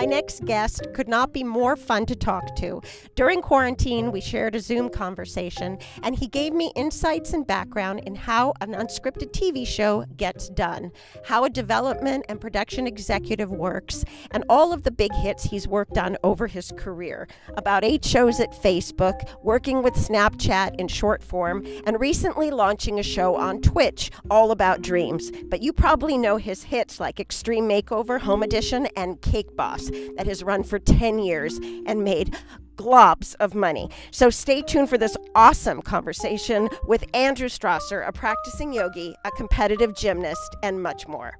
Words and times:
My 0.00 0.06
next 0.06 0.46
guest 0.46 0.86
could 0.94 1.08
not 1.08 1.34
be 1.34 1.44
more 1.44 1.76
fun 1.76 2.06
to 2.06 2.16
talk 2.16 2.56
to. 2.56 2.80
During 3.16 3.42
quarantine, 3.42 4.10
we 4.10 4.22
shared 4.22 4.54
a 4.54 4.60
Zoom 4.60 4.88
conversation, 4.88 5.76
and 6.02 6.18
he 6.18 6.26
gave 6.26 6.54
me 6.54 6.72
insights 6.74 7.34
and 7.34 7.46
background 7.46 8.00
in 8.06 8.14
how 8.14 8.54
an 8.62 8.72
unscripted 8.72 9.32
TV 9.32 9.66
show 9.66 10.06
gets 10.16 10.48
done, 10.48 10.90
how 11.26 11.44
a 11.44 11.50
development 11.50 12.24
and 12.30 12.40
production 12.40 12.86
executive 12.86 13.50
works, 13.50 14.06
and 14.30 14.42
all 14.48 14.72
of 14.72 14.84
the 14.84 14.90
big 14.90 15.12
hits 15.16 15.44
he's 15.44 15.68
worked 15.68 15.98
on 15.98 16.16
over 16.24 16.46
his 16.46 16.72
career. 16.78 17.28
About 17.58 17.84
eight 17.84 18.02
shows 18.02 18.40
at 18.40 18.52
Facebook, 18.52 19.28
working 19.42 19.82
with 19.82 19.92
Snapchat 19.92 20.80
in 20.80 20.88
short 20.88 21.22
form, 21.22 21.62
and 21.84 22.00
recently 22.00 22.50
launching 22.50 22.98
a 22.98 23.02
show 23.02 23.36
on 23.36 23.60
Twitch 23.60 24.10
all 24.30 24.50
about 24.50 24.80
dreams. 24.80 25.30
But 25.50 25.60
you 25.60 25.74
probably 25.74 26.16
know 26.16 26.38
his 26.38 26.62
hits 26.62 26.98
like 27.00 27.20
Extreme 27.20 27.68
Makeover, 27.68 28.18
Home 28.20 28.42
Edition, 28.42 28.86
and 28.96 29.20
Cake 29.20 29.54
Boss 29.54 29.89
that 30.16 30.26
has 30.26 30.42
run 30.42 30.62
for 30.62 30.78
10 30.78 31.18
years 31.18 31.58
and 31.86 32.04
made 32.04 32.36
globs 32.76 33.34
of 33.40 33.54
money. 33.54 33.90
So 34.10 34.30
stay 34.30 34.62
tuned 34.62 34.88
for 34.88 34.96
this 34.96 35.16
awesome 35.34 35.82
conversation 35.82 36.68
with 36.86 37.04
Andrew 37.14 37.48
Strasser, 37.48 38.06
a 38.06 38.12
practicing 38.12 38.72
yogi, 38.72 39.14
a 39.24 39.30
competitive 39.32 39.94
gymnast, 39.94 40.56
and 40.62 40.82
much 40.82 41.06
more. 41.06 41.36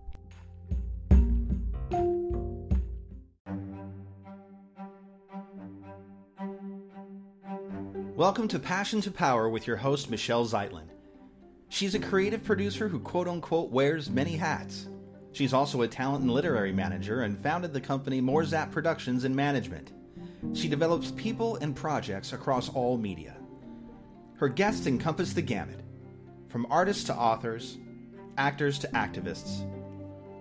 Welcome 8.20 8.48
to 8.48 8.58
Passion 8.58 9.00
to 9.00 9.10
Power 9.10 9.48
with 9.48 9.66
your 9.66 9.76
host, 9.78 10.10
Michelle 10.10 10.44
Zeitlin. 10.44 10.88
She's 11.70 11.94
a 11.94 11.98
creative 11.98 12.44
producer 12.44 12.86
who 12.86 13.00
quote 13.00 13.26
unquote 13.26 13.70
wears 13.70 14.10
many 14.10 14.36
hats. 14.36 14.88
She's 15.32 15.52
also 15.52 15.82
a 15.82 15.88
talent 15.88 16.22
and 16.22 16.30
literary 16.30 16.72
manager 16.72 17.22
and 17.22 17.38
founded 17.38 17.72
the 17.72 17.80
company 17.80 18.20
Morzap 18.20 18.72
Productions 18.72 19.24
and 19.24 19.34
Management. 19.34 19.92
She 20.54 20.68
develops 20.68 21.12
people 21.12 21.56
and 21.56 21.76
projects 21.76 22.32
across 22.32 22.68
all 22.68 22.98
media. 22.98 23.36
Her 24.36 24.48
guests 24.48 24.86
encompass 24.86 25.32
the 25.32 25.42
gamut 25.42 25.80
from 26.48 26.66
artists 26.70 27.04
to 27.04 27.14
authors, 27.14 27.78
actors 28.38 28.78
to 28.80 28.88
activists, 28.88 29.64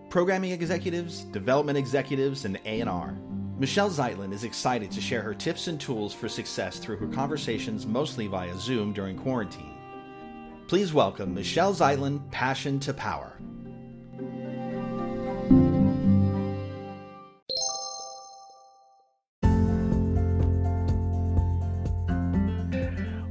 programming 0.10 0.52
executives, 0.52 1.26
development 1.26 1.78
executives, 1.78 2.46
and 2.46 2.60
A&R. 2.66 3.16
Michelle 3.60 3.90
Zeitlin 3.90 4.34
is 4.34 4.46
excited 4.46 4.90
to 4.90 5.02
share 5.02 5.22
her 5.22 5.34
tips 5.34 5.68
and 5.68 5.80
tools 5.80 6.14
for 6.14 6.30
success 6.30 6.80
through 6.80 6.96
her 6.98 7.08
conversations 7.08 7.86
mostly 7.86 8.26
via 8.26 8.58
Zoom 8.58 8.94
during 8.94 9.18
quarantine. 9.18 9.76
Please 10.68 10.94
welcome 10.94 11.34
Michelle 11.34 11.74
Zeitlin, 11.74 12.32
Passion 12.32 12.80
to 12.80 12.94
Power. 12.94 13.38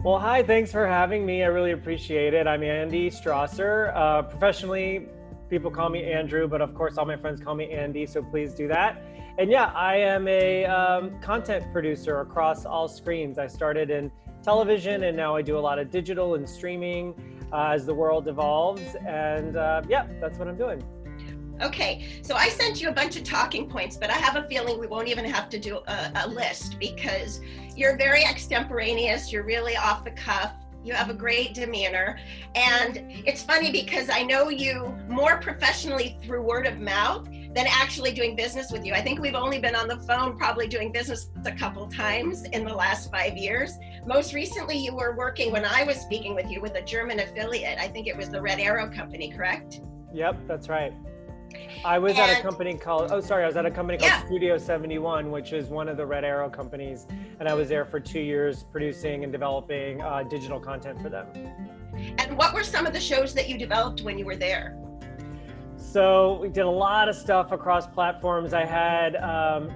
Well, 0.09 0.19
hi, 0.19 0.43
thanks 0.43 0.73
for 0.73 0.87
having 0.87 1.27
me. 1.27 1.43
I 1.43 1.49
really 1.49 1.73
appreciate 1.73 2.33
it. 2.33 2.47
I'm 2.47 2.63
Andy 2.63 3.11
Strasser. 3.11 3.95
Uh, 3.95 4.23
professionally, 4.23 5.07
people 5.51 5.71
call 5.71 5.91
me 5.91 6.03
Andrew, 6.03 6.49
but 6.49 6.63
of 6.63 6.75
course, 6.75 6.97
all 6.97 7.05
my 7.05 7.19
friends 7.19 7.43
call 7.43 7.55
me 7.55 7.71
Andy, 7.71 8.07
so 8.07 8.23
please 8.23 8.55
do 8.55 8.67
that. 8.69 9.03
And 9.37 9.51
yeah, 9.51 9.67
I 9.75 9.97
am 9.97 10.27
a 10.27 10.65
um, 10.65 11.21
content 11.21 11.71
producer 11.75 12.23
across 12.23 12.65
all 12.65 12.89
screens. 12.89 13.37
I 13.37 13.49
started 13.49 13.91
in 13.91 14.11
television 14.43 15.03
and 15.03 15.15
now 15.15 15.37
I 15.37 15.43
do 15.43 15.59
a 15.59 15.61
lot 15.61 15.79
of 15.79 15.91
digital 15.91 16.37
and 16.37 16.49
streaming 16.49 17.13
uh, 17.53 17.73
as 17.75 17.85
the 17.85 17.93
world 17.93 18.29
evolves. 18.29 18.97
And 19.07 19.59
uh, 19.59 19.83
yeah, 19.91 20.07
that's 20.23 20.39
what 20.39 20.49
I'm 20.49 20.57
doing. 20.57 20.83
Okay, 21.61 22.21
so 22.23 22.37
I 22.37 22.49
sent 22.49 22.81
you 22.81 22.89
a 22.89 22.93
bunch 22.93 23.17
of 23.17 23.25
talking 23.25 23.69
points, 23.69 23.97
but 23.97 24.11
I 24.11 24.15
have 24.15 24.37
a 24.37 24.47
feeling 24.49 24.79
we 24.79 24.87
won't 24.87 25.09
even 25.09 25.25
have 25.25 25.49
to 25.51 25.59
do 25.59 25.81
a, 25.87 26.13
a, 26.15 26.29
list 26.29 26.79
because 26.79 27.41
you're 27.75 27.97
very 27.97 28.25
extemporaneous, 28.25 29.33
you're 29.33 29.43
really 29.43 29.77
off 29.77 30.05
the 30.05 30.13
cuff, 30.13 30.53
you 30.85 30.95
have 30.95 31.11
a 31.11 31.15
great 31.15 31.55
demeanor. 31.55 32.19
And 32.55 33.05
it's 33.27 33.43
funny 33.43 33.73
because 33.73 34.09
I 34.09 34.23
know 34.23 34.49
you 34.49 34.97
more 35.09 35.39
professionally 35.41 36.17
through 36.23 36.43
word 36.43 36.67
of 36.67 36.79
mouth 36.79 37.27
than 37.27 37.67
actually 37.67 38.13
doing 38.13 38.37
business 38.37 38.71
with 38.71 38.85
you. 38.85 38.95
I 38.95 39.03
think 39.03 39.21
we've 39.21 39.35
only 39.35 39.59
been 39.59 39.75
on 39.75 39.89
the 39.89 39.99
phone 39.99 40.39
probably 40.39 40.69
doing 40.69 40.93
business 40.93 41.31
a 41.45 41.53
couple 41.53 41.89
times 41.89 42.45
in 42.45 42.65
the 42.65 42.75
last 42.75 43.11
five 43.11 43.37
years. 43.37 43.73
Most 44.07 44.33
recently, 44.33 44.79
you 44.79 44.95
were 44.95 45.17
working 45.17 45.51
when 45.51 45.65
I 45.65 45.83
was 45.83 45.97
speaking 45.97 46.35
with 46.35 46.49
you 46.51 46.61
with 46.61 46.77
a 46.77 46.83
German 46.83 47.21
affiliate. 47.21 47.79
I 47.79 47.89
think 47.89 48.07
it 48.07 48.17
was 48.17 48.29
the 48.29 48.41
Red 48.41 48.61
Arrow 48.61 48.89
Company, 48.91 49.33
correct? 49.33 49.81
Yep, 50.15 50.37
that's 50.47 50.69
right. 50.69 50.93
I 51.85 51.99
was 51.99 52.13
and, 52.13 52.31
at 52.31 52.41
a 52.41 52.43
company 52.43 52.75
called, 52.75 53.11
oh, 53.13 53.21
sorry, 53.21 53.45
I 53.45 53.47
was 53.47 53.57
at 53.57 53.67
a 53.67 53.71
company 53.71 53.99
called 53.99 54.11
yeah. 54.11 54.25
Studio 54.27 54.59
71, 54.59 55.31
which 55.31 55.53
is 55.53 55.69
one 55.69 55.89
of 55.89 55.97
the 55.97 56.05
Red 56.05 56.25
Arrow 56.25 56.51
companies. 56.51 57.07
And 57.39 57.49
I 57.49 57.55
was 57.55 57.69
there 57.69 57.85
for 57.85 58.01
two 58.01 58.21
years 58.21 58.65
producing 58.65 59.25
and 59.25 59.33
developing 59.33 60.03
uh, 60.03 60.25
digital 60.25 60.61
content 60.61 61.01
for 61.01 61.09
them. 61.09 61.27
And 62.19 62.37
what 62.37 62.55
were 62.55 62.65
some 62.65 62.87
of 62.87 62.93
the 62.93 63.01
shows 63.01 63.35
that 63.35 63.49
you 63.49 63.59
developed 63.59 64.03
when 64.03 64.19
you 64.19 64.25
were 64.25 64.37
there? 64.37 64.77
So 65.77 66.39
we 66.41 66.49
did 66.49 66.65
a 66.65 66.71
lot 66.71 67.09
of 67.09 67.15
stuff 67.15 67.53
across 67.53 67.87
platforms. 67.87 68.53
I 68.53 68.65
had 68.65 69.17
um, 69.17 69.71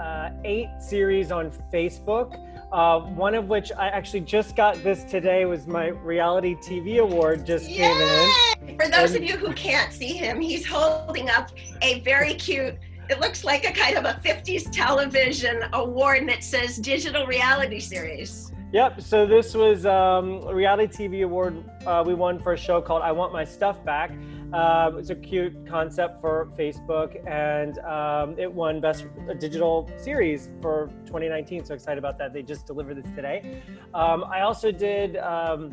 uh, 0.00 0.30
eight 0.44 0.68
series 0.80 1.30
on 1.30 1.50
Facebook. 1.72 2.47
Uh, 2.72 3.00
one 3.00 3.34
of 3.34 3.48
which 3.48 3.72
I 3.72 3.88
actually 3.88 4.20
just 4.20 4.54
got 4.54 4.82
this 4.82 5.04
today 5.04 5.46
was 5.46 5.66
my 5.66 5.86
reality 5.86 6.54
TV 6.56 6.98
award 6.98 7.46
just 7.46 7.68
Yay! 7.68 7.76
came 7.78 8.68
in. 8.68 8.78
For 8.78 8.88
those 8.88 9.14
and, 9.14 9.24
of 9.24 9.30
you 9.30 9.38
who 9.38 9.54
can't 9.54 9.92
see 9.92 10.12
him, 10.12 10.38
he's 10.40 10.66
holding 10.66 11.30
up 11.30 11.50
a 11.80 12.00
very 12.00 12.34
cute. 12.34 12.76
It 13.08 13.20
looks 13.20 13.42
like 13.42 13.64
a 13.64 13.72
kind 13.72 13.96
of 13.96 14.04
a 14.04 14.20
50s 14.22 14.70
television 14.70 15.64
award, 15.72 16.28
it 16.28 16.44
says 16.44 16.76
digital 16.76 17.26
reality 17.26 17.80
series. 17.80 18.47
Yep. 18.70 19.00
So 19.00 19.24
this 19.24 19.54
was 19.54 19.86
um, 19.86 20.46
a 20.46 20.54
reality 20.54 21.08
TV 21.08 21.24
award 21.24 21.64
uh, 21.86 22.04
we 22.06 22.12
won 22.12 22.38
for 22.38 22.52
a 22.52 22.56
show 22.56 22.82
called 22.82 23.00
"I 23.00 23.12
Want 23.12 23.32
My 23.32 23.42
Stuff 23.44 23.82
Back." 23.82 24.10
Um, 24.52 24.98
it's 24.98 25.08
a 25.08 25.14
cute 25.14 25.66
concept 25.66 26.20
for 26.20 26.50
Facebook, 26.58 27.26
and 27.26 27.78
um, 27.78 28.38
it 28.38 28.52
won 28.52 28.78
Best 28.78 29.06
Digital 29.38 29.90
Series 29.96 30.50
for 30.60 30.90
2019. 31.06 31.64
So 31.64 31.72
excited 31.72 31.98
about 31.98 32.18
that! 32.18 32.34
They 32.34 32.42
just 32.42 32.66
delivered 32.66 33.02
this 33.02 33.10
today. 33.14 33.62
Um, 33.94 34.24
I 34.24 34.42
also 34.42 34.70
did 34.70 35.16
um, 35.16 35.72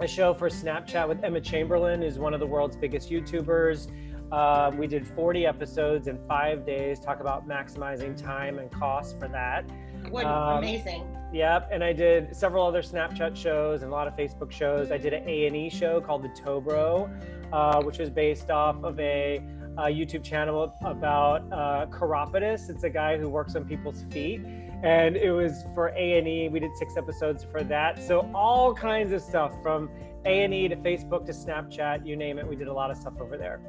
a 0.00 0.08
show 0.08 0.34
for 0.34 0.50
Snapchat 0.50 1.06
with 1.06 1.22
Emma 1.22 1.40
Chamberlain, 1.40 2.02
who's 2.02 2.18
one 2.18 2.34
of 2.34 2.40
the 2.40 2.46
world's 2.46 2.76
biggest 2.76 3.08
YouTubers. 3.08 3.88
Uh, 4.32 4.72
we 4.76 4.88
did 4.88 5.06
40 5.06 5.46
episodes 5.46 6.08
in 6.08 6.18
five 6.26 6.66
days. 6.66 6.98
Talk 6.98 7.20
about 7.20 7.46
maximizing 7.46 8.20
time 8.20 8.58
and 8.58 8.68
cost 8.72 9.18
for 9.20 9.28
that. 9.28 9.64
What 10.10 10.26
um, 10.26 10.58
amazing! 10.58 11.16
Yep, 11.32 11.70
and 11.72 11.82
I 11.82 11.92
did 11.92 12.34
several 12.34 12.66
other 12.66 12.82
Snapchat 12.82 13.36
shows 13.36 13.82
and 13.82 13.90
a 13.90 13.94
lot 13.94 14.06
of 14.06 14.16
Facebook 14.16 14.52
shows. 14.52 14.90
I 14.90 14.98
did 14.98 15.12
an 15.12 15.28
A 15.28 15.46
and 15.46 15.56
E 15.56 15.68
show 15.68 16.00
called 16.00 16.22
The 16.22 16.28
Toe 16.28 16.60
Bro, 16.60 17.10
uh, 17.52 17.82
which 17.82 17.98
was 17.98 18.10
based 18.10 18.50
off 18.50 18.82
of 18.84 18.98
a, 19.00 19.42
a 19.76 19.84
YouTube 19.84 20.22
channel 20.22 20.74
about 20.82 21.42
uh, 21.52 21.86
chiropodist. 21.86 22.70
It's 22.70 22.84
a 22.84 22.90
guy 22.90 23.18
who 23.18 23.28
works 23.28 23.56
on 23.56 23.64
people's 23.64 24.04
feet, 24.10 24.40
and 24.82 25.16
it 25.16 25.32
was 25.32 25.64
for 25.74 25.88
A 25.88 26.18
and 26.18 26.28
E. 26.28 26.48
We 26.48 26.60
did 26.60 26.74
six 26.76 26.96
episodes 26.96 27.44
for 27.44 27.62
that. 27.64 28.02
So 28.02 28.30
all 28.32 28.72
kinds 28.72 29.12
of 29.12 29.20
stuff 29.20 29.52
from 29.62 29.90
A 30.24 30.44
and 30.44 30.54
E 30.54 30.68
to 30.68 30.76
Facebook 30.76 31.26
to 31.26 31.32
Snapchat, 31.32 32.06
you 32.06 32.16
name 32.16 32.38
it. 32.38 32.46
We 32.46 32.56
did 32.56 32.68
a 32.68 32.72
lot 32.72 32.90
of 32.90 32.96
stuff 32.96 33.14
over 33.20 33.36
there. 33.36 33.60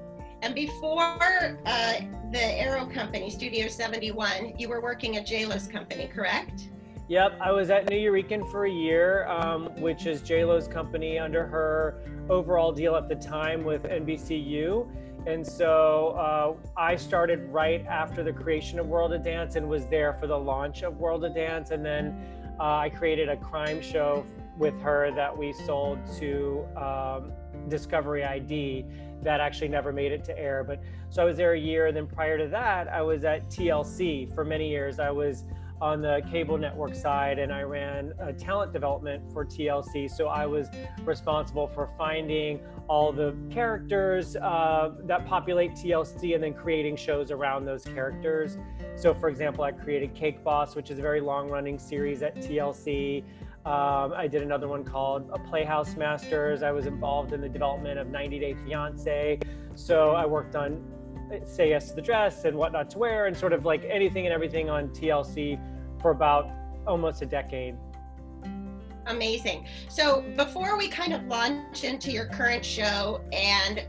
And 0.42 0.54
before 0.54 1.58
uh, 1.66 1.94
the 2.32 2.44
Arrow 2.44 2.86
Company, 2.86 3.30
Studio 3.30 3.68
71, 3.68 4.54
you 4.58 4.70
were 4.70 4.82
working 4.82 5.18
at 5.18 5.26
JLo's 5.26 5.68
company, 5.68 6.08
correct? 6.08 6.70
Yep, 7.10 7.40
I 7.42 7.52
was 7.52 7.70
at 7.70 7.88
Nuyorican 7.88 8.52
for 8.52 8.66
a 8.66 8.72
year, 8.72 9.26
um, 9.28 9.68
which 9.80 10.06
is 10.06 10.22
JLo's 10.22 10.68
company 10.68 11.18
under 11.18 11.46
her 11.48 12.02
overall 12.30 12.72
deal 12.72 12.96
at 12.96 13.08
the 13.08 13.16
time 13.16 13.64
with 13.64 13.84
NBCU. 13.84 14.88
And 15.26 15.46
so 15.46 16.10
uh, 16.10 16.56
I 16.80 16.96
started 16.96 17.50
right 17.50 17.86
after 17.88 18.24
the 18.24 18.32
creation 18.32 18.78
of 18.78 18.88
World 18.88 19.14
of 19.14 19.24
Dance 19.24 19.56
and 19.56 19.68
was 19.68 19.86
there 19.88 20.14
for 20.14 20.28
the 20.28 20.38
launch 20.38 20.84
of 20.84 20.98
World 20.98 21.26
of 21.26 21.34
Dance. 21.34 21.72
And 21.72 21.84
then 21.84 22.16
uh, 22.60 22.76
I 22.76 22.90
created 22.90 23.28
a 23.30 23.38
crime 23.38 23.82
show 23.82 24.26
with 24.58 24.80
her 24.82 25.12
that 25.16 25.36
we 25.36 25.54
sold 25.54 26.00
to 26.20 26.66
um, 26.76 27.32
Discovery 27.70 28.24
ID 28.24 28.86
that 29.24 29.40
actually 29.40 29.68
never 29.68 29.92
made 29.92 30.12
it 30.12 30.24
to 30.26 30.38
air. 30.38 30.64
But 30.64 30.82
so 31.10 31.22
I 31.22 31.26
was 31.26 31.38
there 31.38 31.54
a 31.54 31.60
year. 31.60 31.88
And 31.88 31.96
then 31.96 32.08
prior 32.08 32.38
to 32.38 32.48
that, 32.48 32.88
I 32.88 33.02
was 33.02 33.24
at 33.24 33.50
TLC 33.50 34.34
for 34.34 34.44
many 34.44 34.70
years. 34.70 35.00
I 35.00 35.12
was 35.12 35.46
on 35.80 36.02
the 36.02 36.22
cable 36.32 36.58
network 36.58 36.96
side 36.96 37.38
and 37.38 37.54
I 37.54 37.62
ran 37.62 38.14
talent 38.40 38.74
development 38.74 39.32
for 39.32 39.46
TLC. 39.46 40.10
So 40.10 40.28
I 40.28 40.46
was 40.46 40.70
responsible 41.04 41.68
for 41.68 41.90
finding 41.98 42.60
all 42.88 43.12
the 43.12 43.36
characters 43.52 44.36
uh, 44.38 44.94
that 45.04 45.26
populate 45.28 45.72
TLC 45.72 46.34
and 46.34 46.44
then 46.44 46.54
creating 46.54 46.96
shows 46.96 47.32
around 47.32 47.66
those 47.66 47.84
characters. 47.84 48.58
So, 48.96 49.14
for 49.14 49.30
example, 49.30 49.64
I 49.64 49.72
created 49.72 50.16
Cake 50.16 50.44
Boss, 50.44 50.76
which 50.76 50.90
is 50.90 50.98
a 50.98 51.02
very 51.02 51.22
long 51.22 51.50
running 51.50 51.78
series 51.78 52.24
at 52.24 52.36
TLC. 52.38 53.24
Um, 53.68 54.14
I 54.16 54.28
did 54.28 54.44
another 54.44 54.70
one 54.70 54.86
called 54.86 55.30
a 55.34 55.38
Playhouse 55.38 55.98
Masters. 55.98 56.64
I 56.64 56.72
was 56.72 56.86
involved 56.86 57.34
in 57.34 57.42
the 57.42 57.50
development 57.50 58.00
of 58.00 58.08
90 58.08 58.40
Day 58.40 58.56
Fiance. 58.66 59.40
So 59.76 60.12
I 60.12 60.26
worked 60.26 60.56
on 60.56 60.82
Say 61.44 61.72
Yes 61.72 61.90
to 61.90 61.96
the 61.96 62.02
Dress 62.02 62.46
and 62.46 62.56
What 62.56 62.72
Not 62.72 62.90
to 62.92 62.98
Wear, 62.98 63.26
and 63.26 63.36
sort 63.36 63.52
of 63.52 63.66
like 63.66 63.84
anything 63.84 64.26
and 64.26 64.34
everything 64.34 64.70
on 64.70 64.88
TLC 64.92 65.60
for 66.02 66.12
about 66.12 66.50
almost 66.88 67.22
a 67.22 67.26
decade. 67.26 67.76
Amazing. 69.08 69.68
So 69.90 70.22
before 70.38 70.78
we 70.78 70.88
kind 70.88 71.12
of 71.12 71.26
launch 71.26 71.84
into 71.84 72.10
your 72.10 72.28
current 72.28 72.64
show 72.64 73.20
and 73.34 73.86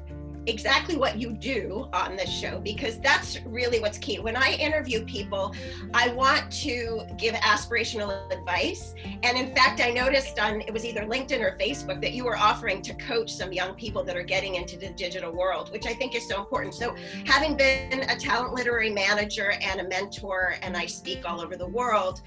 exactly 0.48 0.96
what 0.96 1.18
you 1.18 1.32
do 1.32 1.88
on 1.92 2.16
this 2.16 2.30
show 2.30 2.58
because 2.60 2.98
that's 3.00 3.40
really 3.44 3.80
what's 3.80 3.98
key. 3.98 4.18
When 4.18 4.36
I 4.36 4.52
interview 4.54 5.04
people, 5.04 5.54
I 5.94 6.08
want 6.08 6.50
to 6.62 7.02
give 7.18 7.34
aspirational 7.34 8.32
advice. 8.32 8.94
And 9.22 9.36
in 9.36 9.54
fact, 9.54 9.80
I 9.80 9.90
noticed 9.90 10.38
on 10.38 10.62
it 10.62 10.72
was 10.72 10.84
either 10.84 11.02
LinkedIn 11.02 11.40
or 11.40 11.56
Facebook 11.58 12.00
that 12.00 12.12
you 12.12 12.24
were 12.24 12.36
offering 12.36 12.82
to 12.82 12.94
coach 12.94 13.30
some 13.32 13.52
young 13.52 13.74
people 13.74 14.02
that 14.04 14.16
are 14.16 14.22
getting 14.22 14.54
into 14.54 14.78
the 14.78 14.88
digital 14.90 15.32
world, 15.32 15.70
which 15.70 15.86
I 15.86 15.92
think 15.92 16.14
is 16.14 16.26
so 16.26 16.40
important. 16.40 16.74
So, 16.74 16.96
having 17.24 17.56
been 17.56 18.08
a 18.08 18.16
talent 18.16 18.54
literary 18.54 18.90
manager 18.90 19.52
and 19.60 19.80
a 19.80 19.88
mentor, 19.88 20.54
and 20.62 20.76
I 20.76 20.86
speak 20.86 21.28
all 21.28 21.40
over 21.40 21.56
the 21.56 21.68
world, 21.68 22.22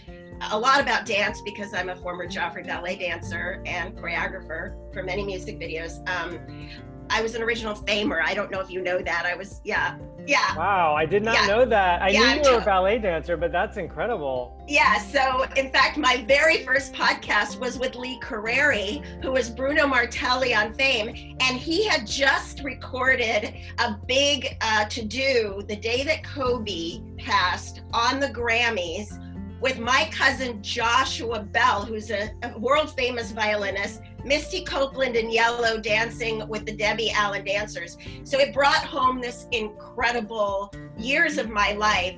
a 0.51 0.57
lot 0.57 0.79
about 0.79 1.06
dance 1.06 1.41
because 1.41 1.73
I'm 1.73 1.89
a 1.89 1.95
former 1.95 2.27
Joffrey 2.27 2.65
ballet 2.65 2.95
dancer 2.95 3.62
and 3.65 3.95
choreographer 3.95 4.75
for 4.94 5.03
many 5.03 5.23
music 5.23 5.59
videos. 5.59 6.07
Um, 6.09 6.39
I 7.11 7.21
was 7.21 7.35
an 7.35 7.43
original 7.43 7.75
famer. 7.75 8.21
I 8.23 8.33
don't 8.33 8.49
know 8.49 8.61
if 8.61 8.69
you 8.69 8.81
know 8.81 9.01
that. 9.01 9.25
I 9.25 9.35
was, 9.35 9.59
yeah, 9.65 9.97
yeah. 10.25 10.55
Wow, 10.55 10.95
I 10.95 11.05
did 11.05 11.23
not 11.23 11.35
yeah. 11.35 11.47
know 11.47 11.65
that. 11.65 12.01
I 12.01 12.09
yeah, 12.09 12.35
knew 12.35 12.43
you 12.43 12.55
were 12.55 12.61
a 12.61 12.65
ballet 12.65 12.99
dancer, 12.99 13.35
but 13.35 13.51
that's 13.51 13.77
incredible. 13.77 14.63
Yeah. 14.67 14.97
So, 14.99 15.43
in 15.57 15.71
fact, 15.71 15.97
my 15.97 16.23
very 16.27 16.63
first 16.63 16.93
podcast 16.93 17.59
was 17.59 17.77
with 17.77 17.95
Lee 17.95 18.19
Curreri, 18.21 19.03
who 19.21 19.31
was 19.31 19.49
Bruno 19.49 19.87
Martelli 19.87 20.55
on 20.55 20.73
Fame, 20.73 21.37
and 21.41 21.57
he 21.57 21.85
had 21.85 22.07
just 22.07 22.61
recorded 22.63 23.55
a 23.79 23.97
big 24.07 24.57
uh, 24.61 24.85
to 24.85 25.03
do 25.03 25.63
the 25.67 25.75
day 25.75 26.03
that 26.03 26.23
Kobe 26.23 27.01
passed 27.17 27.81
on 27.93 28.19
the 28.19 28.29
Grammys 28.29 29.17
with 29.61 29.77
my 29.79 30.09
cousin 30.11 30.61
Joshua 30.63 31.41
Bell, 31.41 31.85
who's 31.85 32.09
a, 32.09 32.31
a 32.43 32.57
world 32.57 32.95
famous 32.95 33.31
violinist 33.31 34.01
Misty 34.23 34.63
Copeland 34.63 35.15
in 35.15 35.29
yellow 35.29 35.79
dancing 35.79 36.47
with 36.47 36.65
the 36.65 36.71
Debbie 36.71 37.12
Allen 37.12 37.45
dancers. 37.45 37.97
So 38.23 38.39
it 38.39 38.53
brought 38.53 38.83
home 38.83 39.21
this 39.21 39.47
incredible 39.51 40.73
years 40.97 41.38
of 41.38 41.50
my 41.50 41.73
life, 41.73 42.18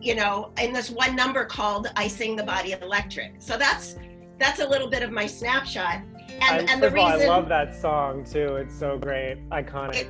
you 0.00 0.14
know, 0.14 0.52
in 0.60 0.72
this 0.72 0.90
one 0.90 1.16
number 1.16 1.44
called 1.44 1.88
I 1.96 2.08
Sing 2.08 2.36
the 2.36 2.42
Body 2.42 2.72
Electric. 2.72 3.34
So 3.38 3.56
that's 3.56 3.96
that's 4.38 4.60
a 4.60 4.66
little 4.66 4.88
bit 4.88 5.02
of 5.02 5.10
my 5.10 5.26
snapshot. 5.26 6.02
And, 6.42 6.70
and 6.70 6.82
the 6.82 6.90
reason 6.90 7.12
all, 7.12 7.20
I 7.20 7.26
love 7.26 7.48
that 7.50 7.78
song 7.78 8.24
too. 8.24 8.56
It's 8.56 8.74
so 8.74 8.96
great, 8.96 9.46
iconic. 9.50 9.96
It, 9.96 10.08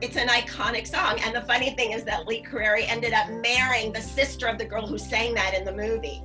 it's 0.00 0.16
an 0.16 0.28
iconic 0.28 0.86
song. 0.86 1.18
And 1.24 1.34
the 1.34 1.40
funny 1.40 1.70
thing 1.70 1.90
is 1.90 2.04
that 2.04 2.28
Lee 2.28 2.42
Curreri 2.42 2.84
ended 2.88 3.12
up 3.12 3.28
marrying 3.30 3.92
the 3.92 4.00
sister 4.00 4.46
of 4.46 4.58
the 4.58 4.64
girl 4.64 4.86
who 4.86 4.98
sang 4.98 5.34
that 5.34 5.54
in 5.54 5.64
the 5.64 5.72
movie. 5.72 6.22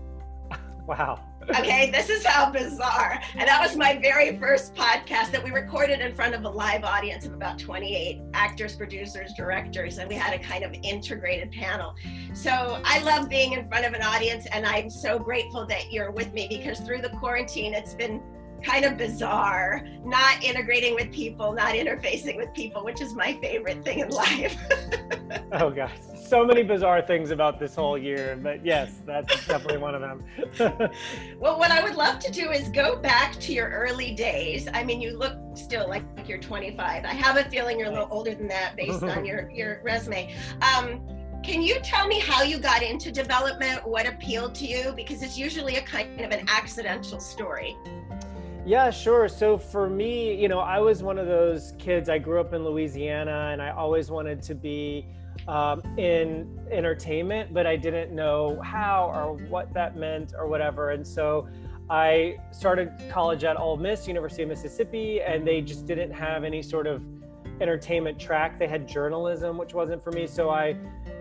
wow 0.88 1.20
okay, 1.50 1.92
this 1.92 2.10
is 2.10 2.26
how 2.26 2.52
bizarre. 2.52 3.22
And 3.36 3.48
that 3.48 3.62
was 3.62 3.76
my 3.76 3.98
very 3.98 4.38
first 4.38 4.76
podcast 4.76 5.32
that 5.32 5.44
we 5.44 5.52
recorded 5.52 6.00
in 6.00 6.14
front 6.14 6.36
of 6.36 6.44
a 6.44 6.50
live 6.50 6.84
audience 6.84 7.26
of 7.26 7.34
about 7.34 7.60
28 7.60 8.22
actors, 8.34 8.76
producers, 8.76 9.32
directors, 9.36 9.98
and 9.98 10.10
we 10.10 10.16
had 10.16 10.34
a 10.34 10.40
kind 10.40 10.64
of 10.64 10.74
integrated 10.84 11.52
panel. 11.52 11.96
So 12.34 12.82
I 12.84 13.02
love 13.04 13.30
being 13.30 13.54
in 13.54 13.68
front 13.68 13.86
of 13.86 13.94
an 13.94 14.02
audience, 14.02 14.46
and 14.52 14.66
I'm 14.66 14.90
so 14.90 15.18
grateful 15.18 15.66
that 15.68 15.92
you're 15.92 16.12
with 16.12 16.34
me 16.34 16.48
because 16.50 16.80
through 16.80 17.02
the 17.02 17.10
quarantine, 17.10 17.74
it's 17.74 17.94
been 17.94 18.22
kind 18.64 18.86
of 18.86 18.98
bizarre, 18.98 19.88
not 20.04 20.44
integrating 20.44 20.96
with 20.96 21.12
people, 21.12 21.54
not 21.54 21.74
interfacing 21.74 22.38
with 22.38 22.54
people, 22.54 22.84
which 22.84 23.02
is 23.02 23.14
my 23.14 23.34
favorite 23.42 23.84
thing 23.84 24.00
in 24.00 24.10
life. 24.10 24.58
oh 25.54 25.70
gosh, 25.70 25.92
so 26.28 26.46
many 26.46 26.64
bizarre 26.64 27.02
things 27.02 27.32
about 27.32 27.60
this 27.60 27.76
whole 27.76 27.98
year, 27.98 28.38
but 28.42 28.66
yes, 28.66 29.02
that's 29.06 29.46
definitely 29.48 29.78
one 29.78 29.96
of 29.96 30.02
them. 30.02 30.24
well, 31.40 31.58
what 31.58 31.72
I 31.72 31.84
would 31.84 31.96
love 31.96 32.20
to 32.20 32.32
do 32.32 32.52
is 32.52 32.70
go 32.70 32.98
back 32.98 33.34
to 33.34 33.54
your 33.54 33.70
early 33.70 34.14
days. 34.14 34.68
I 34.74 34.84
mean, 34.84 35.02
you 35.02 35.18
look 35.18 35.38
still 35.56 35.88
like 35.88 36.04
you're 36.26 36.38
25. 36.40 37.06
I 37.06 37.08
have 37.08 37.38
a 37.38 37.50
feeling 37.50 37.80
you're 37.80 37.88
a 37.88 37.92
little 37.92 38.10
older 38.12 38.36
than 38.36 38.48
that 38.48 38.76
based 38.76 39.04
on 39.04 39.26
your 39.26 39.50
your 39.54 39.82
resume. 39.84 40.36
Um, 40.62 41.02
can 41.44 41.62
you 41.62 41.80
tell 41.80 42.08
me 42.08 42.20
how 42.20 42.44
you 42.44 42.60
got 42.60 42.84
into 42.84 43.12
development? 43.12 43.88
What 43.88 44.06
appealed 44.06 44.54
to 44.56 44.66
you? 44.66 44.92
Because 44.96 45.24
it's 45.24 45.38
usually 45.38 45.78
a 45.78 45.82
kind 45.82 46.20
of 46.22 46.32
an 46.32 46.46
accidental 46.50 47.20
story. 47.20 47.78
Yeah, 48.68 48.90
sure. 48.90 49.30
So 49.30 49.58
for 49.58 49.90
me, 49.90 50.36
you 50.36 50.50
know, 50.50 50.60
I 50.60 50.80
was 50.80 51.02
one 51.02 51.18
of 51.18 51.26
those 51.26 51.72
kids. 51.80 52.10
I 52.10 52.18
grew 52.18 52.42
up 52.42 52.54
in 52.54 52.66
Louisiana 52.66 53.52
and 53.54 53.62
I 53.62 53.70
always 53.70 54.12
wanted 54.12 54.42
to 54.42 54.56
be 54.56 55.06
um, 55.48 55.82
in 55.98 56.60
entertainment, 56.70 57.54
but 57.54 57.66
I 57.66 57.78
didn't 57.78 58.14
know 58.14 58.60
how 58.62 59.10
or 59.16 59.38
what 59.48 59.74
that 59.74 59.96
meant 59.96 60.34
or 60.38 60.50
whatever. 60.50 60.90
And 60.90 61.08
so 61.08 61.48
I 61.90 62.40
started 62.52 62.92
college 63.10 63.46
at 63.46 63.58
Ole 63.58 63.78
Miss, 63.78 64.06
University 64.06 64.44
of 64.44 64.50
Mississippi, 64.50 65.22
and 65.22 65.48
they 65.48 65.62
just 65.62 65.86
didn't 65.86 66.12
have 66.12 66.44
any 66.44 66.62
sort 66.62 66.88
of 66.88 67.08
entertainment 67.62 68.20
track. 68.20 68.60
They 68.60 68.68
had 68.68 68.86
journalism, 68.86 69.58
which 69.58 69.74
wasn't 69.74 70.04
for 70.04 70.12
me. 70.12 70.28
So 70.28 70.50
I 70.50 70.76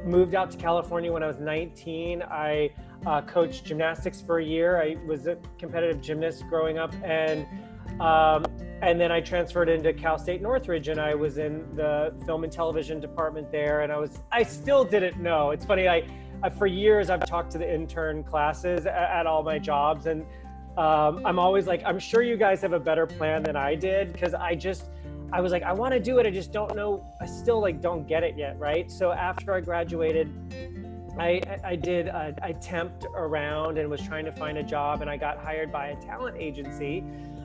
moved 0.04 0.34
out 0.34 0.50
to 0.50 0.56
California 0.56 1.12
when 1.12 1.22
I 1.22 1.28
was 1.28 1.38
19. 1.38 2.24
I 2.24 2.70
uh, 3.04 3.22
coached 3.22 3.64
gymnastics 3.64 4.20
for 4.20 4.38
a 4.38 4.44
year. 4.44 4.80
I 4.80 4.96
was 5.06 5.26
a 5.26 5.36
competitive 5.58 6.00
gymnast 6.00 6.44
growing 6.48 6.78
up, 6.78 6.94
and 7.02 7.46
um, 8.00 8.44
and 8.82 9.00
then 9.00 9.10
I 9.10 9.20
transferred 9.20 9.68
into 9.68 9.92
Cal 9.92 10.18
State 10.18 10.42
Northridge, 10.42 10.88
and 10.88 11.00
I 11.00 11.14
was 11.14 11.38
in 11.38 11.64
the 11.74 12.14
film 12.26 12.44
and 12.44 12.52
television 12.52 13.00
department 13.00 13.50
there. 13.50 13.82
And 13.82 13.92
I 13.92 13.98
was 13.98 14.20
I 14.32 14.42
still 14.42 14.84
didn't 14.84 15.20
know. 15.20 15.50
It's 15.50 15.64
funny. 15.64 15.88
I, 15.88 16.06
I 16.42 16.50
for 16.50 16.66
years 16.66 17.10
I've 17.10 17.26
talked 17.26 17.52
to 17.52 17.58
the 17.58 17.74
intern 17.74 18.22
classes 18.22 18.86
at, 18.86 18.94
at 18.94 19.26
all 19.26 19.42
my 19.42 19.58
jobs, 19.58 20.06
and 20.06 20.22
um, 20.76 21.24
I'm 21.24 21.38
always 21.38 21.66
like, 21.66 21.82
I'm 21.86 21.98
sure 21.98 22.22
you 22.22 22.36
guys 22.36 22.60
have 22.60 22.74
a 22.74 22.80
better 22.80 23.06
plan 23.06 23.42
than 23.42 23.56
I 23.56 23.74
did 23.74 24.12
because 24.12 24.34
I 24.34 24.54
just 24.54 24.90
I 25.32 25.40
was 25.40 25.50
like, 25.50 25.62
I 25.62 25.72
want 25.72 25.92
to 25.92 26.00
do 26.00 26.18
it. 26.18 26.26
I 26.26 26.30
just 26.30 26.52
don't 26.52 26.74
know. 26.76 27.04
I 27.20 27.26
still 27.26 27.60
like 27.60 27.80
don't 27.80 28.06
get 28.06 28.22
it 28.22 28.36
yet, 28.36 28.58
right? 28.58 28.90
So 28.90 29.10
after 29.10 29.54
I 29.54 29.60
graduated, 29.60 30.75
I, 31.18 31.40
I 31.64 31.76
did, 31.76 32.08
uh, 32.08 32.32
I 32.42 32.52
temped 32.54 33.04
around 33.14 33.78
and 33.78 33.88
was 33.88 34.02
trying 34.02 34.24
to 34.26 34.32
find 34.32 34.58
a 34.58 34.62
job, 34.62 35.00
and 35.00 35.10
I 35.10 35.16
got 35.16 35.38
hired 35.38 35.72
by 35.72 35.88
a 35.88 35.96
talent 35.96 36.36
agency, 36.38 37.04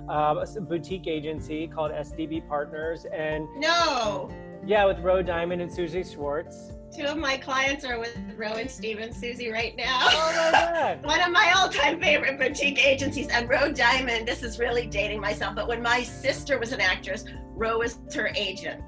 uh, 0.09 0.45
a 0.55 0.61
boutique 0.61 1.07
agency 1.07 1.67
called 1.67 1.91
SDB 1.91 2.47
Partners. 2.47 3.05
And 3.05 3.47
no, 3.55 4.29
yeah, 4.65 4.85
with 4.85 4.99
Ro 4.99 5.21
Diamond 5.21 5.61
and 5.61 5.71
Susie 5.71 6.03
Schwartz. 6.03 6.73
Two 6.95 7.05
of 7.05 7.17
my 7.17 7.37
clients 7.37 7.85
are 7.85 7.97
with 7.97 8.17
Ro 8.35 8.53
and 8.53 8.69
Steve 8.69 8.99
and 8.99 9.15
Susie 9.15 9.49
right 9.49 9.73
now. 9.77 10.07
Oh 10.09 10.33
my 10.35 10.51
God. 10.51 11.03
One 11.05 11.21
of 11.21 11.31
my 11.31 11.53
all 11.55 11.69
time 11.69 12.01
favorite 12.01 12.37
boutique 12.37 12.85
agencies. 12.85 13.29
And 13.29 13.49
Ro 13.49 13.71
Diamond, 13.71 14.27
this 14.27 14.43
is 14.43 14.59
really 14.59 14.87
dating 14.87 15.21
myself, 15.21 15.55
but 15.55 15.69
when 15.69 15.81
my 15.81 16.03
sister 16.03 16.59
was 16.59 16.73
an 16.73 16.81
actress, 16.81 17.23
Ro 17.55 17.79
was 17.79 17.99
her 18.13 18.31
agent. 18.35 18.83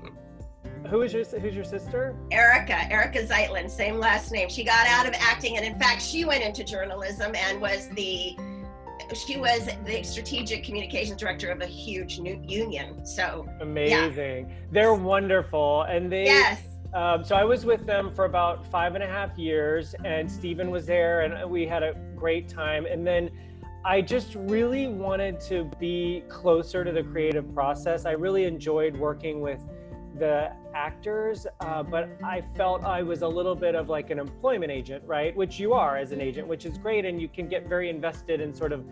Who 0.90 1.02
is 1.02 1.14
your 1.14 1.24
who's 1.24 1.56
your 1.56 1.64
sister? 1.64 2.16
Erica, 2.32 2.92
Erica 2.92 3.26
Zeitlin, 3.26 3.70
same 3.70 3.98
last 3.98 4.32
name. 4.32 4.50
She 4.50 4.64
got 4.64 4.86
out 4.88 5.08
of 5.08 5.14
acting 5.18 5.58
and 5.58 5.66
in 5.66 5.78
fact 5.80 6.02
she 6.02 6.26
went 6.26 6.44
into 6.44 6.64
journalism 6.64 7.34
and 7.36 7.62
was 7.62 7.90
the 7.90 8.36
she 9.14 9.38
was 9.38 9.70
the 9.86 10.04
strategic 10.04 10.64
communications 10.64 11.20
director 11.20 11.50
of 11.50 11.62
a 11.62 11.66
huge 11.66 12.20
new 12.20 12.42
union. 12.48 13.06
So 13.06 13.48
amazing. 13.62 14.50
Yeah. 14.50 14.56
They're 14.72 14.94
wonderful. 14.94 15.84
And 15.84 16.12
they 16.12 16.26
Yes. 16.26 16.62
Um, 16.94 17.24
so 17.24 17.36
I 17.36 17.44
was 17.44 17.66
with 17.66 17.88
them 17.88 18.14
for 18.14 18.26
about 18.26 18.68
five 18.68 18.94
and 18.94 19.04
a 19.04 19.08
half 19.08 19.36
years, 19.36 19.96
and 20.06 20.32
Stephen 20.32 20.70
was 20.70 20.86
there, 20.86 21.22
and 21.22 21.50
we 21.50 21.66
had 21.66 21.82
a 21.82 21.96
great 22.16 22.48
time. 22.48 22.86
And 22.86 23.06
then 23.06 23.32
I 23.84 24.00
just 24.00 24.36
really 24.36 24.88
wanted 24.88 25.40
to 25.42 25.70
be 25.80 26.24
closer 26.30 26.84
to 26.84 26.92
the 26.92 27.02
creative 27.02 27.52
process. 27.54 28.06
I 28.06 28.12
really 28.12 28.46
enjoyed 28.46 28.96
working 28.96 29.42
with 29.42 29.66
the 30.18 30.52
actors, 30.76 31.48
uh, 31.60 31.84
but 31.84 32.10
I 32.24 32.42
felt 32.56 32.84
I 32.84 33.02
was 33.02 33.22
a 33.22 33.28
little 33.28 33.56
bit 33.56 33.76
of 33.76 33.90
like 33.90 34.10
an 34.10 34.20
employment 34.20 34.72
agent, 34.72 35.04
right? 35.06 35.36
Which 35.36 35.60
you 35.60 35.74
are 35.74 35.98
as 35.98 36.12
an 36.12 36.22
agent, 36.22 36.48
which 36.48 36.66
is 36.66 36.78
great. 36.78 37.06
And 37.06 37.22
you 37.22 37.28
can 37.28 37.48
get 37.48 37.68
very 37.68 37.90
invested 37.90 38.40
in 38.42 38.54
sort 38.54 38.72
of 38.72 38.86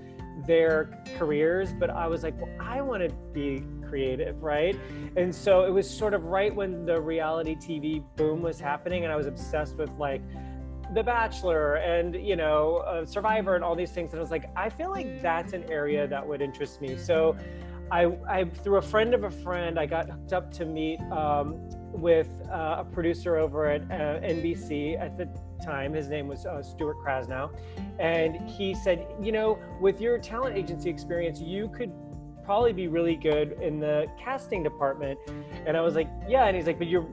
their 0.46 1.04
careers. 1.18 1.74
But 1.74 1.90
I 1.90 2.08
was 2.08 2.24
like, 2.24 2.40
well, 2.42 2.52
I 2.60 2.82
want 2.82 3.08
to 3.08 3.16
be 3.34 3.64
creative, 3.88 4.42
right? 4.42 4.78
And 5.16 5.34
so 5.34 5.66
it 5.66 5.72
was 5.72 5.90
sort 5.90 6.14
of 6.14 6.26
right 6.26 6.54
when 6.54 6.86
the 6.86 7.00
reality 7.00 7.56
TV 7.56 8.04
boom 8.16 8.42
was 8.42 8.60
happening. 8.60 9.04
And 9.04 9.14
I 9.14 9.16
was 9.16 9.28
obsessed 9.28 9.78
with 9.78 9.92
like, 9.98 10.22
the 10.94 11.02
Bachelor 11.02 11.76
and 11.76 12.16
you 12.16 12.36
know 12.36 12.78
uh, 12.80 13.06
Survivor 13.06 13.56
and 13.56 13.64
all 13.64 13.76
these 13.76 13.92
things, 13.92 14.12
and 14.12 14.20
I 14.20 14.22
was 14.22 14.30
like, 14.30 14.50
I 14.58 14.68
feel 14.70 14.90
like 14.90 15.22
that's 15.22 15.54
an 15.54 15.64
area 15.72 16.06
that 16.06 16.28
would 16.28 16.42
interest 16.42 16.82
me. 16.82 16.98
So 16.98 17.38
I, 17.92 18.06
I 18.28 18.46
through 18.46 18.78
a 18.78 18.82
friend 18.82 19.14
of 19.14 19.26
a 19.26 19.30
friend, 19.30 19.78
I 19.78 19.86
got 19.86 20.10
hooked 20.10 20.32
up 20.32 20.52
to 20.54 20.66
meet 20.66 21.00
um, 21.12 21.56
with 21.92 22.30
uh, 22.50 22.78
a 22.80 22.86
producer 22.86 23.36
over 23.36 23.68
at 23.68 23.82
uh, 23.84 24.26
NBC 24.26 25.00
at 25.00 25.18
the 25.18 25.28
time. 25.64 25.94
His 25.94 26.08
name 26.08 26.30
was 26.30 26.46
uh, 26.46 26.64
Stuart 26.64 26.98
Krasnow, 27.06 27.54
and 28.00 28.50
he 28.50 28.74
said, 28.74 29.06
you 29.22 29.34
know, 29.34 29.60
with 29.82 30.00
your 30.00 30.18
talent 30.18 30.58
agency 30.58 30.90
experience, 30.90 31.42
you 31.42 31.68
could 31.68 31.92
probably 32.46 32.72
be 32.72 32.88
really 32.88 33.18
good 33.18 33.58
in 33.62 33.80
the 33.80 34.08
casting 34.18 34.64
department. 34.64 35.20
And 35.66 35.76
I 35.76 35.82
was 35.82 35.94
like, 35.94 36.08
yeah. 36.28 36.46
And 36.46 36.56
he's 36.56 36.68
like, 36.68 36.78
but 36.78 36.88
you're 36.88 37.08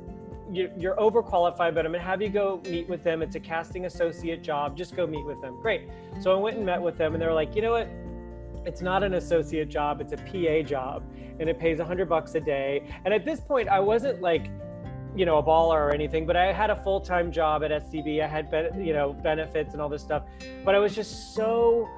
you're 0.50 0.96
overqualified, 0.96 1.74
but 1.74 1.84
I'm 1.84 1.92
gonna 1.92 1.98
have 1.98 2.22
you 2.22 2.28
go 2.28 2.62
meet 2.64 2.88
with 2.88 3.02
them. 3.02 3.20
It's 3.20 3.34
a 3.34 3.40
casting 3.40 3.84
associate 3.84 4.42
job. 4.44 4.76
Just 4.76 4.94
go 4.94 5.08
meet 5.08 5.26
with 5.26 5.40
them. 5.42 5.60
Great. 5.60 5.88
So 6.20 6.32
I 6.32 6.36
went 6.36 6.56
and 6.56 6.64
met 6.64 6.80
with 6.80 6.96
them, 6.96 7.14
and 7.14 7.20
they 7.20 7.26
were 7.26 7.34
like, 7.34 7.56
you 7.56 7.62
know 7.62 7.72
what? 7.72 7.88
It's 8.68 8.82
not 8.82 9.02
an 9.02 9.14
associate 9.14 9.70
job. 9.70 10.00
It's 10.02 10.12
a 10.12 10.18
PA 10.18 10.62
job, 10.62 11.02
and 11.40 11.48
it 11.48 11.58
pays 11.58 11.78
100 11.78 12.08
bucks 12.08 12.34
a 12.34 12.40
day. 12.40 12.86
And 13.04 13.14
at 13.14 13.24
this 13.24 13.40
point, 13.40 13.68
I 13.68 13.80
wasn't 13.80 14.20
like 14.20 14.50
you 15.16 15.24
know 15.24 15.38
a 15.38 15.42
baller 15.42 15.80
or 15.86 15.90
anything 15.90 16.26
but 16.26 16.36
i 16.36 16.52
had 16.52 16.68
a 16.68 16.76
full-time 16.84 17.32
job 17.32 17.64
at 17.64 17.70
SDB 17.70 18.22
i 18.22 18.26
had 18.26 18.46
you 18.76 18.92
know 18.92 19.14
benefits 19.14 19.72
and 19.72 19.80
all 19.80 19.88
this 19.88 20.02
stuff 20.02 20.24
but 20.66 20.74
i 20.74 20.78
was 20.78 20.94
just 20.94 21.34
so 21.34 21.88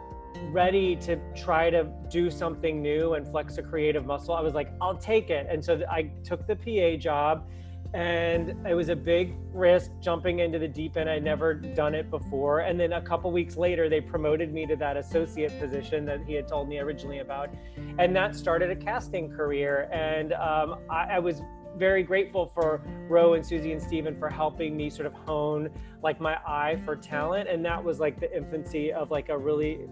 ready 0.52 0.96
to 0.96 1.18
try 1.34 1.70
to 1.70 1.84
do 2.08 2.30
something 2.30 2.80
new 2.82 3.14
and 3.14 3.26
flex 3.26 3.58
a 3.58 3.62
creative 3.62 4.06
muscle, 4.06 4.34
I 4.34 4.40
was 4.40 4.54
like, 4.54 4.72
I'll 4.80 4.96
take 4.96 5.30
it. 5.30 5.46
And 5.50 5.64
so 5.64 5.80
I 5.90 6.10
took 6.24 6.46
the 6.46 6.56
PA 6.56 6.98
job 6.98 7.48
and 7.92 8.54
it 8.66 8.74
was 8.74 8.88
a 8.88 8.96
big 8.96 9.34
risk 9.52 9.90
jumping 10.00 10.38
into 10.38 10.58
the 10.58 10.68
deep 10.68 10.96
end. 10.96 11.10
I'd 11.10 11.24
never 11.24 11.54
done 11.54 11.94
it 11.94 12.08
before. 12.08 12.60
And 12.60 12.78
then 12.78 12.92
a 12.92 13.02
couple 13.02 13.32
weeks 13.32 13.56
later, 13.56 13.88
they 13.88 14.00
promoted 14.00 14.52
me 14.52 14.64
to 14.66 14.76
that 14.76 14.96
associate 14.96 15.58
position 15.58 16.04
that 16.06 16.22
he 16.24 16.34
had 16.34 16.46
told 16.46 16.68
me 16.68 16.78
originally 16.78 17.18
about. 17.18 17.50
And 17.98 18.14
that 18.14 18.36
started 18.36 18.70
a 18.70 18.76
casting 18.76 19.30
career. 19.30 19.88
And 19.92 20.32
um, 20.34 20.78
I, 20.88 21.16
I 21.16 21.18
was 21.18 21.42
very 21.76 22.02
grateful 22.02 22.46
for 22.46 22.80
Ro 23.08 23.34
and 23.34 23.44
Susie 23.44 23.72
and 23.72 23.82
Steven 23.82 24.16
for 24.18 24.28
helping 24.28 24.76
me 24.76 24.88
sort 24.88 25.06
of 25.06 25.12
hone 25.12 25.68
like 26.02 26.20
my 26.20 26.36
eye 26.46 26.80
for 26.84 26.94
talent. 26.94 27.48
And 27.48 27.64
that 27.64 27.82
was 27.82 27.98
like 27.98 28.20
the 28.20 28.34
infancy 28.36 28.92
of 28.92 29.10
like 29.10 29.30
a 29.30 29.38
really 29.38 29.86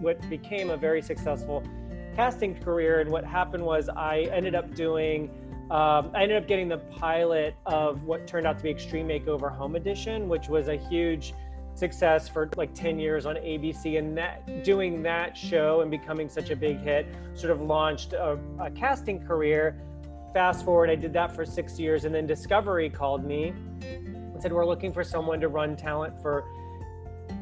what 0.00 0.28
became 0.30 0.70
a 0.70 0.76
very 0.76 1.02
successful 1.02 1.64
casting 2.14 2.54
career. 2.54 3.00
And 3.00 3.10
what 3.10 3.24
happened 3.24 3.64
was 3.64 3.88
I 3.88 4.28
ended 4.32 4.54
up 4.54 4.74
doing, 4.74 5.30
um, 5.70 6.10
I 6.14 6.24
ended 6.24 6.36
up 6.36 6.48
getting 6.48 6.68
the 6.68 6.78
pilot 6.78 7.54
of 7.64 8.02
what 8.02 8.26
turned 8.26 8.44
out 8.44 8.58
to 8.58 8.64
be 8.64 8.70
Extreme 8.70 9.06
Makeover 9.06 9.54
Home 9.56 9.76
Edition, 9.76 10.28
which 10.28 10.48
was 10.48 10.66
a 10.66 10.76
huge 10.76 11.32
success 11.74 12.28
for 12.28 12.50
like 12.56 12.74
10 12.74 12.98
years 12.98 13.24
on 13.24 13.36
ABC. 13.36 13.96
And 13.96 14.18
that 14.18 14.64
doing 14.64 15.00
that 15.04 15.36
show 15.36 15.82
and 15.82 15.90
becoming 15.90 16.28
such 16.28 16.50
a 16.50 16.56
big 16.56 16.80
hit 16.80 17.06
sort 17.34 17.52
of 17.52 17.60
launched 17.60 18.14
a, 18.14 18.36
a 18.58 18.70
casting 18.72 19.24
career. 19.24 19.80
Fast 20.34 20.64
forward, 20.64 20.90
I 20.90 20.96
did 20.96 21.12
that 21.12 21.34
for 21.34 21.44
six 21.44 21.78
years, 21.78 22.04
and 22.04 22.14
then 22.14 22.26
Discovery 22.26 22.90
called 22.90 23.24
me 23.24 23.52
and 23.82 24.40
said, 24.40 24.52
We're 24.52 24.66
looking 24.66 24.92
for 24.92 25.04
someone 25.04 25.40
to 25.40 25.48
run 25.48 25.76
talent 25.76 26.20
for 26.20 26.44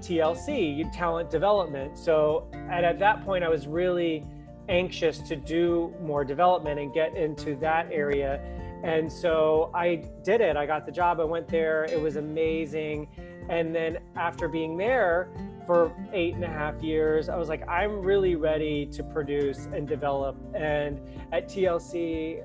TLC, 0.01 0.91
talent 0.93 1.31
development. 1.31 1.99
So, 1.99 2.47
and 2.53 2.85
at 2.85 2.99
that 2.99 3.25
point, 3.25 3.43
I 3.43 3.49
was 3.49 3.67
really 3.67 4.25
anxious 4.69 5.19
to 5.19 5.37
do 5.37 5.95
more 6.03 6.25
development 6.25 6.79
and 6.79 6.93
get 6.93 7.17
into 7.17 7.57
that 7.57 7.89
area. 7.91 8.41
And 8.85 9.13
so 9.13 9.71
I 9.75 10.05
did 10.23 10.41
it. 10.41 10.57
I 10.57 10.67
got 10.67 10.87
the 10.87 10.93
job. 10.93 11.21
I 11.21 11.25
went 11.25 11.49
there. 11.49 11.85
It 11.85 12.01
was 12.01 12.17
amazing. 12.17 13.09
And 13.49 13.75
then 13.75 13.99
after 14.15 14.47
being 14.47 14.77
there 14.77 15.31
for 15.67 15.93
eight 16.13 16.35
and 16.35 16.45
a 16.45 16.49
half 16.49 16.83
years, 16.83 17.29
I 17.29 17.37
was 17.37 17.49
like, 17.49 17.67
I'm 17.69 18.01
really 18.03 18.37
ready 18.37 18.87
to 18.87 19.03
produce 19.03 19.67
and 19.73 19.89
develop. 19.89 20.37
And 20.55 21.01
at 21.33 21.49
TLC, 21.49 22.45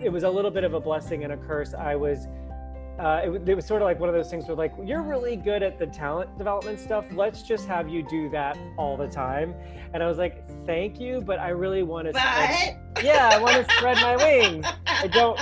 it 0.00 0.08
was 0.08 0.22
a 0.22 0.30
little 0.30 0.50
bit 0.50 0.64
of 0.64 0.74
a 0.74 0.80
blessing 0.80 1.24
and 1.24 1.32
a 1.32 1.36
curse. 1.36 1.74
I 1.74 1.94
was 1.96 2.26
uh, 2.98 3.20
it, 3.24 3.48
it, 3.48 3.54
was 3.54 3.66
sort 3.66 3.82
of 3.82 3.86
like 3.86 4.00
one 4.00 4.08
of 4.08 4.14
those 4.14 4.30
things 4.30 4.46
where 4.46 4.56
like 4.56 4.72
you're 4.82 5.02
really 5.02 5.36
good 5.36 5.62
at 5.62 5.78
the 5.78 5.86
talent 5.86 6.36
development 6.38 6.80
stuff. 6.80 7.04
Let's 7.12 7.42
just 7.42 7.66
have 7.66 7.88
you 7.88 8.02
do 8.02 8.30
that 8.30 8.58
all 8.78 8.96
the 8.96 9.08
time. 9.08 9.54
And 9.92 10.02
i 10.02 10.08
was 10.08 10.18
like 10.18 10.44
thank 10.66 11.00
you 11.00 11.20
but 11.20 11.38
i 11.38 11.48
really 11.48 11.82
want 11.82 12.06
to 12.06 12.12
spread, 12.12 12.78
yeah 13.02 13.30
i 13.32 13.38
want 13.40 13.66
to 13.66 13.74
spread 13.74 13.96
my 13.96 14.16
wings. 14.16 14.66
I 14.86 15.06
don't 15.06 15.40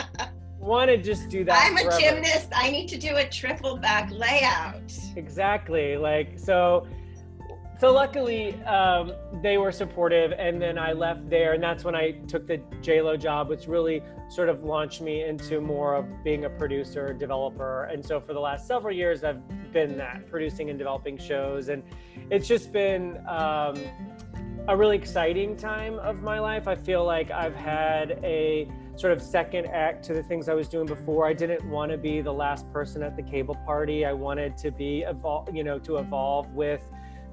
want 0.61 0.90
to 0.90 0.96
just 0.96 1.28
do 1.28 1.44
that 1.44 1.66
i'm 1.66 1.76
forever. 1.76 1.96
a 1.96 2.00
gymnast. 2.00 2.49
I 2.54 2.70
need 2.70 2.88
to 2.88 2.99
do 2.99 3.16
a 3.16 3.28
triple 3.28 3.76
back 3.76 4.11
layout. 4.12 4.92
Exactly 5.16 5.96
like 5.96 6.38
so 6.38 6.87
so 7.81 7.93
luckily 7.93 8.54
um, 8.64 9.12
they 9.43 9.59
were 9.59 9.73
supportive 9.73 10.33
and 10.33 10.61
then 10.61 10.78
i 10.78 10.93
left 10.93 11.28
there 11.28 11.54
and 11.54 11.62
that's 11.62 11.85
when 11.85 11.95
i 11.95 12.12
took 12.28 12.47
the 12.47 12.59
JLo 12.81 13.19
job 13.21 13.49
which 13.49 13.66
really 13.66 14.02
sort 14.28 14.49
of 14.49 14.64
launched 14.64 15.00
me 15.00 15.25
into 15.25 15.61
more 15.61 15.95
of 15.95 16.07
being 16.23 16.45
a 16.45 16.50
producer 16.50 17.12
developer 17.12 17.85
and 17.85 18.04
so 18.04 18.21
for 18.21 18.33
the 18.33 18.40
last 18.40 18.66
several 18.66 18.95
years 18.95 19.25
i've 19.25 19.43
been 19.73 19.97
that 19.97 20.28
producing 20.31 20.71
and 20.71 20.78
developing 20.78 21.19
shows 21.19 21.69
and 21.69 21.83
it's 22.31 22.47
just 22.47 22.73
been 22.73 23.19
um, 23.26 23.76
a 24.69 24.76
really 24.76 24.97
exciting 24.97 25.57
time 25.57 25.99
of 25.99 26.23
my 26.23 26.38
life. 26.38 26.66
I 26.66 26.75
feel 26.75 27.04
like 27.04 27.31
i've 27.31 27.54
had 27.54 28.12
a 28.25 28.66
sort 28.97 29.12
of 29.12 29.21
second 29.21 29.66
act 29.66 30.04
to 30.04 30.14
the 30.14 30.23
things 30.23 30.49
i 30.49 30.54
was 30.54 30.69
doing 30.69 30.87
before. 30.87 31.26
I 31.26 31.35
didn't 31.35 31.69
want 31.69 31.90
to 31.93 31.99
be 31.99 32.21
the 32.23 32.33
last 32.33 32.71
person 32.73 33.02
at 33.02 33.16
the 33.16 33.23
cable 33.23 33.57
party. 33.66 34.07
I 34.07 34.12
wanted 34.12 34.57
to 34.59 34.71
be 34.71 35.02
evolve 35.02 35.54
you 35.54 35.64
know 35.64 35.78
to 35.81 35.99
evolve 35.99 36.50
with 36.54 36.81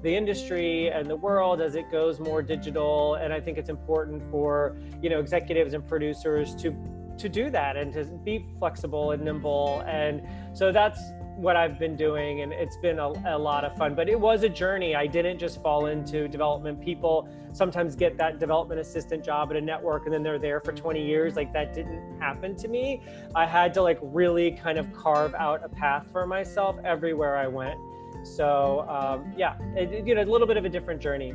the 0.02 0.14
industry 0.14 0.90
and 0.90 1.08
the 1.08 1.16
world 1.16 1.60
as 1.60 1.74
it 1.74 1.90
goes 1.90 2.18
more 2.18 2.42
digital 2.42 3.14
and 3.14 3.32
i 3.32 3.40
think 3.40 3.58
it's 3.58 3.70
important 3.70 4.22
for 4.30 4.76
you 5.00 5.08
know 5.08 5.20
executives 5.20 5.74
and 5.74 5.86
producers 5.86 6.54
to 6.54 6.74
to 7.18 7.28
do 7.28 7.50
that 7.50 7.76
and 7.76 7.92
to 7.92 8.04
be 8.24 8.46
flexible 8.58 9.12
and 9.12 9.22
nimble 9.22 9.82
and 9.86 10.22
so 10.54 10.72
that's 10.72 11.00
what 11.36 11.56
I've 11.56 11.78
been 11.78 11.96
doing, 11.96 12.42
and 12.42 12.52
it's 12.52 12.76
been 12.76 12.98
a, 12.98 13.08
a, 13.26 13.38
lot 13.38 13.64
of 13.64 13.76
fun. 13.76 13.94
But 13.94 14.08
it 14.08 14.18
was 14.18 14.42
a 14.42 14.48
journey. 14.48 14.94
I 14.94 15.06
didn't 15.06 15.38
just 15.38 15.62
fall 15.62 15.86
into 15.86 16.28
development. 16.28 16.80
People 16.80 17.28
sometimes 17.52 17.96
get 17.96 18.16
that 18.18 18.38
development 18.38 18.80
assistant 18.80 19.24
job 19.24 19.50
at 19.50 19.56
a 19.56 19.60
network, 19.60 20.04
and 20.04 20.14
then 20.14 20.22
they're 20.22 20.38
there 20.38 20.60
for 20.60 20.72
20 20.72 21.04
years. 21.04 21.34
Like 21.34 21.52
that 21.52 21.72
didn't 21.72 22.20
happen 22.20 22.54
to 22.56 22.68
me. 22.68 23.02
I 23.34 23.46
had 23.46 23.72
to 23.74 23.82
like 23.82 23.98
really 24.02 24.52
kind 24.52 24.78
of 24.78 24.92
carve 24.92 25.34
out 25.34 25.64
a 25.64 25.68
path 25.68 26.06
for 26.12 26.26
myself 26.26 26.76
everywhere 26.84 27.36
I 27.36 27.48
went. 27.48 27.78
So 28.22 28.86
um, 28.88 29.32
yeah, 29.36 29.56
it, 29.74 30.06
you 30.06 30.14
know, 30.14 30.22
a 30.22 30.24
little 30.24 30.46
bit 30.46 30.56
of 30.56 30.64
a 30.64 30.68
different 30.68 31.00
journey. 31.00 31.34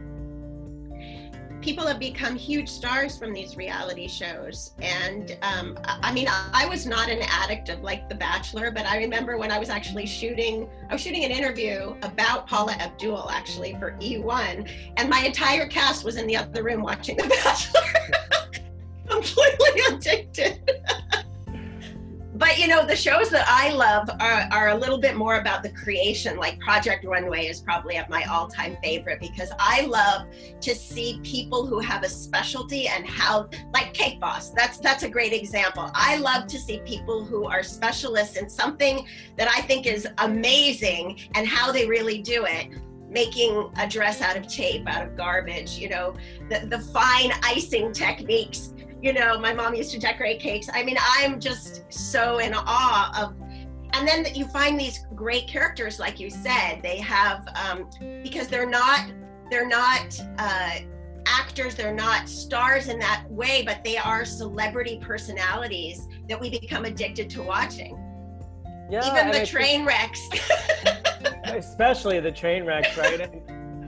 People 1.62 1.88
have 1.88 2.00
become 2.00 2.36
huge 2.36 2.70
stars 2.70 3.18
from 3.18 3.34
these 3.34 3.58
reality 3.58 4.08
shows, 4.08 4.74
and 4.80 5.38
um, 5.42 5.78
I 5.86 6.14
mean, 6.14 6.28
I 6.30 6.68
was 6.70 6.86
not 6.86 7.10
an 7.10 7.20
addict 7.24 7.70
of 7.70 7.82
like 7.82 8.08
The 8.08 8.16
Bachelor, 8.16 8.70
but 8.70 8.86
I 8.86 8.98
remember 8.98 9.38
when 9.38 9.52
I 9.52 9.58
was 9.58 9.70
actually 9.70 10.06
shooting, 10.06 10.70
I 10.90 10.94
was 10.94 11.02
shooting 11.02 11.26
an 11.26 11.32
interview 11.32 11.96
about 12.04 12.48
Paula 12.48 12.74
Abdul 12.74 13.30
actually 13.32 13.74
for 13.80 13.94
E1, 14.00 14.70
and 14.98 15.10
my 15.10 15.22
entire 15.22 15.68
cast 15.68 16.06
was 16.06 16.16
in 16.16 16.28
the 16.28 16.38
other 16.38 16.64
room 16.64 16.84
watching 16.84 17.18
The 17.18 17.28
Bachelor, 17.28 18.62
completely 19.10 19.96
addicted. 19.96 20.72
but 22.38 22.58
you 22.58 22.68
know 22.68 22.86
the 22.86 22.96
shows 22.96 23.30
that 23.30 23.46
i 23.48 23.72
love 23.72 24.10
are, 24.20 24.48
are 24.52 24.70
a 24.70 24.76
little 24.76 24.98
bit 24.98 25.16
more 25.16 25.40
about 25.40 25.64
the 25.64 25.70
creation. 25.70 26.38
Like 26.38 26.60
project 26.60 27.06
runway 27.06 27.46
is 27.46 27.62
probably 27.62 28.00
my 28.10 28.24
all-time 28.26 28.78
favorite 28.84 29.20
because 29.20 29.52
i 29.60 29.82
love 29.82 30.28
to 30.62 30.76
see 30.76 31.20
people 31.24 31.66
who 31.66 31.80
have 31.80 32.04
a 32.04 32.10
specialty 32.10 32.88
and 32.88 33.08
how 33.08 33.50
like 33.74 33.94
cake 33.94 34.20
boss 34.20 34.52
that's 34.52 34.78
that's 34.80 35.04
a 35.04 35.10
great 35.10 35.34
example. 35.34 35.90
I 35.94 36.18
love 36.18 36.48
to 36.48 36.60
see 36.60 36.80
people 36.86 37.24
who 37.26 37.46
are 37.46 37.64
specialists 37.64 38.38
in 38.38 38.50
something 38.50 39.08
that 39.38 39.48
i 39.50 39.62
think 39.62 39.86
is 39.86 40.08
amazing 40.20 41.20
and 41.36 41.48
how 41.48 41.72
they 41.72 41.86
really 41.88 42.22
do 42.22 42.46
it 42.46 42.68
making 43.10 43.72
a 43.80 43.88
dress 43.88 44.22
out 44.22 44.36
of 44.36 44.48
tape 44.48 44.88
out 44.88 45.06
of 45.06 45.16
garbage 45.16 45.78
you 45.78 45.90
know 45.90 46.14
the, 46.50 46.66
the 46.68 46.80
fine 46.80 47.32
icing 47.44 47.92
techniques 47.92 48.74
you 49.02 49.14
know, 49.14 49.40
my 49.40 49.54
mom 49.54 49.76
used 49.76 49.92
to 49.92 50.00
decorate 50.00 50.40
cakes. 50.40 50.70
I 50.74 50.84
mean, 50.84 50.98
I'm 51.18 51.40
just 51.40 51.84
so 51.90 52.40
in 52.40 52.54
awe 52.56 53.12
of 53.24 53.36
and 53.94 54.08
then 54.08 54.28
you 54.36 54.46
find 54.48 54.80
these 54.80 55.06
great 55.16 55.48
characters 55.48 56.00
like 56.00 56.20
you 56.20 56.30
said. 56.30 56.82
They 56.84 56.98
have 56.98 57.48
um, 57.56 57.90
because 58.22 58.48
they're 58.48 58.70
not 58.70 59.12
they're 59.50 59.68
not 59.68 60.20
uh, 60.38 60.80
actors 61.26 61.76
they're 61.76 61.96
not 61.96 62.28
stars 62.28 62.88
in 62.90 63.00
that 63.00 63.26
way 63.30 63.64
but 63.66 63.84
they 63.84 63.98
are 63.98 64.24
celebrity 64.26 65.00
personalities 65.02 66.08
that 66.30 66.40
we 66.40 66.50
become 66.50 66.86
addicted 66.86 67.30
to 67.32 67.42
watching. 67.42 67.98
Yeah, 68.90 69.10
even 69.10 69.32
the 69.32 69.46
train 69.46 69.86
wrecks. 69.86 70.30
Especially 71.46 72.20
the 72.20 72.32
train 72.32 72.66
wrecks 72.66 72.98
right? 72.98 73.30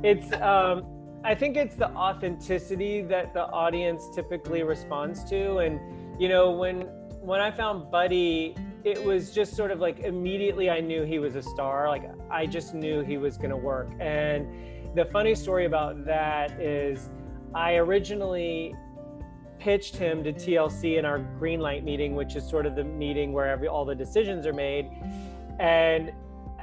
It's 0.03 0.31
um 0.41 0.98
I 1.23 1.35
think 1.35 1.57
it's 1.57 1.75
the 1.75 1.89
authenticity 1.95 3.01
that 3.01 3.33
the 3.33 3.45
audience 3.47 4.07
typically 4.15 4.63
responds 4.63 5.23
to. 5.25 5.57
And, 5.57 5.79
you 6.19 6.29
know, 6.29 6.51
when 6.51 6.81
when 7.21 7.41
I 7.41 7.51
found 7.51 7.91
Buddy, 7.91 8.55
it 8.85 9.03
was 9.03 9.31
just 9.31 9.55
sort 9.55 9.71
of 9.71 9.81
like 9.81 9.99
immediately 9.99 10.69
I 10.69 10.79
knew 10.79 11.03
he 11.03 11.19
was 11.19 11.35
a 11.35 11.41
star. 11.41 11.89
Like 11.89 12.09
I 12.31 12.45
just 12.45 12.73
knew 12.73 13.01
he 13.01 13.17
was 13.17 13.37
gonna 13.37 13.57
work. 13.57 13.89
And 13.99 14.95
the 14.95 15.05
funny 15.05 15.35
story 15.35 15.65
about 15.65 16.05
that 16.05 16.51
is 16.59 17.09
I 17.53 17.75
originally 17.75 18.73
pitched 19.59 19.97
him 19.97 20.23
to 20.23 20.31
TLC 20.31 20.97
in 20.97 21.03
our 21.03 21.19
green 21.19 21.59
light 21.59 21.83
meeting, 21.83 22.15
which 22.15 22.37
is 22.37 22.47
sort 22.47 22.65
of 22.65 22.75
the 22.75 22.85
meeting 22.85 23.33
where 23.33 23.47
every 23.47 23.67
all 23.67 23.83
the 23.83 23.95
decisions 23.95 24.47
are 24.47 24.53
made. 24.53 24.89
And 25.59 26.13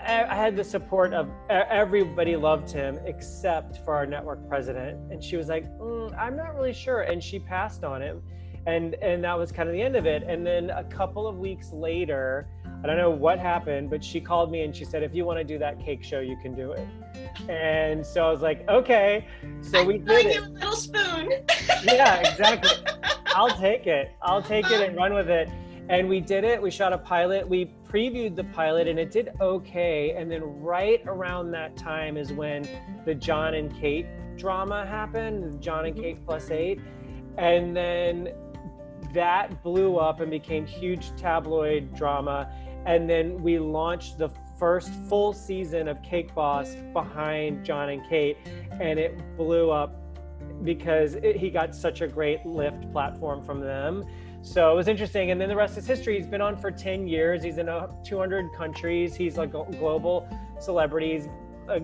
I 0.04 0.34
had 0.34 0.56
the 0.56 0.64
support 0.64 1.12
of 1.12 1.28
everybody 1.50 2.36
loved 2.36 2.70
him 2.70 2.98
except 3.04 3.84
for 3.84 3.94
our 3.94 4.06
network 4.06 4.48
president, 4.48 5.12
and 5.12 5.22
she 5.22 5.36
was 5.36 5.48
like, 5.48 5.64
mm, 5.78 6.16
"I'm 6.18 6.36
not 6.36 6.54
really 6.54 6.72
sure," 6.72 7.02
and 7.02 7.22
she 7.22 7.38
passed 7.38 7.84
on 7.84 8.02
him, 8.02 8.22
and 8.66 8.94
and 8.94 9.24
that 9.24 9.38
was 9.38 9.52
kind 9.52 9.68
of 9.68 9.74
the 9.74 9.82
end 9.82 9.96
of 9.96 10.06
it. 10.06 10.22
And 10.22 10.46
then 10.46 10.70
a 10.70 10.84
couple 10.84 11.26
of 11.26 11.38
weeks 11.38 11.72
later, 11.72 12.48
I 12.82 12.86
don't 12.86 12.98
know 12.98 13.10
what 13.10 13.38
happened, 13.38 13.90
but 13.90 14.04
she 14.04 14.20
called 14.20 14.50
me 14.50 14.62
and 14.62 14.74
she 14.74 14.84
said, 14.84 15.02
if 15.02 15.14
you 15.14 15.24
want 15.24 15.38
to 15.38 15.44
do 15.44 15.58
that 15.58 15.80
cake 15.80 16.04
show, 16.04 16.20
you 16.20 16.36
can 16.36 16.54
do 16.54 16.72
it. 16.72 16.86
And 17.48 18.04
so 18.04 18.26
I 18.26 18.30
was 18.30 18.42
like, 18.42 18.68
okay. 18.68 19.26
So 19.60 19.84
we 19.84 19.98
did 19.98 20.26
it. 20.26 20.36
a 20.36 20.48
little 20.48 20.72
spoon. 20.72 21.32
yeah, 21.84 22.18
exactly. 22.18 22.70
I'll 23.26 23.50
take 23.50 23.86
it. 23.86 24.12
I'll 24.22 24.42
take 24.42 24.70
it 24.70 24.80
and 24.80 24.96
run 24.96 25.14
with 25.14 25.28
it. 25.28 25.48
And 25.88 26.08
we 26.08 26.20
did 26.20 26.44
it. 26.44 26.60
We 26.60 26.70
shot 26.70 26.92
a 26.92 26.98
pilot. 26.98 27.48
We 27.48 27.72
previewed 27.96 28.36
the 28.36 28.44
pilot 28.44 28.86
and 28.86 28.98
it 28.98 29.10
did 29.10 29.30
okay. 29.40 30.14
And 30.18 30.30
then 30.30 30.42
right 30.60 31.02
around 31.06 31.50
that 31.52 31.76
time 31.76 32.18
is 32.18 32.30
when 32.30 32.68
the 33.06 33.14
Jon 33.14 33.54
and 33.54 33.74
Kate 33.80 34.06
drama 34.36 34.84
happened, 34.84 35.62
Jon 35.62 35.86
and. 35.86 35.96
Kate 35.96 36.22
plus 36.26 36.50
eight. 36.50 36.78
And 37.38 37.74
then 37.74 38.34
that 39.14 39.62
blew 39.62 39.96
up 39.96 40.20
and 40.20 40.30
became 40.30 40.66
huge 40.66 41.16
tabloid 41.16 41.94
drama. 41.94 42.52
And 42.84 43.08
then 43.08 43.42
we 43.42 43.58
launched 43.58 44.18
the 44.18 44.28
first 44.58 44.90
full 45.08 45.32
season 45.32 45.88
of 45.88 46.02
Cake 46.02 46.34
Boss 46.34 46.74
behind 46.92 47.64
Jon 47.64 47.88
and 47.88 48.06
Kate, 48.08 48.36
and 48.78 48.98
it 48.98 49.18
blew 49.36 49.70
up 49.70 49.94
because 50.62 51.14
it, 51.14 51.36
he 51.36 51.50
got 51.50 51.74
such 51.74 52.00
a 52.00 52.08
great 52.08 52.44
lift 52.44 52.90
platform 52.92 53.42
from 53.42 53.60
them. 53.60 54.04
So 54.46 54.70
it 54.70 54.76
was 54.76 54.86
interesting. 54.86 55.32
And 55.32 55.40
then 55.40 55.48
the 55.48 55.56
rest 55.56 55.76
is 55.76 55.86
history. 55.86 56.16
He's 56.16 56.28
been 56.28 56.40
on 56.40 56.56
for 56.56 56.70
10 56.70 57.08
years. 57.08 57.42
He's 57.42 57.58
in 57.58 57.66
200 57.66 58.52
countries. 58.56 59.16
He's 59.16 59.36
like 59.36 59.54
a 59.54 59.64
global 59.72 60.28
celebrity. 60.60 61.14
He's 61.14 61.28
a 61.68 61.80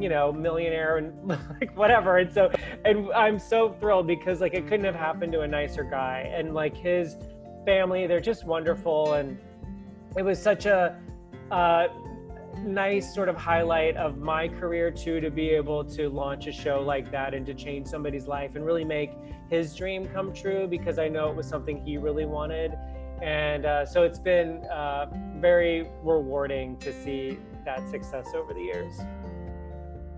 you 0.00 0.08
know 0.08 0.32
millionaire 0.32 0.96
and 0.96 1.12
like 1.60 1.76
whatever. 1.76 2.16
And 2.16 2.32
so, 2.32 2.50
and 2.86 3.12
I'm 3.12 3.38
so 3.38 3.76
thrilled 3.78 4.06
because 4.06 4.40
like 4.40 4.54
it 4.54 4.66
couldn't 4.66 4.86
have 4.86 4.94
happened 4.94 5.32
to 5.32 5.42
a 5.42 5.46
nicer 5.46 5.84
guy. 5.84 6.32
And 6.34 6.54
like 6.54 6.74
his 6.74 7.16
family, 7.66 8.06
they're 8.06 8.18
just 8.18 8.46
wonderful. 8.46 9.12
And 9.12 9.38
it 10.16 10.22
was 10.22 10.40
such 10.40 10.64
a 10.64 10.98
uh, 11.50 11.88
nice 12.64 13.14
sort 13.14 13.28
of 13.28 13.36
highlight 13.36 13.94
of 13.98 14.16
my 14.16 14.48
career 14.48 14.90
too 14.90 15.20
to 15.20 15.30
be 15.30 15.50
able 15.50 15.84
to 15.84 16.08
launch 16.08 16.46
a 16.46 16.52
show 16.52 16.80
like 16.80 17.10
that 17.10 17.34
and 17.34 17.44
to 17.44 17.52
change 17.52 17.86
somebody's 17.86 18.26
life 18.26 18.56
and 18.56 18.64
really 18.64 18.84
make 18.84 19.10
his 19.50 19.74
dream 19.74 20.06
come 20.08 20.32
true 20.32 20.66
because 20.66 20.98
I 20.98 21.08
know 21.08 21.30
it 21.30 21.36
was 21.36 21.46
something 21.46 21.84
he 21.84 21.98
really 21.98 22.26
wanted. 22.26 22.72
And 23.22 23.64
uh, 23.64 23.86
so 23.86 24.02
it's 24.02 24.18
been 24.18 24.64
uh, 24.64 25.06
very 25.36 25.88
rewarding 26.02 26.76
to 26.78 26.92
see 26.92 27.38
that 27.64 27.88
success 27.88 28.28
over 28.34 28.52
the 28.52 28.60
years. 28.60 28.98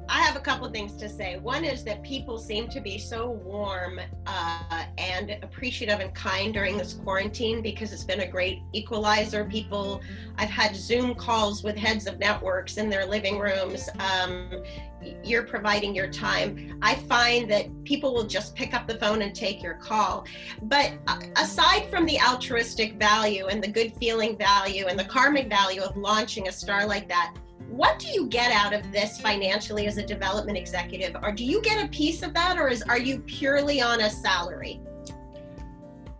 I 0.09 0.21
have 0.23 0.37
a 0.37 0.41
couple 0.41 0.69
things 0.71 0.95
to 0.95 1.09
say. 1.09 1.38
One 1.38 1.65
is 1.65 1.85
that 1.85 2.03
people 2.03 2.38
seem 2.38 2.69
to 2.69 2.81
be 2.81 2.99
so 2.99 3.31
warm 3.31 4.00
uh, 4.27 4.85
and 4.97 5.37
appreciative 5.43 6.00
and 6.00 6.15
kind 6.15 6.55
during 6.55 6.79
this 6.79 6.95
quarantine 6.95 7.61
because 7.61 7.93
it's 7.93 8.05
been 8.05 8.21
a 8.21 8.27
great 8.27 8.61
equalizer. 8.73 9.45
People, 9.45 10.00
I've 10.37 10.49
had 10.49 10.75
Zoom 10.75 11.15
calls 11.15 11.62
with 11.62 11.77
heads 11.77 12.07
of 12.07 12.19
networks 12.19 12.79
in 12.79 12.88
their 12.88 13.05
living 13.05 13.38
rooms. 13.38 13.91
Um, 13.99 14.62
you're 15.23 15.45
providing 15.45 15.95
your 15.95 16.09
time. 16.09 16.79
I 16.83 16.95
find 16.95 17.50
that 17.50 17.69
people 17.85 18.15
will 18.15 18.27
just 18.27 18.55
pick 18.55 18.75
up 18.75 18.87
the 18.87 18.99
phone 18.99 19.23
and 19.23 19.35
take 19.35 19.62
your 19.62 19.75
call. 19.75 20.25
But 20.62 20.95
uh, 21.07 21.21
aside 21.37 21.88
from 21.91 22.07
the 22.07 22.19
altruistic 22.21 22.95
value 22.95 23.47
and 23.47 23.62
the 23.62 23.69
good 23.69 23.93
feeling 23.95 24.37
value 24.37 24.87
and 24.87 24.99
the 24.99 25.05
karmic 25.05 25.49
value 25.49 25.83
of 25.83 25.97
launching 25.97 26.49
a 26.49 26.53
star 26.53 26.87
like 26.87 27.09
that, 27.09 27.35
what 27.69 27.99
do 27.99 28.09
you 28.09 28.27
get 28.27 28.53
out 28.53 28.73
of 28.73 28.91
this 28.93 29.21
financially 29.21 29.87
as 29.87 29.99
a 29.99 30.07
development 30.07 30.57
executive? 30.57 31.17
Or 31.23 31.33
do 31.33 31.45
you 31.45 31.61
get 31.62 31.85
a 31.85 31.88
piece 31.88 32.23
of 32.23 32.33
that 32.35 32.59
or 32.59 32.69
is 32.69 32.83
are 32.83 32.99
you 32.99 33.21
purely 33.21 33.81
on 33.81 34.00
a 34.00 34.11
salary? 34.11 34.81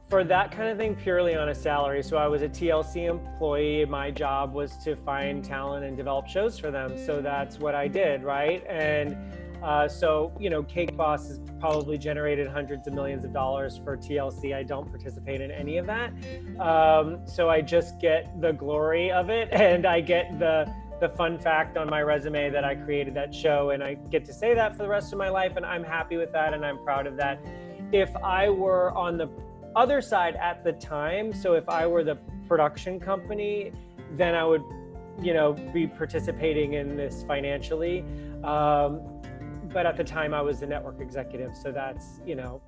For 0.09 0.25
that 0.25 0.51
kind 0.51 0.69
of 0.69 0.79
thing 0.79 0.95
purely 0.95 1.37
on 1.37 1.51
a 1.51 1.55
salary. 1.55 2.03
So 2.03 2.17
i 2.17 2.27
was 2.27 2.43
a 2.43 2.49
tlc 2.49 2.97
employee. 2.97 3.85
My 3.85 4.11
job 4.11 4.55
was 4.55 4.77
to 4.79 4.97
find 4.97 5.45
talent 5.45 5.85
and 5.85 5.97
develop 5.97 6.27
shows 6.29 6.59
for 6.59 6.71
them. 6.71 6.97
So 7.07 7.21
that's 7.21 7.59
what 7.59 7.75
i 7.75 7.89
did 7.89 8.23
right? 8.23 8.65
And 8.69 9.17
uh, 9.63 9.89
so 9.89 10.33
you 10.39 10.51
know 10.51 10.63
cake 10.63 10.97
boss 10.97 11.29
has 11.29 11.41
probably 11.59 11.99
generated 11.99 12.47
hundreds 12.47 12.87
of 12.87 12.95
millions 12.95 13.25
of 13.25 13.33
dollars 13.33 13.77
for 13.83 13.97
tlc 13.97 14.55
i 14.55 14.63
don't 14.63 14.89
participate 14.89 15.41
in 15.41 15.51
any 15.51 15.79
of 15.79 15.87
that. 15.87 16.13
Um, 16.61 17.27
so 17.27 17.51
i 17.51 17.61
just 17.61 17.99
get 18.01 18.41
the 18.41 18.53
glory 18.53 19.11
of 19.11 19.31
it 19.31 19.49
and 19.53 19.85
i 19.85 20.01
get 20.01 20.39
the 20.39 20.73
the 21.01 21.09
fun 21.11 21.39
fact 21.39 21.77
on 21.77 21.89
my 21.89 22.03
resume 22.03 22.51
that 22.51 22.65
I 22.65 22.75
created 22.75 23.15
that 23.15 23.35
show, 23.35 23.71
and 23.71 23.83
I 23.83 23.95
get 23.95 24.25
to 24.27 24.33
say 24.33 24.55
that 24.55 24.77
for 24.77 24.83
the 24.83 24.89
rest 24.89 25.13
of 25.13 25.19
my 25.19 25.29
life, 25.29 25.57
and 25.57 25.65
I'm 25.65 25.85
happy 25.85 26.17
with 26.17 26.33
that, 26.33 26.55
and 26.55 26.65
I'm 26.65 26.83
proud 26.83 27.07
of 27.07 27.17
that. 27.17 27.41
If 27.93 28.15
I 28.17 28.51
were 28.51 28.93
on 28.93 29.17
the 29.17 29.29
other 29.77 30.01
side 30.01 30.37
at 30.37 30.65
the 30.65 30.73
time, 30.73 31.33
so 31.33 31.55
if 31.55 31.69
I 31.69 31.87
were 31.87 32.03
the 32.03 32.17
production 32.49 32.99
company, 32.99 33.73
then 34.17 34.35
I 34.35 34.45
would, 34.45 34.63
you 35.23 35.35
know, 35.35 35.53
be 35.53 35.87
participating 35.87 36.75
in 36.75 36.97
this 36.97 37.25
financially. 37.25 38.05
Um, 38.43 39.01
but 39.73 39.87
at 39.87 39.97
the 39.97 40.05
time, 40.05 40.35
I 40.35 40.41
was 40.41 40.61
the 40.61 40.67
network 40.67 41.01
executive, 41.01 41.55
so 41.55 41.71
that's 41.71 42.21
you 42.27 42.35
know, 42.35 42.61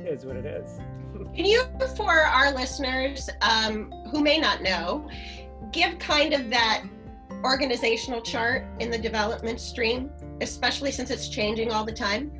is 0.00 0.24
what 0.24 0.36
it 0.36 0.46
is. 0.46 0.80
Can 1.34 1.44
you, 1.44 1.62
for 1.96 2.10
our 2.10 2.52
listeners 2.52 3.30
um, 3.40 3.90
who 4.10 4.22
may 4.22 4.38
not 4.38 4.62
know, 4.62 5.08
give 5.72 5.98
kind 5.98 6.32
of 6.32 6.50
that 6.50 6.82
organizational 7.44 8.20
chart 8.20 8.66
in 8.80 8.90
the 8.90 8.98
development 8.98 9.60
stream, 9.60 10.10
especially 10.40 10.90
since 10.90 11.10
it's 11.10 11.28
changing 11.28 11.72
all 11.72 11.84
the 11.84 11.92
time? 11.92 12.32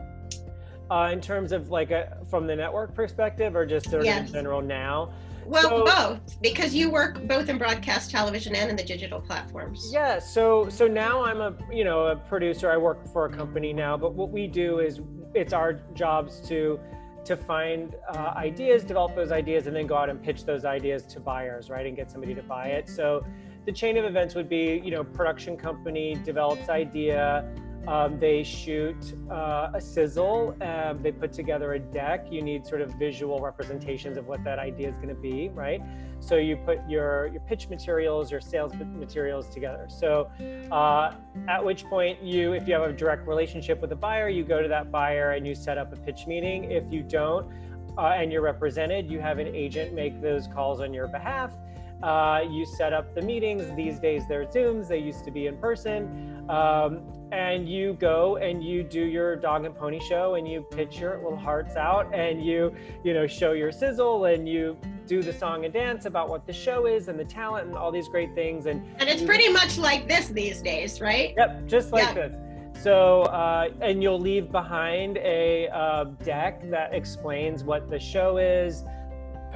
Uh, 0.90 1.10
in 1.12 1.20
terms 1.20 1.52
of 1.52 1.70
like 1.70 1.90
a, 1.90 2.18
from 2.28 2.46
the 2.46 2.54
network 2.54 2.94
perspective 2.94 3.56
or 3.56 3.66
just 3.66 3.90
sort 3.90 4.04
yes. 4.04 4.20
of 4.20 4.26
in 4.26 4.32
general 4.32 4.62
now? 4.62 5.12
Well, 5.44 5.62
so, 5.62 5.84
both, 5.84 6.42
because 6.42 6.74
you 6.74 6.90
work 6.90 7.26
both 7.28 7.48
in 7.48 7.56
broadcast 7.56 8.10
television 8.10 8.54
and 8.56 8.68
in 8.68 8.76
the 8.76 8.82
digital 8.82 9.20
platforms. 9.20 9.90
Yeah. 9.92 10.18
So, 10.18 10.68
so 10.68 10.88
now 10.88 11.24
I'm 11.24 11.40
a, 11.40 11.54
you 11.72 11.84
know, 11.84 12.08
a 12.08 12.16
producer. 12.16 12.70
I 12.70 12.76
work 12.76 13.06
for 13.12 13.26
a 13.26 13.30
company 13.30 13.72
now, 13.72 13.96
but 13.96 14.14
what 14.14 14.30
we 14.30 14.48
do 14.48 14.80
is 14.80 15.00
it's 15.34 15.52
our 15.52 15.74
jobs 15.94 16.40
to, 16.48 16.80
to 17.24 17.36
find 17.36 17.94
uh, 18.12 18.32
ideas, 18.36 18.82
develop 18.82 19.14
those 19.14 19.30
ideas, 19.30 19.66
and 19.68 19.76
then 19.76 19.86
go 19.86 19.96
out 19.96 20.10
and 20.10 20.20
pitch 20.22 20.44
those 20.44 20.64
ideas 20.64 21.04
to 21.04 21.20
buyers, 21.20 21.70
right, 21.70 21.86
and 21.86 21.96
get 21.96 22.10
somebody 22.10 22.34
to 22.34 22.42
buy 22.42 22.66
it. 22.66 22.88
So, 22.88 23.24
the 23.66 23.72
chain 23.72 23.96
of 23.96 24.04
events 24.04 24.34
would 24.36 24.48
be, 24.48 24.80
you 24.84 24.92
know, 24.92 25.02
production 25.02 25.56
company 25.56 26.14
develops 26.24 26.68
idea, 26.68 27.44
um, 27.88 28.18
they 28.18 28.42
shoot 28.42 29.14
uh, 29.30 29.70
a 29.74 29.80
sizzle, 29.80 30.56
um, 30.60 31.02
they 31.02 31.12
put 31.12 31.32
together 31.32 31.74
a 31.74 31.78
deck. 31.78 32.26
You 32.30 32.42
need 32.42 32.66
sort 32.66 32.80
of 32.80 32.92
visual 32.94 33.40
representations 33.40 34.16
of 34.16 34.26
what 34.26 34.42
that 34.44 34.58
idea 34.58 34.88
is 34.88 34.96
going 34.96 35.08
to 35.08 35.14
be, 35.14 35.50
right? 35.50 35.80
So 36.18 36.36
you 36.36 36.56
put 36.56 36.78
your 36.88 37.28
your 37.28 37.40
pitch 37.42 37.68
materials, 37.68 38.30
your 38.30 38.40
sales 38.40 38.72
materials 38.74 39.48
together. 39.48 39.86
So 39.88 40.30
uh, 40.72 41.14
at 41.48 41.64
which 41.64 41.84
point 41.84 42.22
you, 42.22 42.54
if 42.54 42.66
you 42.66 42.74
have 42.74 42.88
a 42.88 42.92
direct 42.92 43.26
relationship 43.28 43.80
with 43.80 43.92
a 43.92 43.96
buyer, 43.96 44.28
you 44.28 44.42
go 44.44 44.62
to 44.62 44.68
that 44.68 44.90
buyer 44.90 45.32
and 45.32 45.46
you 45.46 45.54
set 45.54 45.78
up 45.78 45.92
a 45.92 45.96
pitch 45.96 46.26
meeting. 46.26 46.70
If 46.70 46.84
you 46.92 47.02
don't, 47.02 47.46
uh, 47.98 48.14
and 48.16 48.32
you're 48.32 48.42
represented, 48.42 49.08
you 49.08 49.20
have 49.20 49.38
an 49.38 49.54
agent 49.54 49.92
make 49.92 50.20
those 50.20 50.48
calls 50.48 50.80
on 50.80 50.92
your 50.92 51.06
behalf 51.06 51.52
uh, 52.02 52.42
you 52.48 52.66
set 52.66 52.92
up 52.92 53.14
the 53.14 53.22
meetings. 53.22 53.64
These 53.76 53.98
days 53.98 54.26
they're 54.28 54.46
Zooms, 54.46 54.88
they 54.88 54.98
used 54.98 55.24
to 55.24 55.30
be 55.30 55.46
in 55.46 55.56
person. 55.58 56.44
Um, 56.48 57.02
and 57.32 57.68
you 57.68 57.94
go 57.94 58.36
and 58.36 58.62
you 58.62 58.84
do 58.84 59.04
your 59.04 59.34
dog 59.34 59.64
and 59.64 59.74
pony 59.74 59.98
show 59.98 60.36
and 60.36 60.48
you 60.48 60.62
pitch 60.62 61.00
your 61.00 61.16
little 61.16 61.36
hearts 61.36 61.74
out 61.74 62.14
and 62.14 62.44
you, 62.44 62.72
you 63.02 63.14
know, 63.14 63.26
show 63.26 63.52
your 63.52 63.72
sizzle 63.72 64.26
and 64.26 64.48
you 64.48 64.76
do 65.06 65.22
the 65.22 65.32
song 65.32 65.64
and 65.64 65.74
dance 65.74 66.04
about 66.04 66.28
what 66.28 66.46
the 66.46 66.52
show 66.52 66.86
is 66.86 67.08
and 67.08 67.18
the 67.18 67.24
talent 67.24 67.66
and 67.66 67.76
all 67.76 67.90
these 67.90 68.08
great 68.08 68.34
things. 68.34 68.66
And, 68.66 68.86
and 68.98 69.08
it's 69.08 69.22
pretty 69.22 69.48
much 69.48 69.76
like 69.78 70.06
this 70.06 70.28
these 70.28 70.62
days, 70.62 71.00
right? 71.00 71.34
Yep, 71.36 71.66
just 71.66 71.92
like 71.92 72.14
this. 72.14 72.32
So, 72.82 73.22
uh, 73.22 73.70
and 73.80 74.02
you'll 74.02 74.20
leave 74.20 74.52
behind 74.52 75.16
a 75.18 75.68
uh, 75.68 76.04
deck 76.22 76.70
that 76.70 76.94
explains 76.94 77.64
what 77.64 77.90
the 77.90 77.98
show 77.98 78.36
is, 78.36 78.84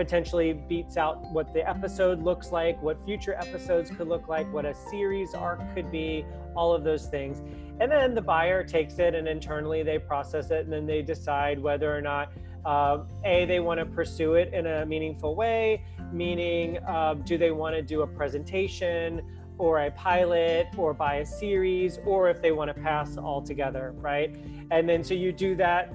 potentially 0.01 0.55
beats 0.55 0.97
out 0.97 1.21
what 1.31 1.53
the 1.53 1.69
episode 1.69 2.23
looks 2.23 2.53
like, 2.53 2.81
what 2.83 2.97
future 3.05 3.35
episodes 3.35 3.91
could 3.91 4.09
look 4.09 4.29
like, 4.29 4.51
what 4.51 4.65
a 4.65 4.75
series 4.75 5.35
arc 5.35 5.61
could 5.75 5.93
be, 5.93 6.25
all 6.57 6.73
of 6.73 6.85
those 6.85 7.09
things. 7.09 7.43
And 7.81 7.93
then 7.93 8.15
the 8.15 8.23
buyer 8.23 8.65
takes 8.65 8.99
it 8.99 9.15
and 9.15 9.29
internally 9.29 9.83
they 9.83 9.99
process 9.99 10.51
it 10.51 10.65
and 10.65 10.73
then 10.73 10.87
they 10.87 11.03
decide 11.03 11.59
whether 11.63 11.95
or 11.95 12.01
not 12.01 12.33
uh, 12.65 13.05
a 13.27 13.45
they 13.45 13.61
want 13.61 13.79
to 13.79 13.85
pursue 13.85 14.37
it 14.37 14.55
in 14.55 14.67
a 14.67 14.87
meaningful 14.87 15.35
way 15.35 15.83
meaning 16.13 16.79
uh, 16.87 17.15
do 17.15 17.39
they 17.39 17.51
want 17.51 17.75
to 17.75 17.81
do 17.81 18.03
a 18.03 18.07
presentation 18.07 19.23
or 19.57 19.81
a 19.81 19.91
pilot 19.93 20.67
or 20.77 20.93
buy 20.93 21.17
a 21.17 21.27
series 21.27 21.99
or 22.05 22.29
if 22.29 22.43
they 22.43 22.53
want 22.53 22.69
to 22.75 22.83
pass 22.83 23.17
altogether 23.17 23.95
right 23.97 24.37
and 24.71 24.87
then 24.87 25.03
so 25.03 25.15
you 25.15 25.33
do 25.33 25.55
that 25.55 25.91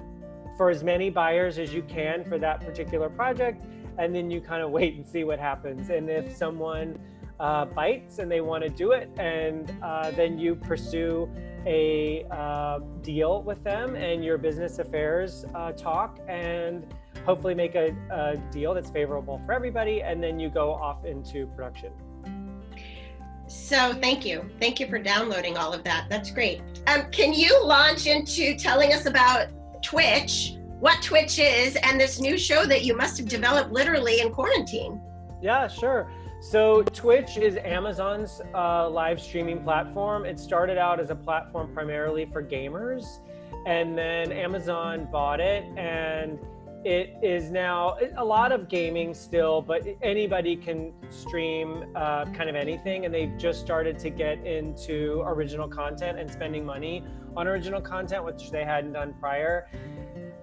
for 0.56 0.70
as 0.70 0.82
many 0.82 1.08
buyers 1.08 1.56
as 1.58 1.72
you 1.72 1.82
can 1.82 2.24
for 2.24 2.36
that 2.36 2.60
particular 2.60 3.08
project 3.08 3.64
and 3.98 4.14
then 4.14 4.30
you 4.30 4.40
kind 4.40 4.62
of 4.62 4.70
wait 4.70 4.94
and 4.94 5.06
see 5.06 5.24
what 5.24 5.38
happens. 5.38 5.90
And 5.90 6.08
if 6.08 6.36
someone 6.36 6.98
uh, 7.40 7.66
bites 7.66 8.18
and 8.18 8.30
they 8.30 8.40
want 8.40 8.64
to 8.64 8.70
do 8.70 8.92
it, 8.92 9.10
and 9.18 9.76
uh, 9.82 10.10
then 10.10 10.38
you 10.38 10.54
pursue 10.54 11.28
a 11.66 12.24
uh, 12.30 12.78
deal 13.02 13.42
with 13.42 13.62
them 13.64 13.96
and 13.96 14.24
your 14.24 14.38
business 14.38 14.78
affairs 14.78 15.44
uh, 15.54 15.72
talk 15.72 16.20
and 16.28 16.86
hopefully 17.24 17.54
make 17.54 17.74
a, 17.74 17.94
a 18.10 18.36
deal 18.52 18.72
that's 18.72 18.90
favorable 18.90 19.42
for 19.44 19.52
everybody, 19.52 20.02
and 20.02 20.22
then 20.22 20.38
you 20.38 20.48
go 20.48 20.72
off 20.72 21.04
into 21.04 21.46
production. 21.48 21.92
So 23.48 23.92
thank 23.94 24.24
you. 24.24 24.48
Thank 24.60 24.80
you 24.80 24.88
for 24.88 24.98
downloading 24.98 25.56
all 25.56 25.72
of 25.72 25.84
that. 25.84 26.06
That's 26.08 26.30
great. 26.30 26.62
Um, 26.86 27.10
can 27.10 27.32
you 27.32 27.64
launch 27.64 28.06
into 28.06 28.56
telling 28.56 28.92
us 28.92 29.06
about 29.06 29.48
Twitch, 29.82 30.55
what 30.80 31.02
Twitch 31.02 31.38
is, 31.38 31.76
and 31.76 32.00
this 32.00 32.20
new 32.20 32.36
show 32.38 32.66
that 32.66 32.84
you 32.84 32.96
must 32.96 33.18
have 33.18 33.28
developed 33.28 33.72
literally 33.72 34.20
in 34.20 34.32
quarantine? 34.32 35.00
Yeah, 35.40 35.68
sure. 35.68 36.10
So 36.40 36.82
Twitch 36.82 37.38
is 37.38 37.56
Amazon's 37.56 38.40
uh, 38.54 38.88
live 38.90 39.20
streaming 39.20 39.62
platform. 39.62 40.24
It 40.24 40.38
started 40.38 40.78
out 40.78 41.00
as 41.00 41.10
a 41.10 41.14
platform 41.14 41.72
primarily 41.72 42.26
for 42.26 42.42
gamers, 42.42 43.20
and 43.66 43.96
then 43.96 44.32
Amazon 44.32 45.08
bought 45.10 45.40
it 45.40 45.64
and 45.76 46.38
it 46.86 47.16
is 47.20 47.50
now 47.50 47.98
a 48.16 48.24
lot 48.24 48.52
of 48.52 48.68
gaming 48.68 49.12
still, 49.12 49.60
but 49.60 49.82
anybody 50.02 50.54
can 50.54 50.92
stream 51.10 51.84
uh, 51.96 52.26
kind 52.26 52.48
of 52.48 52.54
anything. 52.54 53.04
And 53.04 53.12
they've 53.12 53.36
just 53.36 53.60
started 53.60 53.98
to 53.98 54.08
get 54.08 54.46
into 54.46 55.20
original 55.26 55.66
content 55.66 56.16
and 56.16 56.30
spending 56.30 56.64
money 56.64 57.04
on 57.36 57.48
original 57.48 57.80
content, 57.80 58.24
which 58.24 58.52
they 58.52 58.62
hadn't 58.62 58.92
done 58.92 59.16
prior. 59.18 59.68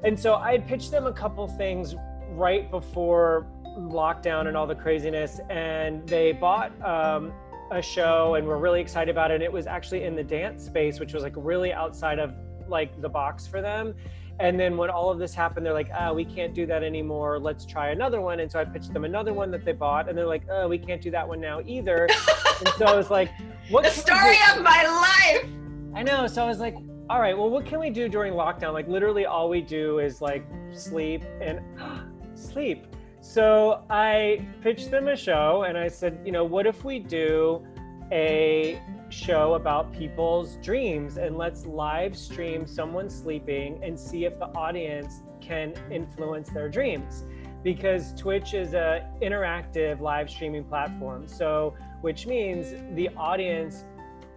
And 0.04 0.20
so 0.20 0.36
I 0.36 0.52
had 0.52 0.68
pitched 0.68 0.92
them 0.92 1.06
a 1.06 1.14
couple 1.14 1.48
things 1.48 1.96
right 2.30 2.70
before 2.70 3.48
lockdown 3.78 4.48
and 4.48 4.58
all 4.58 4.68
the 4.68 4.76
craziness. 4.76 5.40
And 5.50 6.08
they 6.08 6.32
bought 6.32 6.72
um, 6.86 7.32
a 7.72 7.82
show 7.82 8.36
and 8.36 8.48
we're 8.48 8.58
really 8.58 8.82
excited 8.82 9.12
about 9.12 9.32
it. 9.32 9.36
And 9.36 9.44
it 9.44 9.52
was 9.52 9.68
actually 9.68 10.04
in 10.04 10.16
the 10.16 10.24
dance 10.24 10.66
space, 10.66 11.00
which 11.00 11.14
was 11.14 11.24
like 11.24 11.34
really 11.36 11.74
outside 11.74 12.20
of 12.20 12.34
like 12.68 13.02
the 13.02 13.10
box 13.10 13.48
for 13.48 13.62
them 13.62 13.94
and 14.40 14.60
then 14.60 14.78
when 14.78 14.90
all 14.90 15.12
of 15.12 15.20
this 15.20 15.34
happened, 15.34 15.66
they're 15.66 15.74
like, 15.74 15.90
ah, 15.94 16.12
we 16.12 16.26
can't 16.26 16.54
do 16.54 16.66
that 16.66 16.84
anymore. 16.84 17.40
Let's 17.40 17.66
try 17.66 17.90
another 17.90 18.20
one. 18.20 18.40
And 18.40 18.52
so 18.52 18.60
I 18.60 18.66
pitched 18.66 18.92
them 18.92 19.06
another 19.06 19.32
one 19.34 19.52
that 19.52 19.64
they 19.64 19.74
bought, 19.74 20.10
and 20.10 20.18
they're 20.18 20.26
like, 20.26 20.44
oh, 20.50 20.68
we 20.68 20.78
can't 20.78 21.02
do 21.02 21.12
that 21.12 21.28
one 21.28 21.40
now 21.40 21.62
either. 21.66 22.06
and 22.60 22.70
so 22.78 22.86
I 22.86 22.96
was 22.96 23.12
like, 23.12 23.30
what? 23.70 23.84
The 23.84 23.92
story 23.92 24.38
of 24.52 24.64
my 24.64 24.84
life. 24.84 25.50
I 25.94 26.02
know. 26.02 26.26
So 26.26 26.44
I 26.44 26.48
was 26.48 26.60
like, 26.60 26.76
all 27.10 27.20
right, 27.20 27.38
well, 27.38 27.50
what 27.50 27.66
can 27.66 27.80
we 27.80 27.90
do 27.90 28.08
during 28.08 28.34
lockdown? 28.34 28.74
Like 28.74 28.88
literally 28.88 29.26
all 29.26 29.50
we 29.50 29.62
do 29.62 30.00
is 30.00 30.22
like 30.22 30.46
sleep 30.72 31.24
and 31.42 31.60
sleep. 32.36 32.88
So 33.22 33.84
I 33.90 34.46
pitched 34.62 34.92
them 34.92 35.08
a 35.08 35.16
show 35.16 35.64
and 35.68 35.78
I 35.78 35.88
said, 35.88 36.20
you 36.26 36.32
know, 36.32 36.44
what 36.44 36.66
if 36.66 36.84
we 36.84 37.00
do 37.00 37.66
a 38.12 38.82
show 39.10 39.54
about 39.54 39.94
people's 39.94 40.58
dreams 40.58 41.18
and 41.18 41.38
let's 41.38 41.66
live 41.66 42.18
stream 42.18 42.66
someone 42.66 43.10
sleeping 43.10 43.80
and 43.84 44.00
see 44.00 44.26
if 44.26 44.38
the 44.40 44.48
audience 44.56 45.22
can 45.40 45.74
influence 45.92 46.50
their 46.50 46.68
dreams 46.68 47.24
because 47.64 48.14
Twitch 48.16 48.54
is 48.54 48.74
a 48.74 49.08
interactive 49.22 50.02
live 50.02 50.30
streaming 50.30 50.64
platform 50.64 51.28
so 51.28 51.76
which 52.02 52.26
means 52.26 52.74
the 52.96 53.10
audience 53.16 53.86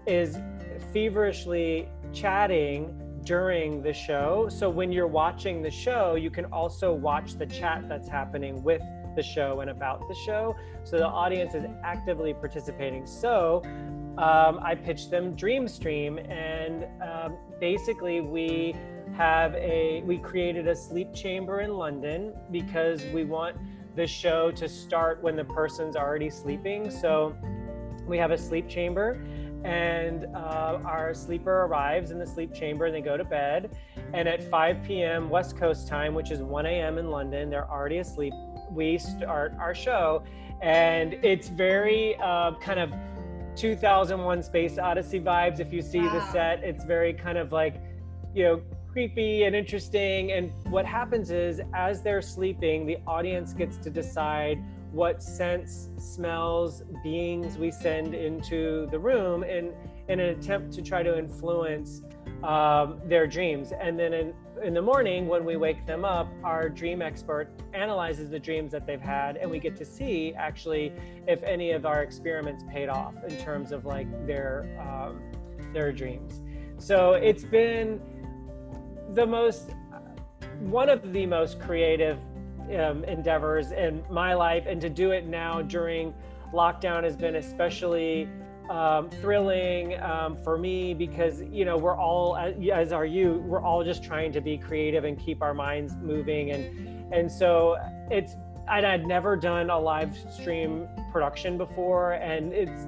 is 0.07 0.39
feverishly 0.93 1.89
chatting 2.13 3.01
during 3.25 3.83
the 3.83 3.93
show. 3.93 4.49
So 4.49 4.71
when 4.71 4.93
you're 4.93 5.09
watching 5.09 5.63
the 5.63 5.71
show 5.71 6.15
you 6.15 6.31
can 6.31 6.45
also 6.47 6.93
watch 6.93 7.35
the 7.35 7.47
chat 7.47 7.89
that's 7.89 8.09
happening 8.09 8.63
with 8.63 8.83
the 9.17 9.23
show 9.23 9.61
and 9.61 9.71
about 9.71 10.07
the 10.09 10.15
show. 10.15 10.55
So 10.85 10.99
the 10.99 11.07
audience 11.07 11.55
is 11.55 11.65
actively 11.83 12.35
participating. 12.35 13.07
So 13.07 13.63
um, 14.19 14.61
I 14.63 14.75
pitched 14.75 15.11
them 15.11 15.35
DreamStream, 15.35 16.31
and 16.31 16.87
um, 17.03 17.37
basically 17.61 18.21
we 18.21 18.75
have 19.15 19.55
a 19.55 20.03
we 20.05 20.19
created 20.19 20.69
a 20.69 20.77
sleep 20.77 21.13
chamber 21.15 21.61
in 21.61 21.75
London 21.75 22.35
because 22.51 23.05
we 23.15 23.25
want 23.25 23.57
the 23.95 24.07
show 24.07 24.51
to 24.53 24.69
start 24.69 25.23
when 25.23 25.37
the 25.37 25.45
person's 25.45 25.97
already 25.97 26.31
sleeping. 26.31 26.91
So 26.91 27.35
we 28.07 28.19
have 28.19 28.31
a 28.31 28.39
sleep 28.39 28.69
chamber, 28.69 29.21
and 29.67 30.27
uh, 30.27 30.79
our 30.85 31.13
sleeper 31.13 31.65
arrives 31.65 32.13
in 32.13 32.21
the 32.21 32.27
sleep 32.27 32.55
chamber 32.55 32.87
and 32.87 32.95
they 32.95 33.01
go 33.01 33.17
to 33.17 33.25
bed. 33.25 33.77
And 34.15 34.29
at 34.29 34.49
5 34.49 34.85
p.m. 34.85 35.29
West 35.29 35.57
Coast 35.57 35.89
time, 35.89 36.15
which 36.15 36.31
is 36.31 36.41
1 36.41 36.67
a.m. 36.67 36.99
in 36.99 37.11
London, 37.11 37.51
they're 37.51 37.69
already 37.69 37.99
asleep. 37.99 38.33
We 38.71 38.97
start 38.97 39.55
our 39.59 39.75
show, 39.75 40.23
and 40.63 41.15
it's 41.15 41.49
very 41.49 42.15
uh, 42.17 42.53
kind 42.61 42.79
of 42.79 42.93
2001 43.57 44.43
Space 44.45 44.79
Odyssey 44.79 45.19
vibes. 45.19 45.59
If 45.59 45.73
you 45.73 45.83
see 45.83 46.01
wow. 46.01 46.13
the 46.13 46.33
set, 46.33 46.63
it's 46.63 46.85
very 46.85 47.13
kind 47.13 47.37
of 47.37 47.51
like, 47.51 47.83
you 48.35 48.45
know, 48.45 48.63
creepy 48.93 49.45
and 49.45 49.57
interesting. 49.57 50.31
And 50.31 50.53
what 50.71 50.87
happens 50.87 51.33
is, 51.33 51.61
as 51.75 52.03
they're 52.03 52.23
sleeping, 52.23 52.87
the 52.87 52.99
audience 53.05 53.53
gets 53.53 53.79
to 53.79 53.91
decide 53.91 54.63
what 54.93 55.23
scents, 55.23 55.91
smells, 55.99 56.83
beings 57.03 57.59
we 57.59 57.71
send 57.71 58.15
into 58.15 58.89
the 58.91 58.99
room 58.99 59.43
in, 59.43 59.73
in 60.09 60.21
an 60.21 60.39
attempt 60.39 60.73
to 60.75 60.83
try 60.83 61.03
to 61.03 61.19
influence 61.19 62.03
um, 62.43 63.01
their 63.05 63.27
dreams. 63.27 63.73
And 63.79 63.99
then 63.99 64.13
in, 64.13 64.35
in 64.63 64.75
the 64.75 64.83
morning, 64.83 65.27
when 65.27 65.45
we 65.45 65.57
wake 65.57 65.87
them 65.87 66.05
up, 66.05 66.29
our 66.43 66.69
dream 66.69 67.03
expert 67.03 67.51
analyzes 67.75 68.31
the 68.31 68.39
dreams 68.39 68.73
that 68.73 68.87
they've 68.87 69.01
had, 69.01 69.37
and 69.37 69.51
we 69.51 69.59
get 69.59 69.77
to 69.77 69.85
see 69.85 70.35
actually 70.35 70.93
if 71.27 71.43
any 71.43 71.73
of 71.73 71.85
our 71.85 72.03
experiments 72.03 72.65
paid 72.71 72.89
off 72.89 73.15
in 73.29 73.37
terms 73.37 73.73
of 73.73 73.85
like 73.85 74.09
their 74.27 74.67
um, 74.81 75.21
their 75.73 75.93
dreams. 75.93 76.41
So 76.79 77.15
it's 77.15 77.45
been 77.45 78.01
the 79.15 79.27
most 79.27 79.71
one 80.61 80.89
of 80.89 81.13
the 81.13 81.27
most 81.27 81.61
creative 81.61 82.19
um, 82.75 83.05
endeavors 83.05 83.73
in 83.73 84.03
my 84.11 84.35
life, 84.35 84.65
and 84.67 84.81
to 84.81 84.91
do 84.91 85.11
it 85.11 85.27
now 85.27 85.63
during 85.63 86.15
lockdown 86.53 87.05
has 87.05 87.17
been 87.17 87.37
especially 87.37 88.29
um, 88.71 89.09
thrilling 89.09 90.01
um, 90.03 90.37
for 90.43 90.59
me 90.59 90.95
because 90.95 91.43
you 91.43 91.65
know 91.65 91.77
we're 91.77 91.97
all 91.97 92.37
as 92.37 92.93
are 92.93 93.07
you 93.07 93.45
we're 93.47 93.63
all 93.63 93.85
just 93.85 94.03
trying 94.03 94.33
to 94.33 94.41
be 94.41 94.59
creative 94.59 95.05
and 95.05 95.19
keep 95.19 95.43
our 95.43 95.55
minds 95.55 95.95
moving. 96.03 96.51
And 96.51 97.13
and 97.13 97.31
so 97.31 97.77
it's 98.11 98.37
I'd 98.69 99.07
never 99.07 99.37
done 99.37 99.71
a 99.71 99.79
live 99.79 100.17
stream 100.31 100.89
production 101.13 101.57
before 101.57 102.15
and 102.15 102.53
it's 102.53 102.87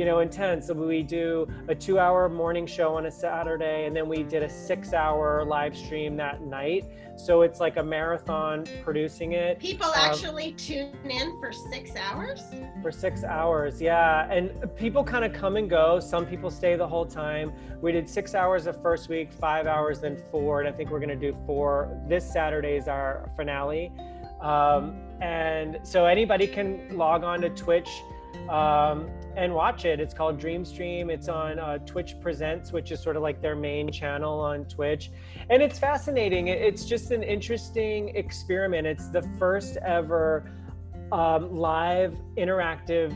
you 0.00 0.06
know, 0.06 0.20
intense. 0.20 0.68
So 0.68 0.72
we 0.72 1.02
do 1.02 1.46
a 1.68 1.74
two 1.74 1.98
hour 1.98 2.26
morning 2.30 2.66
show 2.66 2.96
on 2.96 3.04
a 3.04 3.10
Saturday, 3.10 3.84
and 3.84 3.94
then 3.94 4.08
we 4.08 4.22
did 4.22 4.42
a 4.42 4.48
six 4.48 4.94
hour 4.94 5.44
live 5.44 5.76
stream 5.76 6.16
that 6.16 6.40
night. 6.40 6.86
So 7.16 7.42
it's 7.42 7.60
like 7.60 7.76
a 7.76 7.82
marathon 7.82 8.64
producing 8.82 9.32
it. 9.32 9.58
People 9.58 9.88
um, 9.88 9.92
actually 9.96 10.52
tune 10.52 10.94
in 11.04 11.38
for 11.38 11.52
six 11.52 11.94
hours? 11.96 12.40
For 12.80 12.90
six 12.90 13.24
hours, 13.24 13.78
yeah. 13.78 14.26
And 14.32 14.74
people 14.74 15.04
kind 15.04 15.22
of 15.22 15.34
come 15.34 15.56
and 15.58 15.68
go. 15.68 16.00
Some 16.00 16.24
people 16.24 16.48
stay 16.48 16.76
the 16.76 16.88
whole 16.88 17.04
time. 17.04 17.52
We 17.82 17.92
did 17.92 18.08
six 18.08 18.34
hours 18.34 18.64
the 18.64 18.72
first 18.72 19.10
week, 19.10 19.30
five 19.30 19.66
hours, 19.66 20.00
then 20.00 20.16
four. 20.30 20.60
And 20.60 20.68
I 20.70 20.72
think 20.72 20.88
we're 20.88 20.98
going 20.98 21.10
to 21.20 21.30
do 21.30 21.36
four. 21.44 22.00
This 22.08 22.24
Saturday 22.26 22.74
is 22.78 22.88
our 22.88 23.30
finale. 23.36 23.92
Um, 24.40 24.96
and 25.20 25.78
so 25.82 26.06
anybody 26.06 26.46
can 26.46 26.96
log 26.96 27.22
on 27.22 27.42
to 27.42 27.50
Twitch 27.50 27.90
um, 28.48 29.10
and 29.36 29.54
watch 29.54 29.84
it. 29.84 30.00
It's 30.00 30.14
called 30.14 30.40
Dreamstream. 30.40 31.10
It's 31.10 31.28
on 31.28 31.58
uh, 31.58 31.78
Twitch 31.78 32.14
Presents, 32.20 32.72
which 32.72 32.90
is 32.90 33.00
sort 33.00 33.16
of 33.16 33.22
like 33.22 33.40
their 33.40 33.56
main 33.56 33.90
channel 33.90 34.40
on 34.40 34.64
Twitch. 34.66 35.10
And 35.48 35.62
it's 35.62 35.78
fascinating. 35.78 36.48
It's 36.48 36.84
just 36.84 37.10
an 37.10 37.22
interesting 37.22 38.10
experiment. 38.10 38.86
It's 38.86 39.08
the 39.08 39.22
first 39.38 39.76
ever 39.78 40.50
um, 41.12 41.56
live 41.56 42.14
interactive 42.36 43.14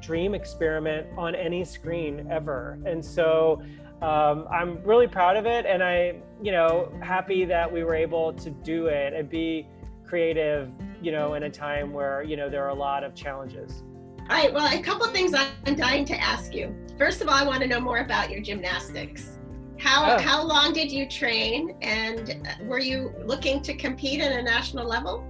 dream 0.00 0.34
experiment 0.34 1.06
on 1.16 1.34
any 1.34 1.64
screen 1.64 2.26
ever. 2.30 2.78
And 2.86 3.04
so 3.04 3.62
um, 4.02 4.46
I'm 4.50 4.82
really 4.84 5.08
proud 5.08 5.36
of 5.36 5.46
it. 5.46 5.66
And 5.66 5.82
I, 5.82 6.20
you 6.42 6.52
know, 6.52 6.92
happy 7.02 7.44
that 7.46 7.70
we 7.70 7.82
were 7.82 7.94
able 7.94 8.32
to 8.34 8.50
do 8.50 8.86
it 8.86 9.12
and 9.12 9.28
be 9.28 9.66
creative, 10.06 10.70
you 11.02 11.12
know, 11.12 11.34
in 11.34 11.42
a 11.44 11.50
time 11.50 11.92
where, 11.92 12.22
you 12.22 12.36
know, 12.36 12.48
there 12.48 12.64
are 12.64 12.70
a 12.70 12.74
lot 12.74 13.04
of 13.04 13.14
challenges. 13.14 13.82
All 14.30 14.36
right, 14.36 14.52
well, 14.52 14.78
a 14.78 14.82
couple 14.82 15.06
things 15.06 15.32
I'm 15.34 15.74
dying 15.74 16.04
to 16.04 16.20
ask 16.20 16.54
you. 16.54 16.74
First 16.98 17.22
of 17.22 17.28
all, 17.28 17.34
I 17.34 17.44
want 17.44 17.62
to 17.62 17.66
know 17.66 17.80
more 17.80 18.00
about 18.00 18.30
your 18.30 18.42
gymnastics. 18.42 19.38
How, 19.78 20.16
oh. 20.16 20.18
how 20.18 20.44
long 20.44 20.74
did 20.74 20.92
you 20.92 21.08
train 21.08 21.74
and 21.80 22.46
were 22.60 22.78
you 22.78 23.14
looking 23.24 23.62
to 23.62 23.74
compete 23.74 24.20
at 24.20 24.32
a 24.32 24.42
national 24.42 24.86
level? 24.86 25.24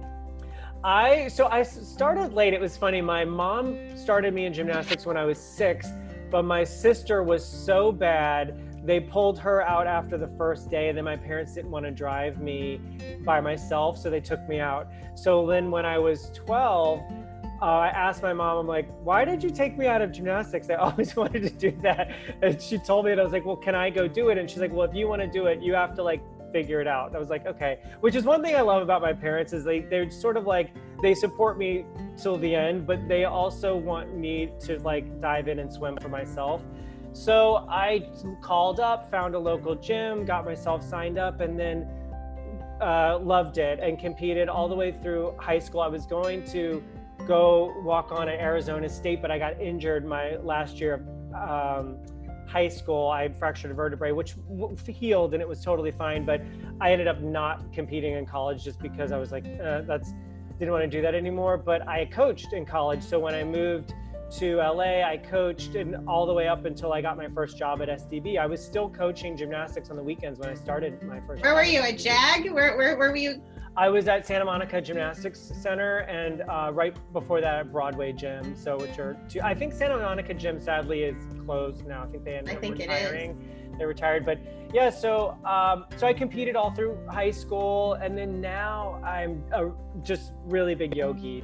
I 0.83 1.29
so 1.29 1.47
I 1.47 1.63
started 1.63 2.33
late. 2.33 2.53
It 2.53 2.59
was 2.59 2.75
funny. 2.75 2.99
My 2.99 3.23
mom 3.23 3.97
started 3.97 4.33
me 4.33 4.45
in 4.45 4.53
gymnastics 4.53 5.05
when 5.05 5.15
I 5.15 5.23
was 5.23 5.37
6, 5.37 5.87
but 6.29 6.43
my 6.43 6.65
sister 6.65 7.23
was 7.23 7.45
so 7.45 7.93
bad 7.93 8.59
they 8.85 8.99
pulled 8.99 9.37
her 9.39 9.61
out 9.61 9.87
after 9.87 10.17
the 10.17 10.27
first 10.37 10.69
day 10.69 10.89
and 10.89 10.97
then 10.97 11.05
my 11.05 11.15
parents 11.15 11.53
didn't 11.53 11.71
want 11.71 11.85
to 11.85 11.91
drive 11.91 12.41
me 12.41 12.79
by 13.25 13.41
myself 13.41 13.97
so 13.97 14.09
they 14.09 14.21
took 14.21 14.47
me 14.47 14.59
out 14.59 14.87
so 15.15 15.45
then 15.45 15.69
when 15.69 15.85
i 15.85 15.97
was 15.97 16.31
12 16.33 17.01
uh, 17.61 17.65
I 17.65 17.87
asked 17.89 18.21
my 18.21 18.33
mom, 18.33 18.57
I'm 18.57 18.67
like, 18.67 18.89
why 19.03 19.25
did 19.25 19.43
you 19.43 19.49
take 19.49 19.77
me 19.77 19.87
out 19.87 20.01
of 20.01 20.11
gymnastics? 20.11 20.69
I 20.69 20.75
always 20.75 21.15
wanted 21.15 21.43
to 21.43 21.49
do 21.49 21.71
that. 21.81 22.11
And 22.41 22.61
she 22.61 22.77
told 22.77 23.05
me, 23.05 23.11
and 23.11 23.19
I 23.19 23.23
was 23.23 23.33
like, 23.33 23.45
well, 23.45 23.57
can 23.57 23.75
I 23.75 23.89
go 23.89 24.07
do 24.07 24.29
it? 24.29 24.37
And 24.37 24.49
she's 24.49 24.59
like, 24.59 24.71
well, 24.71 24.87
if 24.87 24.95
you 24.95 25.07
want 25.07 25.21
to 25.21 25.27
do 25.27 25.47
it, 25.47 25.61
you 25.61 25.73
have 25.73 25.93
to 25.95 26.03
like 26.03 26.21
figure 26.51 26.81
it 26.81 26.87
out. 26.87 27.15
I 27.15 27.19
was 27.19 27.29
like, 27.29 27.45
okay, 27.45 27.79
which 27.99 28.15
is 28.15 28.23
one 28.23 28.41
thing 28.41 28.55
I 28.55 28.61
love 28.61 28.81
about 28.81 29.01
my 29.01 29.13
parents 29.13 29.53
is 29.53 29.63
they 29.63 29.81
they're 29.81 30.09
sort 30.09 30.37
of 30.37 30.45
like 30.45 30.71
they 31.01 31.13
support 31.13 31.57
me 31.57 31.85
till 32.17 32.37
the 32.37 32.55
end, 32.55 32.87
but 32.87 33.07
they 33.07 33.25
also 33.25 33.75
want 33.75 34.15
me 34.15 34.51
to 34.61 34.79
like 34.79 35.21
dive 35.21 35.47
in 35.47 35.59
and 35.59 35.71
swim 35.71 35.97
for 36.01 36.09
myself. 36.09 36.63
So 37.13 37.67
I 37.69 38.09
called 38.41 38.79
up, 38.79 39.09
found 39.09 39.35
a 39.35 39.39
local 39.39 39.75
gym, 39.75 40.25
got 40.25 40.45
myself 40.45 40.83
signed 40.83 41.17
up, 41.17 41.41
and 41.41 41.59
then 41.59 41.87
uh, 42.81 43.19
loved 43.19 43.57
it 43.57 43.79
and 43.79 43.99
competed 43.99 44.47
all 44.47 44.67
the 44.69 44.75
way 44.75 44.91
through 44.91 45.33
high 45.37 45.59
school. 45.59 45.81
I 45.81 45.87
was 45.87 46.05
going 46.05 46.45
to 46.45 46.83
go 47.29 47.79
walk 47.83 48.11
on 48.11 48.27
at 48.27 48.39
Arizona 48.39 48.89
State, 48.89 49.21
but 49.21 49.29
I 49.29 49.37
got 49.37 49.61
injured 49.61 50.03
my 50.03 50.37
last 50.37 50.79
year 50.79 50.95
of 50.95 51.01
um, 51.35 51.97
high 52.47 52.67
school. 52.67 53.07
I 53.07 53.29
fractured 53.29 53.69
a 53.69 53.75
vertebrae, 53.75 54.11
which 54.11 54.33
healed 54.87 55.35
and 55.35 55.41
it 55.41 55.47
was 55.47 55.63
totally 55.63 55.91
fine. 55.91 56.25
But 56.25 56.41
I 56.81 56.91
ended 56.91 57.07
up 57.07 57.21
not 57.21 57.71
competing 57.71 58.13
in 58.13 58.25
college 58.25 58.63
just 58.63 58.79
because 58.79 59.11
I 59.11 59.17
was 59.17 59.31
like, 59.31 59.45
uh, 59.63 59.81
that's 59.81 60.11
didn't 60.57 60.73
want 60.73 60.83
to 60.83 60.89
do 60.89 61.01
that 61.03 61.13
anymore. 61.13 61.55
But 61.55 61.87
I 61.87 62.05
coached 62.05 62.51
in 62.51 62.65
college, 62.65 63.03
so 63.03 63.19
when 63.19 63.35
I 63.35 63.43
moved 63.43 63.93
to 64.31 64.57
LA. 64.57 65.03
I 65.03 65.17
coached 65.17 65.75
and 65.75 66.07
all 66.07 66.25
the 66.25 66.33
way 66.33 66.47
up 66.47 66.65
until 66.65 66.93
I 66.93 67.01
got 67.01 67.17
my 67.17 67.27
first 67.29 67.57
job 67.57 67.81
at 67.81 67.89
SDB. 67.89 68.37
I 68.37 68.45
was 68.45 68.63
still 68.63 68.89
coaching 68.89 69.35
gymnastics 69.35 69.89
on 69.89 69.95
the 69.95 70.03
weekends 70.03 70.39
when 70.39 70.49
I 70.49 70.53
started 70.53 71.01
my 71.03 71.19
first. 71.21 71.43
Where 71.43 71.53
were 71.53 71.63
you 71.63 71.81
at 71.81 71.97
JAG? 71.97 72.51
Where, 72.51 72.77
where, 72.77 72.97
where 72.97 73.09
were 73.09 73.15
you? 73.15 73.41
I 73.77 73.87
was 73.87 74.07
at 74.07 74.25
Santa 74.27 74.45
Monica 74.45 74.81
Gymnastics 74.81 75.39
Center 75.39 75.99
and 75.99 76.41
uh, 76.49 76.71
right 76.73 76.95
before 77.13 77.39
that 77.39 77.59
at 77.59 77.71
Broadway 77.71 78.11
Gym. 78.11 78.55
So 78.55 78.77
which 78.77 78.99
are 78.99 79.17
two, 79.29 79.39
I 79.41 79.53
think 79.53 79.73
Santa 79.73 79.97
Monica 79.97 80.33
Gym 80.33 80.59
sadly 80.59 81.03
is 81.03 81.15
closed 81.45 81.87
now. 81.87 82.03
I 82.03 82.07
think 82.07 82.25
they 82.25 82.35
ended 82.35 82.57
up 82.57 82.61
retiring. 82.61 83.75
They 83.77 83.85
retired, 83.85 84.25
but 84.25 84.39
yeah. 84.73 84.89
So 84.89 85.37
um, 85.45 85.85
so 85.95 86.05
I 86.05 86.13
competed 86.13 86.57
all 86.57 86.71
through 86.71 86.97
high 87.09 87.31
school, 87.31 87.93
and 87.93 88.17
then 88.17 88.41
now 88.41 89.01
I'm 89.05 89.41
a 89.53 89.71
just 90.03 90.33
really 90.43 90.75
big 90.75 90.95
yogi. 90.95 91.43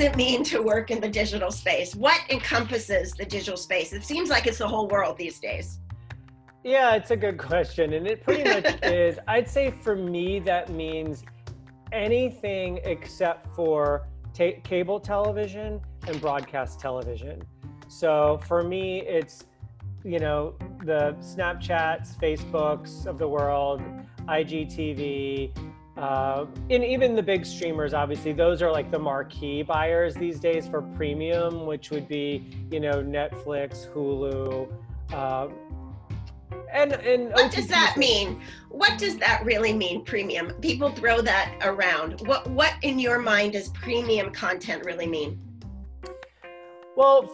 Does 0.00 0.08
it 0.08 0.16
mean 0.16 0.42
to 0.42 0.62
work 0.62 0.90
in 0.90 0.98
the 0.98 1.08
digital 1.08 1.50
space? 1.50 1.94
What 1.94 2.22
encompasses 2.30 3.12
the 3.12 3.26
digital 3.26 3.58
space? 3.58 3.92
It 3.92 4.02
seems 4.02 4.30
like 4.30 4.46
it's 4.46 4.56
the 4.56 4.66
whole 4.66 4.88
world 4.88 5.18
these 5.18 5.38
days. 5.38 5.78
Yeah, 6.64 6.94
it's 6.94 7.10
a 7.10 7.16
good 7.16 7.36
question. 7.36 7.92
And 7.92 8.06
it 8.06 8.24
pretty 8.24 8.44
much 8.44 8.78
is. 8.82 9.18
I'd 9.28 9.46
say 9.46 9.74
for 9.82 9.94
me, 9.94 10.38
that 10.40 10.70
means 10.70 11.22
anything 11.92 12.80
except 12.84 13.54
for 13.54 14.08
ta- 14.32 14.58
cable 14.64 15.00
television 15.00 15.82
and 16.06 16.18
broadcast 16.18 16.80
television. 16.80 17.42
So 17.88 18.40
for 18.48 18.62
me, 18.62 19.02
it's, 19.02 19.44
you 20.02 20.18
know, 20.18 20.54
the 20.82 21.14
Snapchats, 21.20 22.16
Facebooks 22.18 23.04
of 23.04 23.18
the 23.18 23.28
world, 23.28 23.82
IGTV, 24.20 25.54
uh, 25.96 26.46
and 26.70 26.84
even 26.84 27.14
the 27.14 27.22
big 27.22 27.44
streamers, 27.44 27.92
obviously, 27.94 28.32
those 28.32 28.62
are 28.62 28.70
like 28.70 28.90
the 28.90 28.98
marquee 28.98 29.62
buyers 29.62 30.14
these 30.14 30.38
days 30.38 30.66
for 30.66 30.82
premium, 30.82 31.66
which 31.66 31.90
would 31.90 32.08
be, 32.08 32.48
you 32.70 32.80
know, 32.80 33.02
Netflix, 33.02 33.92
Hulu, 33.92 34.72
uh, 35.12 35.48
and 36.72 36.92
and 36.92 37.32
what 37.32 37.50
does 37.50 37.66
that 37.66 37.96
mean? 37.96 38.40
What 38.68 38.98
does 38.98 39.16
that 39.18 39.44
really 39.44 39.72
mean? 39.72 40.04
Premium. 40.04 40.52
People 40.60 40.90
throw 40.90 41.20
that 41.20 41.56
around. 41.62 42.20
What 42.26 42.48
what 42.50 42.74
in 42.82 42.98
your 42.98 43.18
mind 43.18 43.54
does 43.54 43.68
premium 43.70 44.30
content 44.30 44.84
really 44.84 45.06
mean? 45.06 45.40
Well, 46.96 47.28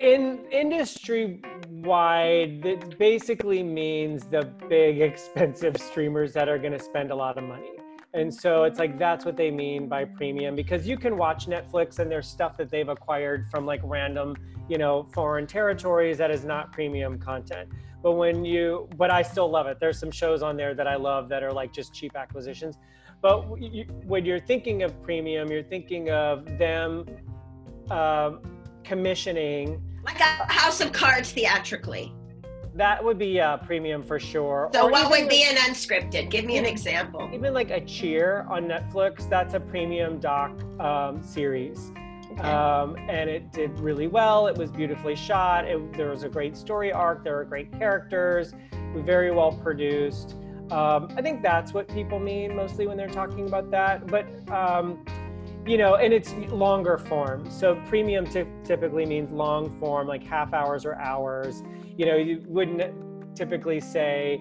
in 0.00 0.44
industry 0.50 1.40
wide, 1.68 2.66
it 2.66 2.98
basically 2.98 3.62
means 3.62 4.24
the 4.24 4.42
big 4.68 5.00
expensive 5.10 5.76
streamers 5.78 6.32
that 6.34 6.48
are 6.48 6.58
going 6.58 6.72
to 6.72 6.78
spend 6.78 7.10
a 7.10 7.14
lot 7.14 7.38
of 7.38 7.44
money. 7.44 7.81
And 8.14 8.32
so 8.32 8.64
it's 8.64 8.78
like 8.78 8.98
that's 8.98 9.24
what 9.24 9.36
they 9.36 9.50
mean 9.50 9.88
by 9.88 10.04
premium 10.04 10.54
because 10.54 10.86
you 10.86 10.98
can 10.98 11.16
watch 11.16 11.46
Netflix 11.46 11.98
and 11.98 12.10
there's 12.10 12.28
stuff 12.28 12.58
that 12.58 12.68
they've 12.68 12.88
acquired 12.88 13.50
from 13.50 13.64
like 13.64 13.80
random, 13.84 14.36
you 14.68 14.76
know, 14.76 15.08
foreign 15.14 15.46
territories 15.46 16.18
that 16.18 16.30
is 16.30 16.44
not 16.44 16.72
premium 16.72 17.18
content. 17.18 17.70
But 18.02 18.12
when 18.12 18.44
you, 18.44 18.88
but 18.96 19.10
I 19.10 19.22
still 19.22 19.48
love 19.48 19.66
it. 19.66 19.78
There's 19.80 19.98
some 19.98 20.10
shows 20.10 20.42
on 20.42 20.56
there 20.56 20.74
that 20.74 20.86
I 20.86 20.96
love 20.96 21.30
that 21.30 21.42
are 21.42 21.52
like 21.52 21.72
just 21.72 21.94
cheap 21.94 22.14
acquisitions. 22.14 22.76
But 23.22 23.46
you, 23.62 23.84
when 24.04 24.26
you're 24.26 24.40
thinking 24.40 24.82
of 24.82 25.00
premium, 25.02 25.50
you're 25.50 25.62
thinking 25.62 26.10
of 26.10 26.44
them 26.58 27.06
uh, 27.90 28.32
commissioning. 28.84 29.80
Like 30.04 30.20
a 30.20 30.52
House 30.52 30.80
of 30.80 30.92
Cards 30.92 31.32
theatrically. 31.32 32.12
That 32.74 33.04
would 33.04 33.18
be 33.18 33.38
a 33.38 33.60
premium 33.66 34.02
for 34.02 34.18
sure. 34.18 34.70
So, 34.72 34.86
or 34.86 34.90
what 34.90 35.10
would 35.10 35.28
be 35.28 35.44
an 35.44 35.56
unscripted? 35.56 36.30
Give 36.30 36.44
me 36.44 36.56
an 36.56 36.64
example. 36.64 37.30
Even 37.32 37.52
like 37.52 37.70
a 37.70 37.80
Cheer 37.80 38.46
on 38.48 38.64
Netflix, 38.64 39.28
that's 39.28 39.54
a 39.54 39.60
premium 39.60 40.18
doc 40.18 40.52
um, 40.80 41.22
series. 41.22 41.92
Okay. 42.32 42.40
Um, 42.40 42.96
and 43.10 43.28
it 43.28 43.52
did 43.52 43.78
really 43.78 44.06
well. 44.06 44.46
It 44.46 44.56
was 44.56 44.70
beautifully 44.70 45.14
shot. 45.14 45.66
It, 45.66 45.92
there 45.92 46.08
was 46.08 46.22
a 46.22 46.30
great 46.30 46.56
story 46.56 46.90
arc. 46.90 47.24
There 47.24 47.36
were 47.36 47.44
great 47.44 47.70
characters. 47.78 48.54
Very 48.96 49.30
well 49.30 49.52
produced. 49.52 50.36
Um, 50.70 51.12
I 51.16 51.20
think 51.20 51.42
that's 51.42 51.74
what 51.74 51.88
people 51.88 52.18
mean 52.18 52.56
mostly 52.56 52.86
when 52.86 52.96
they're 52.96 53.06
talking 53.08 53.46
about 53.46 53.70
that. 53.72 54.06
But 54.06 54.26
um, 54.50 55.04
you 55.66 55.78
know, 55.78 55.94
and 55.94 56.12
it's 56.12 56.32
longer 56.50 56.98
form. 56.98 57.48
So 57.50 57.80
premium 57.86 58.26
t- 58.26 58.44
typically 58.64 59.06
means 59.06 59.30
long 59.30 59.78
form, 59.78 60.08
like 60.08 60.24
half 60.24 60.52
hours 60.52 60.84
or 60.84 60.96
hours. 60.96 61.62
You 61.96 62.06
know, 62.06 62.16
you 62.16 62.42
wouldn't 62.46 63.36
typically 63.36 63.80
say 63.80 64.40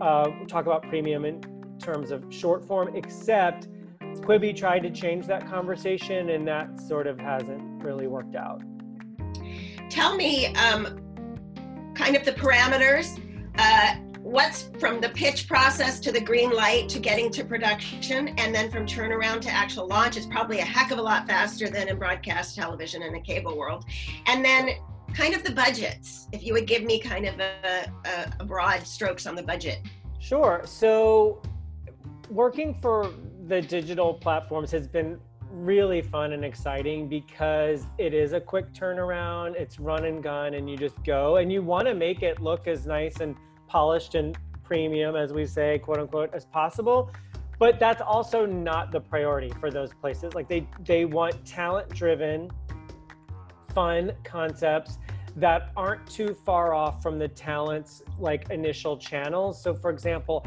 uh, 0.00 0.30
talk 0.48 0.66
about 0.66 0.82
premium 0.82 1.24
in 1.24 1.40
terms 1.78 2.10
of 2.10 2.24
short 2.30 2.64
form, 2.66 2.96
except 2.96 3.68
Quibi 4.00 4.56
tried 4.56 4.80
to 4.80 4.90
change 4.90 5.26
that 5.26 5.46
conversation, 5.48 6.30
and 6.30 6.46
that 6.48 6.80
sort 6.80 7.06
of 7.06 7.18
hasn't 7.18 7.82
really 7.82 8.06
worked 8.06 8.34
out. 8.34 8.62
Tell 9.88 10.16
me, 10.16 10.46
um, 10.54 10.98
kind 11.94 12.16
of 12.16 12.24
the 12.24 12.32
parameters. 12.32 13.20
Uh, 13.58 13.94
what's 14.26 14.70
from 14.80 15.00
the 15.00 15.08
pitch 15.10 15.46
process 15.46 16.00
to 16.00 16.10
the 16.10 16.20
green 16.20 16.50
light 16.50 16.88
to 16.88 16.98
getting 16.98 17.30
to 17.30 17.44
production 17.44 18.26
and 18.38 18.52
then 18.52 18.68
from 18.68 18.84
turnaround 18.84 19.40
to 19.40 19.48
actual 19.48 19.86
launch 19.86 20.16
is 20.16 20.26
probably 20.26 20.58
a 20.58 20.64
heck 20.64 20.90
of 20.90 20.98
a 20.98 21.02
lot 21.02 21.28
faster 21.28 21.68
than 21.68 21.88
in 21.88 21.96
broadcast 21.96 22.56
television 22.56 23.04
in 23.04 23.12
the 23.12 23.20
cable 23.20 23.56
world. 23.56 23.84
And 24.26 24.44
then 24.44 24.70
kind 25.14 25.32
of 25.32 25.44
the 25.44 25.52
budgets 25.52 26.26
if 26.32 26.42
you 26.42 26.52
would 26.54 26.66
give 26.66 26.82
me 26.82 26.98
kind 26.98 27.24
of 27.24 27.38
a, 27.38 27.88
a, 28.04 28.32
a 28.40 28.44
broad 28.44 28.84
strokes 28.84 29.26
on 29.26 29.36
the 29.36 29.44
budget. 29.44 29.78
Sure. 30.18 30.60
So 30.64 31.40
working 32.28 32.74
for 32.82 33.12
the 33.46 33.62
digital 33.62 34.12
platforms 34.12 34.72
has 34.72 34.88
been 34.88 35.20
really 35.52 36.02
fun 36.02 36.32
and 36.32 36.44
exciting 36.44 37.08
because 37.08 37.84
it 37.96 38.12
is 38.12 38.32
a 38.32 38.40
quick 38.40 38.72
turnaround 38.74 39.54
it's 39.54 39.78
run 39.78 40.04
and 40.04 40.20
gun 40.20 40.54
and 40.54 40.68
you 40.68 40.76
just 40.76 41.02
go 41.04 41.36
and 41.36 41.52
you 41.52 41.62
want 41.62 41.86
to 41.86 41.94
make 41.94 42.22
it 42.24 42.42
look 42.42 42.66
as 42.66 42.86
nice 42.86 43.20
and 43.20 43.36
polished 43.66 44.14
and 44.14 44.36
premium, 44.62 45.16
as 45.16 45.32
we 45.32 45.46
say, 45.46 45.78
quote 45.78 45.98
unquote, 45.98 46.34
as 46.34 46.44
possible. 46.44 47.10
But 47.58 47.78
that's 47.78 48.02
also 48.02 48.44
not 48.44 48.92
the 48.92 49.00
priority 49.00 49.50
for 49.60 49.70
those 49.70 49.92
places. 49.94 50.34
Like 50.34 50.48
they 50.48 50.66
they 50.80 51.04
want 51.06 51.44
talent 51.46 51.88
driven, 51.88 52.50
fun 53.74 54.12
concepts 54.24 54.98
that 55.36 55.70
aren't 55.76 56.06
too 56.06 56.34
far 56.46 56.74
off 56.74 57.02
from 57.02 57.18
the 57.18 57.28
talent's 57.28 58.02
like 58.18 58.50
initial 58.50 58.96
channels. 58.96 59.62
So 59.62 59.74
for 59.74 59.90
example, 59.90 60.46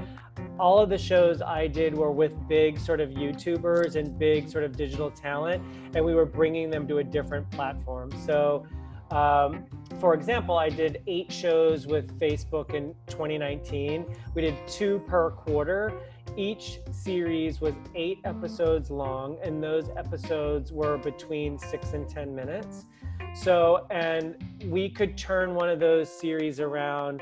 all 0.60 0.80
of 0.80 0.90
the 0.90 0.98
shows 0.98 1.42
I 1.42 1.68
did 1.68 1.96
were 1.96 2.12
with 2.12 2.32
big 2.48 2.80
sort 2.80 3.00
of 3.00 3.10
YouTubers 3.10 3.96
and 3.96 4.18
big 4.18 4.50
sort 4.50 4.64
of 4.64 4.76
digital 4.76 5.10
talent, 5.10 5.64
and 5.96 6.04
we 6.04 6.14
were 6.14 6.26
bringing 6.26 6.70
them 6.70 6.88
to 6.88 6.98
a 6.98 7.04
different 7.04 7.50
platform. 7.52 8.12
So 8.26 8.66
um, 9.12 9.66
for 10.00 10.14
example, 10.14 10.58
I 10.58 10.70
did 10.70 11.02
eight 11.08 11.32
shows 11.32 11.88
with 11.88 12.18
Facebook 12.20 12.74
in 12.74 12.94
2019. 13.08 14.06
We 14.36 14.42
did 14.42 14.56
two 14.68 15.00
per 15.08 15.32
quarter. 15.32 15.94
Each 16.38 16.80
series 16.92 17.60
was 17.60 17.74
eight 17.96 18.20
episodes 18.24 18.92
long, 18.92 19.38
and 19.44 19.62
those 19.62 19.90
episodes 19.98 20.72
were 20.72 20.98
between 20.98 21.58
six 21.58 21.94
and 21.94 22.08
10 22.08 22.34
minutes. 22.36 22.86
So, 23.34 23.88
and 23.90 24.36
we 24.66 24.90
could 24.90 25.18
turn 25.18 25.56
one 25.56 25.70
of 25.70 25.80
those 25.80 26.10
series 26.10 26.60
around 26.60 27.22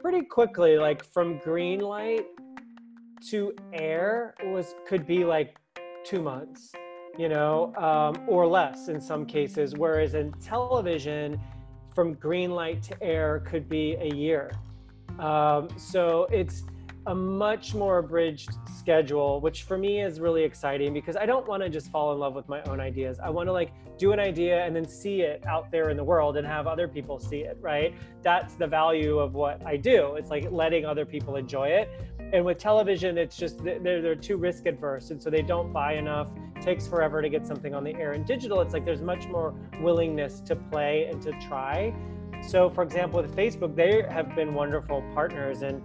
pretty 0.00 0.22
quickly, 0.22 0.78
like 0.78 1.04
from 1.04 1.38
green 1.38 1.80
light 1.80 2.26
to 3.28 3.54
air 3.72 4.34
was 4.46 4.74
could 4.86 5.06
be 5.06 5.24
like 5.24 5.56
two 6.04 6.22
months 6.22 6.72
you 7.18 7.28
know, 7.28 7.74
um, 7.76 8.22
or 8.26 8.46
less 8.46 8.88
in 8.88 9.00
some 9.00 9.26
cases. 9.26 9.74
Whereas 9.74 10.14
in 10.14 10.32
television, 10.40 11.40
from 11.94 12.14
green 12.14 12.52
light 12.52 12.82
to 12.84 13.02
air 13.02 13.40
could 13.40 13.68
be 13.68 13.96
a 14.00 14.14
year. 14.14 14.50
Um, 15.18 15.68
so 15.76 16.26
it's 16.30 16.64
a 17.06 17.14
much 17.14 17.74
more 17.74 17.98
abridged 17.98 18.50
schedule, 18.78 19.40
which 19.40 19.62
for 19.62 19.78
me 19.78 20.00
is 20.00 20.20
really 20.20 20.44
exciting 20.44 20.92
because 20.92 21.16
I 21.16 21.26
don't 21.26 21.46
want 21.48 21.62
to 21.62 21.68
just 21.68 21.90
fall 21.90 22.12
in 22.12 22.18
love 22.18 22.34
with 22.34 22.48
my 22.48 22.62
own 22.64 22.78
ideas. 22.78 23.18
I 23.18 23.30
want 23.30 23.48
to 23.48 23.52
like 23.52 23.72
do 23.98 24.12
an 24.12 24.20
idea 24.20 24.64
and 24.64 24.74
then 24.74 24.86
see 24.86 25.22
it 25.22 25.44
out 25.46 25.70
there 25.70 25.90
in 25.90 25.96
the 25.96 26.04
world 26.04 26.36
and 26.36 26.46
have 26.46 26.66
other 26.66 26.88
people 26.88 27.18
see 27.18 27.40
it, 27.40 27.56
right? 27.60 27.94
That's 28.22 28.54
the 28.54 28.66
value 28.66 29.18
of 29.18 29.34
what 29.34 29.64
I 29.66 29.76
do. 29.76 30.14
It's 30.14 30.30
like 30.30 30.50
letting 30.50 30.84
other 30.84 31.04
people 31.04 31.36
enjoy 31.36 31.68
it. 31.68 31.90
And 32.32 32.44
with 32.44 32.58
television, 32.58 33.18
it's 33.18 33.36
just 33.36 33.62
they're, 33.64 33.80
they're 33.80 34.14
too 34.14 34.36
risk 34.36 34.66
adverse. 34.66 35.10
And 35.10 35.20
so 35.20 35.30
they 35.30 35.42
don't 35.42 35.72
buy 35.72 35.94
enough, 35.94 36.30
takes 36.60 36.86
forever 36.86 37.22
to 37.22 37.28
get 37.28 37.46
something 37.46 37.74
on 37.74 37.82
the 37.82 37.94
air. 37.94 38.12
In 38.12 38.24
digital, 38.24 38.60
it's 38.60 38.72
like 38.72 38.84
there's 38.84 39.02
much 39.02 39.26
more 39.26 39.54
willingness 39.80 40.40
to 40.40 40.56
play 40.56 41.08
and 41.10 41.20
to 41.22 41.32
try. 41.48 41.94
So, 42.42 42.70
for 42.70 42.82
example, 42.82 43.20
with 43.20 43.34
Facebook, 43.36 43.74
they 43.74 44.04
have 44.08 44.34
been 44.34 44.54
wonderful 44.54 45.02
partners 45.14 45.62
and 45.62 45.82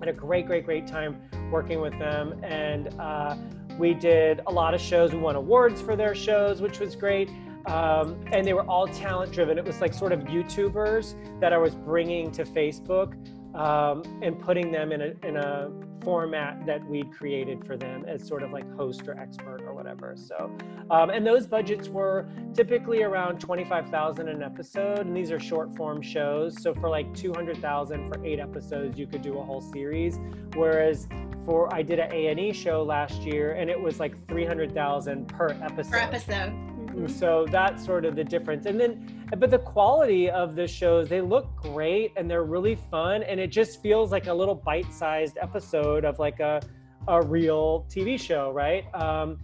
had 0.00 0.08
a 0.08 0.12
great, 0.12 0.46
great, 0.46 0.66
great 0.66 0.86
time 0.86 1.22
working 1.50 1.80
with 1.80 1.96
them. 1.98 2.42
And 2.42 2.88
uh, 3.00 3.36
we 3.78 3.94
did 3.94 4.40
a 4.46 4.52
lot 4.52 4.74
of 4.74 4.80
shows. 4.80 5.12
We 5.12 5.18
won 5.18 5.36
awards 5.36 5.80
for 5.80 5.96
their 5.96 6.14
shows, 6.14 6.60
which 6.60 6.80
was 6.80 6.96
great. 6.96 7.30
Um, 7.66 8.20
and 8.30 8.46
they 8.46 8.52
were 8.52 8.68
all 8.68 8.86
talent 8.86 9.32
driven. 9.32 9.56
It 9.56 9.64
was 9.64 9.80
like 9.80 9.94
sort 9.94 10.12
of 10.12 10.20
YouTubers 10.20 11.14
that 11.40 11.52
I 11.52 11.58
was 11.58 11.74
bringing 11.74 12.30
to 12.32 12.44
Facebook 12.44 13.14
um, 13.54 14.02
and 14.22 14.38
putting 14.38 14.70
them 14.70 14.92
in 14.92 15.00
a, 15.00 15.26
in 15.26 15.36
a 15.36 15.70
format 16.02 16.66
that 16.66 16.84
we'd 16.86 17.10
created 17.12 17.64
for 17.64 17.76
them 17.76 18.04
as 18.06 18.26
sort 18.26 18.42
of 18.42 18.50
like 18.50 18.70
host 18.76 19.08
or 19.08 19.18
expert 19.18 19.62
or 19.62 19.74
whatever. 19.74 20.14
So, 20.16 20.54
um, 20.90 21.10
and 21.10 21.26
those 21.26 21.46
budgets 21.46 21.88
were 21.88 22.28
typically 22.52 23.02
around 23.02 23.40
25,000 23.40 24.28
an 24.28 24.42
episode. 24.42 25.06
And 25.06 25.16
these 25.16 25.32
are 25.32 25.40
short 25.40 25.74
form 25.76 26.02
shows. 26.02 26.60
So 26.62 26.74
for 26.74 26.88
like 26.88 27.12
200,000 27.14 28.12
for 28.12 28.24
eight 28.24 28.38
episodes, 28.38 28.98
you 28.98 29.06
could 29.06 29.22
do 29.22 29.38
a 29.38 29.42
whole 29.42 29.62
series. 29.62 30.18
Whereas 30.54 31.08
for, 31.46 31.72
I 31.74 31.82
did 31.82 31.98
an 31.98 32.12
A&E 32.12 32.52
show 32.52 32.82
last 32.82 33.22
year 33.22 33.52
and 33.52 33.70
it 33.70 33.80
was 33.80 33.98
like 33.98 34.14
300,000 34.28 35.26
per 35.28 35.48
episode. 35.62 35.90
Per 35.90 35.98
episode. 35.98 36.52
Mm-hmm. 36.94 37.06
So 37.08 37.46
that's 37.50 37.84
sort 37.84 38.04
of 38.04 38.14
the 38.14 38.24
difference. 38.24 38.66
And 38.66 38.78
then, 38.78 39.23
but 39.34 39.50
the 39.50 39.58
quality 39.58 40.30
of 40.30 40.54
the 40.54 40.66
shows, 40.66 41.08
they 41.08 41.20
look 41.20 41.54
great 41.56 42.12
and 42.16 42.30
they're 42.30 42.44
really 42.44 42.76
fun. 42.90 43.22
And 43.22 43.40
it 43.40 43.48
just 43.48 43.82
feels 43.82 44.12
like 44.12 44.26
a 44.26 44.34
little 44.34 44.54
bite 44.54 44.92
sized 44.92 45.38
episode 45.40 46.04
of 46.04 46.18
like 46.18 46.40
a, 46.40 46.60
a 47.08 47.22
real 47.22 47.86
TV 47.88 48.20
show, 48.20 48.52
right? 48.52 48.84
Um, 48.94 49.38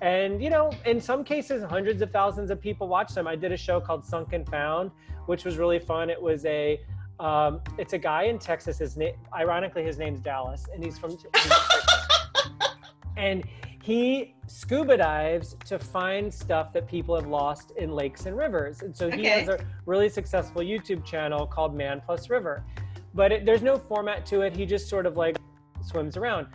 and, 0.00 0.42
you 0.42 0.50
know, 0.50 0.70
in 0.84 1.00
some 1.00 1.24
cases, 1.24 1.64
hundreds 1.64 2.02
of 2.02 2.10
thousands 2.10 2.50
of 2.50 2.60
people 2.60 2.88
watch 2.88 3.14
them. 3.14 3.26
I 3.26 3.36
did 3.36 3.52
a 3.52 3.56
show 3.56 3.80
called 3.80 4.04
Sunk 4.04 4.32
and 4.32 4.46
Found, 4.48 4.90
which 5.26 5.44
was 5.44 5.56
really 5.56 5.78
fun. 5.78 6.10
It 6.10 6.20
was 6.20 6.44
a, 6.44 6.80
um, 7.18 7.60
it's 7.78 7.94
a 7.94 7.98
guy 7.98 8.24
in 8.24 8.38
Texas. 8.38 8.78
His 8.78 8.96
name, 8.96 9.14
ironically, 9.34 9.84
his 9.84 9.98
name's 9.98 10.20
Dallas, 10.20 10.66
and 10.72 10.84
he's 10.84 10.98
from. 10.98 11.16
and 13.16 13.44
he 13.86 14.34
scuba 14.48 14.96
dives 14.96 15.54
to 15.64 15.78
find 15.78 16.34
stuff 16.34 16.72
that 16.72 16.88
people 16.88 17.14
have 17.14 17.28
lost 17.28 17.70
in 17.76 17.92
lakes 17.92 18.26
and 18.26 18.36
rivers. 18.36 18.82
And 18.82 18.96
so 18.96 19.08
he 19.08 19.20
okay. 19.20 19.28
has 19.28 19.48
a 19.48 19.60
really 19.86 20.08
successful 20.08 20.60
YouTube 20.60 21.04
channel 21.04 21.46
called 21.46 21.72
Man 21.72 22.02
Plus 22.04 22.28
River. 22.28 22.64
But 23.14 23.30
it, 23.30 23.46
there's 23.46 23.62
no 23.62 23.78
format 23.78 24.26
to 24.26 24.40
it. 24.40 24.56
He 24.56 24.66
just 24.66 24.88
sort 24.88 25.06
of 25.06 25.16
like 25.16 25.36
swims 25.82 26.16
around. 26.16 26.48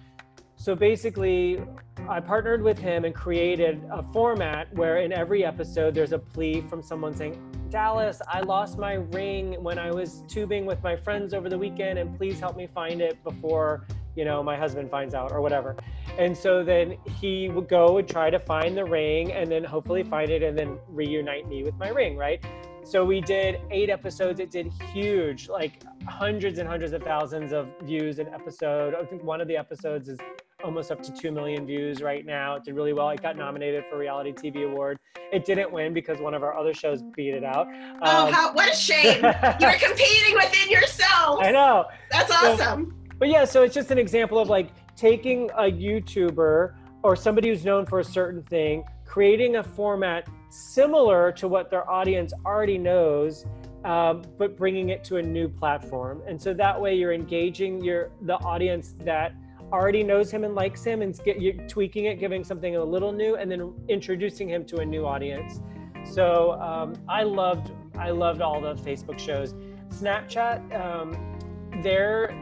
So 0.57 0.75
basically, 0.75 1.61
I 2.09 2.19
partnered 2.19 2.61
with 2.61 2.77
him 2.77 3.05
and 3.05 3.15
created 3.15 3.81
a 3.89 4.03
format 4.11 4.71
where 4.75 4.97
in 4.97 5.13
every 5.13 5.45
episode 5.45 5.95
there's 5.95 6.11
a 6.11 6.19
plea 6.19 6.59
from 6.69 6.83
someone 6.83 7.15
saying, 7.15 7.41
Dallas, 7.69 8.21
I 8.27 8.41
lost 8.41 8.77
my 8.77 8.95
ring 8.95 9.53
when 9.63 9.79
I 9.79 9.89
was 9.91 10.21
tubing 10.27 10.65
with 10.65 10.83
my 10.83 10.97
friends 10.97 11.33
over 11.33 11.47
the 11.47 11.57
weekend, 11.57 11.97
and 11.97 12.13
please 12.17 12.41
help 12.41 12.57
me 12.57 12.67
find 12.67 12.99
it 12.99 13.23
before 13.23 13.87
you 14.15 14.25
know, 14.25 14.43
my 14.43 14.57
husband 14.57 14.89
finds 14.89 15.13
out 15.13 15.31
or 15.31 15.41
whatever. 15.41 15.75
And 16.17 16.35
so 16.35 16.63
then 16.63 16.97
he 17.19 17.49
would 17.49 17.69
go 17.69 17.97
and 17.97 18.07
try 18.07 18.29
to 18.29 18.39
find 18.39 18.75
the 18.75 18.85
ring 18.85 19.31
and 19.31 19.49
then 19.49 19.63
hopefully 19.63 20.03
find 20.03 20.29
it 20.29 20.43
and 20.43 20.57
then 20.57 20.77
reunite 20.87 21.47
me 21.47 21.63
with 21.63 21.75
my 21.77 21.89
ring, 21.89 22.17
right? 22.17 22.43
So 22.83 23.05
we 23.05 23.21
did 23.21 23.61
eight 23.69 23.89
episodes. 23.89 24.39
It 24.39 24.51
did 24.51 24.71
huge, 24.91 25.47
like 25.47 25.83
hundreds 26.07 26.59
and 26.59 26.67
hundreds 26.67 26.93
of 26.93 27.03
thousands 27.03 27.53
of 27.53 27.69
views 27.83 28.19
an 28.19 28.27
episode. 28.33 28.95
I 28.95 29.05
think 29.05 29.23
one 29.23 29.39
of 29.39 29.47
the 29.47 29.55
episodes 29.55 30.09
is 30.09 30.19
almost 30.63 30.91
up 30.91 31.01
to 31.03 31.11
2 31.11 31.31
million 31.31 31.65
views 31.65 32.01
right 32.01 32.25
now. 32.25 32.55
It 32.55 32.63
did 32.63 32.75
really 32.75 32.93
well. 32.93 33.09
It 33.09 33.21
got 33.21 33.37
nominated 33.37 33.85
for 33.89 33.97
Reality 33.97 34.31
TV 34.31 34.69
Award. 34.69 34.99
It 35.31 35.45
didn't 35.45 35.71
win 35.71 35.93
because 35.93 36.19
one 36.19 36.33
of 36.33 36.43
our 36.43 36.57
other 36.57 36.73
shows 36.73 37.01
beat 37.15 37.33
it 37.33 37.43
out. 37.43 37.67
Oh, 38.01 38.27
um, 38.27 38.33
how, 38.33 38.53
what 38.53 38.71
a 38.71 38.75
shame. 38.75 39.23
You're 39.59 39.73
competing 39.73 40.35
within 40.35 40.69
yourself. 40.69 41.39
I 41.41 41.51
know. 41.51 41.85
That's 42.11 42.31
awesome. 42.31 42.91
So, 42.91 43.00
but 43.21 43.29
yeah, 43.29 43.45
so 43.45 43.61
it's 43.61 43.75
just 43.75 43.91
an 43.91 43.99
example 43.99 44.39
of 44.39 44.49
like 44.49 44.71
taking 44.95 45.47
a 45.51 45.71
YouTuber 45.71 46.73
or 47.03 47.15
somebody 47.15 47.49
who's 47.49 47.63
known 47.63 47.85
for 47.85 47.99
a 47.99 48.03
certain 48.03 48.41
thing, 48.41 48.83
creating 49.05 49.57
a 49.57 49.63
format 49.63 50.27
similar 50.49 51.31
to 51.33 51.47
what 51.47 51.69
their 51.69 51.87
audience 51.87 52.33
already 52.47 52.79
knows, 52.79 53.45
um, 53.85 54.23
but 54.39 54.57
bringing 54.57 54.89
it 54.89 55.03
to 55.03 55.17
a 55.17 55.21
new 55.21 55.47
platform. 55.47 56.23
And 56.27 56.41
so 56.41 56.51
that 56.55 56.81
way 56.81 56.95
you're 56.95 57.13
engaging 57.13 57.83
your 57.83 58.09
the 58.23 58.37
audience 58.37 58.95
that 59.05 59.35
already 59.71 60.01
knows 60.01 60.31
him 60.31 60.43
and 60.43 60.55
likes 60.55 60.83
him, 60.83 61.03
and 61.03 61.15
get, 61.23 61.39
you're 61.39 61.53
tweaking 61.67 62.05
it, 62.05 62.19
giving 62.19 62.43
something 62.43 62.75
a 62.75 62.83
little 62.83 63.11
new, 63.11 63.35
and 63.35 63.51
then 63.51 63.71
introducing 63.87 64.49
him 64.49 64.65
to 64.65 64.77
a 64.77 64.85
new 64.85 65.05
audience. 65.05 65.61
So 66.05 66.53
um, 66.53 66.95
I 67.07 67.21
loved 67.21 67.71
I 67.99 68.09
loved 68.09 68.41
all 68.41 68.59
the 68.59 68.73
Facebook 68.73 69.19
shows. 69.19 69.53
Snapchat, 69.89 70.73
um, 70.73 71.37
they're 71.83 72.33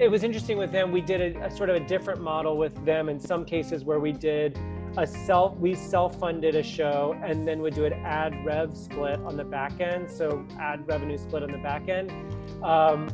it 0.00 0.10
was 0.10 0.22
interesting 0.22 0.58
with 0.58 0.70
them. 0.70 0.92
We 0.92 1.00
did 1.00 1.36
a, 1.36 1.46
a, 1.46 1.50
sort 1.50 1.70
of 1.70 1.76
a 1.76 1.80
different 1.80 2.20
model 2.20 2.56
with 2.56 2.84
them 2.84 3.08
in 3.08 3.18
some 3.18 3.44
cases 3.44 3.84
where 3.84 3.98
we 3.98 4.12
did 4.12 4.58
a 4.96 5.06
self, 5.06 5.56
we 5.58 5.74
self-funded 5.74 6.54
a 6.54 6.62
show 6.62 7.18
and 7.24 7.46
then 7.46 7.60
would 7.60 7.74
do 7.74 7.84
an 7.84 7.92
ad 7.92 8.44
rev 8.44 8.76
split 8.76 9.18
on 9.20 9.36
the 9.36 9.44
back 9.44 9.80
end. 9.80 10.10
So 10.10 10.44
ad 10.60 10.86
revenue 10.86 11.18
split 11.18 11.42
on 11.42 11.50
the 11.50 11.58
back 11.58 11.88
end. 11.88 12.12
Um, 12.62 13.08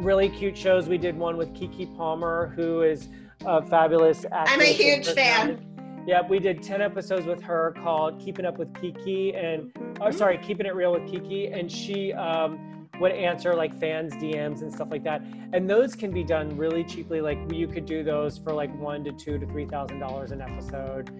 really 0.00 0.28
cute 0.28 0.56
shows. 0.56 0.88
We 0.88 0.98
did 0.98 1.16
one 1.16 1.36
with 1.36 1.52
Keke 1.54 1.96
Palmer, 1.96 2.52
who 2.56 2.82
is 2.82 3.08
a 3.46 3.64
fabulous 3.66 4.24
actress. 4.30 4.50
I'm 4.50 4.60
a 4.60 4.64
huge 4.64 5.08
fan. 5.08 5.66
Yeah, 6.06 6.26
we 6.28 6.40
did 6.40 6.62
10 6.62 6.82
episodes 6.82 7.26
with 7.26 7.40
her 7.42 7.74
called 7.80 8.20
Keeping 8.20 8.44
Up 8.44 8.58
with 8.58 8.72
Keke 8.74 9.36
and, 9.36 9.72
oh, 10.00 10.10
sorry, 10.10 10.36
Keeping 10.38 10.66
It 10.66 10.74
Real 10.74 10.92
with 10.92 11.02
Keke. 11.02 11.56
And 11.56 11.70
she, 11.70 12.12
um, 12.12 12.81
would 13.02 13.12
answer 13.12 13.52
like 13.54 13.78
fans 13.78 14.14
DMs 14.14 14.62
and 14.62 14.72
stuff 14.72 14.88
like 14.90 15.02
that. 15.02 15.22
And 15.52 15.68
those 15.68 15.96
can 15.96 16.12
be 16.12 16.22
done 16.22 16.56
really 16.56 16.84
cheaply. 16.84 17.20
Like 17.20 17.38
you 17.52 17.66
could 17.66 17.84
do 17.84 18.04
those 18.04 18.38
for 18.38 18.52
like 18.52 18.72
one 18.78 19.02
to 19.04 19.12
two 19.12 19.38
to 19.38 19.46
three 19.46 19.66
thousand 19.66 19.98
dollars 19.98 20.30
an 20.30 20.40
episode. 20.40 21.10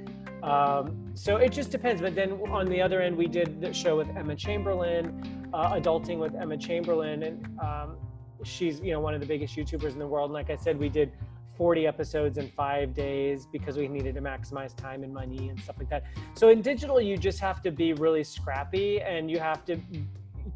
Um, 0.44 1.12
so 1.14 1.36
it 1.36 1.50
just 1.50 1.70
depends. 1.70 2.00
But 2.00 2.14
then 2.14 2.32
on 2.50 2.66
the 2.66 2.80
other 2.80 3.02
end, 3.02 3.16
we 3.16 3.26
did 3.26 3.60
the 3.60 3.72
show 3.72 3.96
with 3.96 4.08
Emma 4.16 4.36
Chamberlain, 4.36 5.50
uh, 5.52 5.72
adulting 5.72 6.18
with 6.18 6.34
Emma 6.36 6.56
Chamberlain, 6.56 7.24
and 7.24 7.58
um, 7.60 7.96
she's 8.44 8.80
you 8.80 8.92
know 8.92 9.00
one 9.00 9.14
of 9.14 9.20
the 9.20 9.26
biggest 9.26 9.56
YouTubers 9.56 9.92
in 9.92 9.98
the 9.98 10.06
world. 10.06 10.30
And 10.30 10.34
like 10.34 10.50
I 10.50 10.56
said, 10.56 10.78
we 10.78 10.88
did 10.88 11.10
40 11.56 11.86
episodes 11.86 12.38
in 12.38 12.48
five 12.48 12.94
days 12.94 13.46
because 13.52 13.76
we 13.76 13.88
needed 13.88 14.14
to 14.14 14.20
maximize 14.20 14.74
time 14.74 15.02
and 15.02 15.12
money 15.12 15.48
and 15.48 15.60
stuff 15.60 15.76
like 15.78 15.90
that. 15.90 16.04
So 16.34 16.48
in 16.48 16.62
digital, 16.62 17.00
you 17.00 17.16
just 17.16 17.40
have 17.40 17.60
to 17.62 17.72
be 17.72 17.92
really 17.92 18.24
scrappy 18.24 19.00
and 19.00 19.28
you 19.28 19.38
have 19.40 19.64
to 19.66 19.78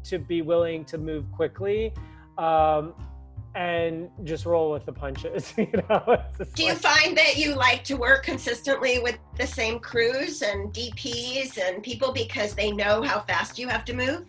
to 0.03 0.19
be 0.19 0.41
willing 0.41 0.85
to 0.85 0.97
move 0.97 1.31
quickly 1.31 1.93
um, 2.37 2.93
and 3.55 4.09
just 4.23 4.45
roll 4.45 4.71
with 4.71 4.85
the 4.85 4.93
punches. 4.93 5.53
you 5.57 5.71
know, 5.89 6.21
do 6.55 6.63
you 6.63 6.75
find 6.75 7.17
that 7.17 7.37
you 7.37 7.55
like 7.55 7.83
to 7.85 7.95
work 7.95 8.23
consistently 8.23 8.99
with 8.99 9.17
the 9.37 9.47
same 9.47 9.79
crews 9.79 10.41
and 10.41 10.73
DPs 10.73 11.57
and 11.57 11.81
people 11.81 12.11
because 12.11 12.53
they 12.53 12.71
know 12.71 13.01
how 13.01 13.19
fast 13.21 13.57
you 13.57 13.67
have 13.67 13.83
to 13.85 13.93
move? 13.93 14.25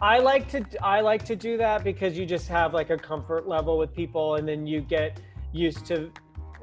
I 0.00 0.18
like 0.18 0.48
to 0.50 0.64
I 0.82 1.00
like 1.00 1.24
to 1.24 1.34
do 1.34 1.56
that 1.56 1.82
because 1.82 2.16
you 2.16 2.24
just 2.24 2.46
have 2.48 2.72
like 2.72 2.90
a 2.90 2.96
comfort 2.96 3.48
level 3.48 3.78
with 3.78 3.92
people, 3.92 4.36
and 4.36 4.46
then 4.46 4.64
you 4.64 4.80
get 4.80 5.20
used 5.52 5.86
to 5.86 6.12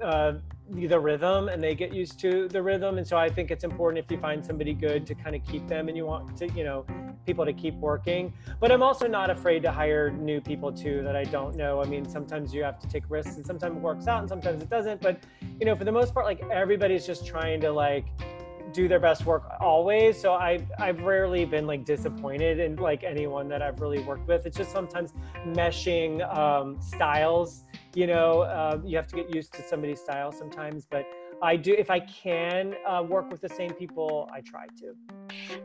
uh, 0.02 0.34
the 0.70 1.00
rhythm 1.00 1.50
and 1.50 1.64
they 1.64 1.76
get 1.76 1.94
used 1.94 2.20
to 2.20 2.48
the 2.48 2.62
rhythm 2.62 2.98
and 2.98 3.08
so 3.08 3.18
i 3.18 3.30
think 3.30 3.52
it's 3.52 3.64
important 3.64 4.04
if 4.04 4.10
you 4.12 4.20
find 4.20 4.44
somebody 4.44 4.74
good 4.74 5.06
to 5.06 5.14
kind 5.14 5.36
of 5.36 5.44
keep 5.46 5.66
them 5.68 5.88
and 5.88 5.96
you 5.96 6.06
want 6.06 6.36
to 6.36 6.52
you 6.54 6.64
know 6.64 6.86
people 7.26 7.46
to 7.46 7.54
keep 7.54 7.74
working 7.76 8.34
but 8.60 8.72
i'm 8.72 8.84
also 8.84 9.08
not 9.08 9.30
afraid 9.30 9.62
to 9.62 9.72
hire 9.72 10.12
new 10.12 10.40
people 10.42 10.72
too 10.72 11.02
that 11.04 11.16
i 11.16 11.24
don't 11.24 11.56
know 11.56 11.82
i 11.82 11.86
mean 11.86 12.08
sometimes 12.08 12.54
you 12.54 12.64
have 12.64 12.80
to 12.80 12.88
take 12.88 13.04
risks 13.10 13.36
and 13.36 13.46
sometimes 13.46 13.76
it 13.76 13.82
works 13.82 14.08
out 14.08 14.20
and 14.20 14.30
sometimes 14.30 14.62
it 14.62 14.70
doesn't 14.70 15.02
but 15.02 15.20
you 15.60 15.66
know 15.66 15.76
for 15.76 15.84
the 15.84 15.92
most 15.92 16.14
part 16.14 16.26
like 16.26 16.42
everybody's 16.52 17.06
just 17.06 17.26
trying 17.26 17.60
to 17.60 17.72
like 17.72 18.06
do 18.76 18.90
their 18.90 19.00
best 19.00 19.26
work 19.26 19.44
always. 19.62 20.20
So 20.20 20.34
I 20.34 20.60
I've 20.78 21.02
rarely 21.02 21.46
been 21.46 21.66
like 21.66 21.86
disappointed 21.86 22.60
in 22.60 22.76
like 22.76 23.04
anyone 23.04 23.48
that 23.48 23.62
I've 23.62 23.80
really 23.80 24.00
worked 24.00 24.28
with. 24.28 24.46
It's 24.46 24.58
just 24.58 24.72
sometimes 24.72 25.14
meshing 25.48 26.14
um, 26.36 26.80
styles. 26.82 27.64
You 27.94 28.08
know, 28.08 28.42
uh, 28.42 28.82
you 28.84 28.98
have 28.98 29.08
to 29.08 29.16
get 29.16 29.34
used 29.34 29.54
to 29.54 29.64
somebody's 29.64 30.02
style 30.02 30.34
sometimes. 30.34 30.86
But 30.86 31.08
I 31.42 31.56
do, 31.58 31.74
if 31.74 31.90
I 31.90 32.00
can 32.00 32.76
uh, 32.88 33.04
work 33.04 33.30
with 33.32 33.42
the 33.42 33.50
same 33.50 33.74
people, 33.74 34.30
I 34.34 34.42
try 34.42 34.68
to. 34.80 34.96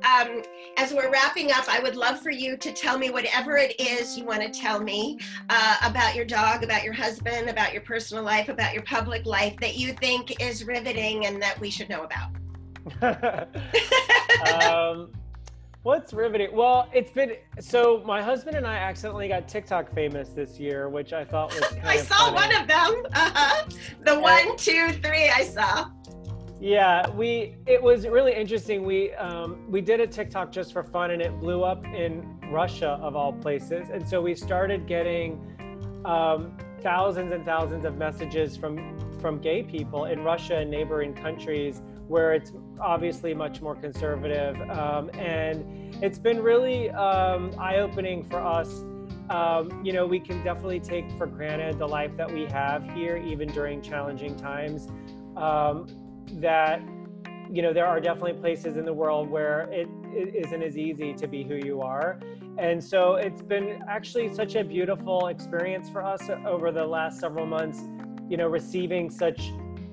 Um, 0.09 0.43
as 0.77 0.93
we're 0.93 1.11
wrapping 1.11 1.53
up, 1.53 1.69
I 1.69 1.81
would 1.81 1.97
love 1.97 2.21
for 2.21 2.31
you 2.31 2.57
to 2.57 2.73
tell 2.73 2.99
me 2.99 3.11
whatever 3.11 3.57
it 3.57 3.81
is 3.81 4.17
you 4.17 4.25
want 4.25 4.43
to 4.43 4.49
tell 4.49 4.81
me 4.81 5.19
uh, 5.49 5.77
about 5.85 6.15
your 6.15 6.25
dog, 6.25 6.65
about 6.65 6.83
your 6.83 6.93
husband, 6.93 7.49
about 7.49 7.73
your 7.73 7.83
personal 7.83 8.25
life, 8.25 8.49
about 8.49 8.75
your 8.75 8.83
public 8.83 9.27
life 9.27 9.57
that 9.61 9.77
you 9.77 9.93
think 9.95 10.41
is 10.41 10.65
riveting 10.65 11.27
and 11.27 11.41
that 11.43 11.59
we 11.61 11.71
should 11.71 11.89
know 11.89 12.05
about. 12.05 12.31
um, 13.03 13.47
what's 15.83 16.13
riveting? 16.13 16.55
Well, 16.55 16.89
it's 16.93 17.11
been 17.11 17.37
so. 17.59 18.03
My 18.05 18.23
husband 18.23 18.57
and 18.57 18.67
I 18.67 18.77
accidentally 18.77 19.29
got 19.29 19.49
TikTok 19.49 19.93
famous 19.95 20.31
this 20.31 20.59
year, 20.59 20.89
which 20.89 21.13
I 21.13 21.25
thought 21.25 21.53
was. 21.55 21.63
I 21.85 21.99
saw 21.99 22.17
funny. 22.17 22.35
one 22.35 22.63
of 22.63 22.69
them. 22.69 23.07
Uh-huh. 23.13 23.65
The 24.05 24.19
one, 24.19 24.57
two, 24.57 24.89
three. 25.03 25.31
I 25.31 25.45
saw. 25.45 25.91
Yeah, 26.61 27.09
we. 27.11 27.57
It 27.67 27.83
was 27.83 28.07
really 28.07 28.35
interesting. 28.35 28.85
We 28.85 29.15
um, 29.15 29.71
we 29.71 29.81
did 29.81 30.01
a 30.01 30.07
TikTok 30.07 30.53
just 30.53 30.73
for 30.73 30.85
fun, 30.85 31.11
and 31.13 31.23
it 31.23 31.39
blew 31.41 31.63
up 31.63 31.85
in 31.87 32.39
Russia 32.51 32.99
of 33.03 33.17
all 33.17 33.33
places. 33.33 33.89
And 33.91 34.07
so 34.07 34.21
we 34.21 34.35
started 34.35 34.87
getting 34.87 35.41
um, 36.05 36.57
thousands 36.83 37.33
and 37.33 37.45
thousands 37.45 37.85
of 37.85 37.97
messages 37.97 38.57
from 38.57 38.99
from 39.21 39.39
gay 39.39 39.63
people 39.63 40.07
in 40.07 40.23
Russia 40.23 40.57
and 40.57 40.71
neighboring 40.71 41.15
countries 41.15 41.83
where 42.09 42.33
it's 42.33 42.53
obviously 42.81 43.35
much 43.35 43.61
more 43.61 43.75
conservative. 43.75 44.61
Um, 44.71 45.11
and 45.19 45.95
it's 46.03 46.19
been 46.19 46.43
really 46.43 46.91
um, 46.91 47.55
eye 47.59 47.79
opening 47.79 48.25
for 48.25 48.39
us. 48.39 48.85
Um, 49.31 49.81
you 49.85 49.93
know, 49.93 50.07
we 50.07 50.19
can 50.19 50.43
definitely 50.43 50.81
take 50.81 51.11
for 51.13 51.27
granted 51.27 51.79
the 51.79 51.87
life 51.87 52.17
that 52.17 52.33
we 52.33 52.47
have 52.47 52.83
here, 52.93 53.17
even 53.17 53.49
during 53.49 53.81
challenging 53.81 54.35
times. 54.35 54.89
Um, 55.37 55.87
that, 56.35 56.83
you 57.51 57.63
know, 57.63 57.73
there 57.73 57.87
are 57.87 58.01
definitely 58.01 58.41
places 58.41 58.77
in 58.77 58.85
the 58.85 58.93
world 58.93 59.31
where 59.31 59.63
it, 59.71 59.89
it 60.07 60.35
isn't 60.35 60.63
as 60.63 60.77
easy 60.77 61.15
to 61.15 61.29
be 61.29 61.45
who 61.45 61.55
you 61.55 61.81
are. 61.81 62.19
And 62.59 62.83
so 62.83 63.15
it's 63.15 63.41
been 63.41 63.83
actually 63.89 64.35
such 64.35 64.55
a 64.57 64.65
beautiful 64.65 65.29
experience 65.29 65.89
for 65.89 66.03
us 66.03 66.29
over 66.47 66.73
the 66.73 66.85
last 66.85 67.21
several 67.21 67.47
months, 67.47 67.81
you 68.29 68.37
know, 68.37 68.49
receiving 68.49 69.11
such 69.11 69.53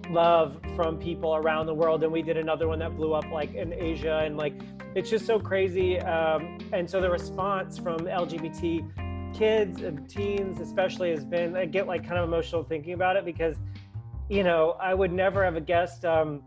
love 0.10 0.58
from 0.76 0.98
people 0.98 1.36
around 1.36 1.66
the 1.66 1.74
world 1.74 2.04
and 2.04 2.12
we 2.12 2.22
did 2.22 2.38
another 2.38 2.68
one 2.68 2.80
that 2.80 2.96
blew 2.96 3.14
up 3.14 3.26
like 3.32 3.54
in 3.54 3.74
asia 3.74 4.22
and 4.24 4.38
like 4.38 4.54
it's 4.96 5.10
just 5.10 5.26
so 5.26 5.40
crazy 5.40 6.00
um, 6.02 6.58
and 6.74 6.90
so 6.90 7.02
the 7.02 7.10
response 7.10 7.78
from 7.78 8.00
lgbt 8.00 9.38
kids 9.38 9.82
and 9.82 10.10
teens 10.10 10.60
especially 10.60 11.10
has 11.10 11.26
been 11.26 11.56
i 11.56 11.66
get 11.66 11.88
like 11.88 12.04
kind 12.04 12.18
of 12.18 12.28
emotional 12.28 12.64
thinking 12.64 12.94
about 12.94 13.16
it 13.16 13.26
because 13.26 13.58
you 14.30 14.44
know 14.44 14.78
i 14.82 14.94
would 14.94 15.12
never 15.12 15.44
have 15.44 15.56
a 15.56 15.62
guessed 15.62 16.06
um, 16.06 16.42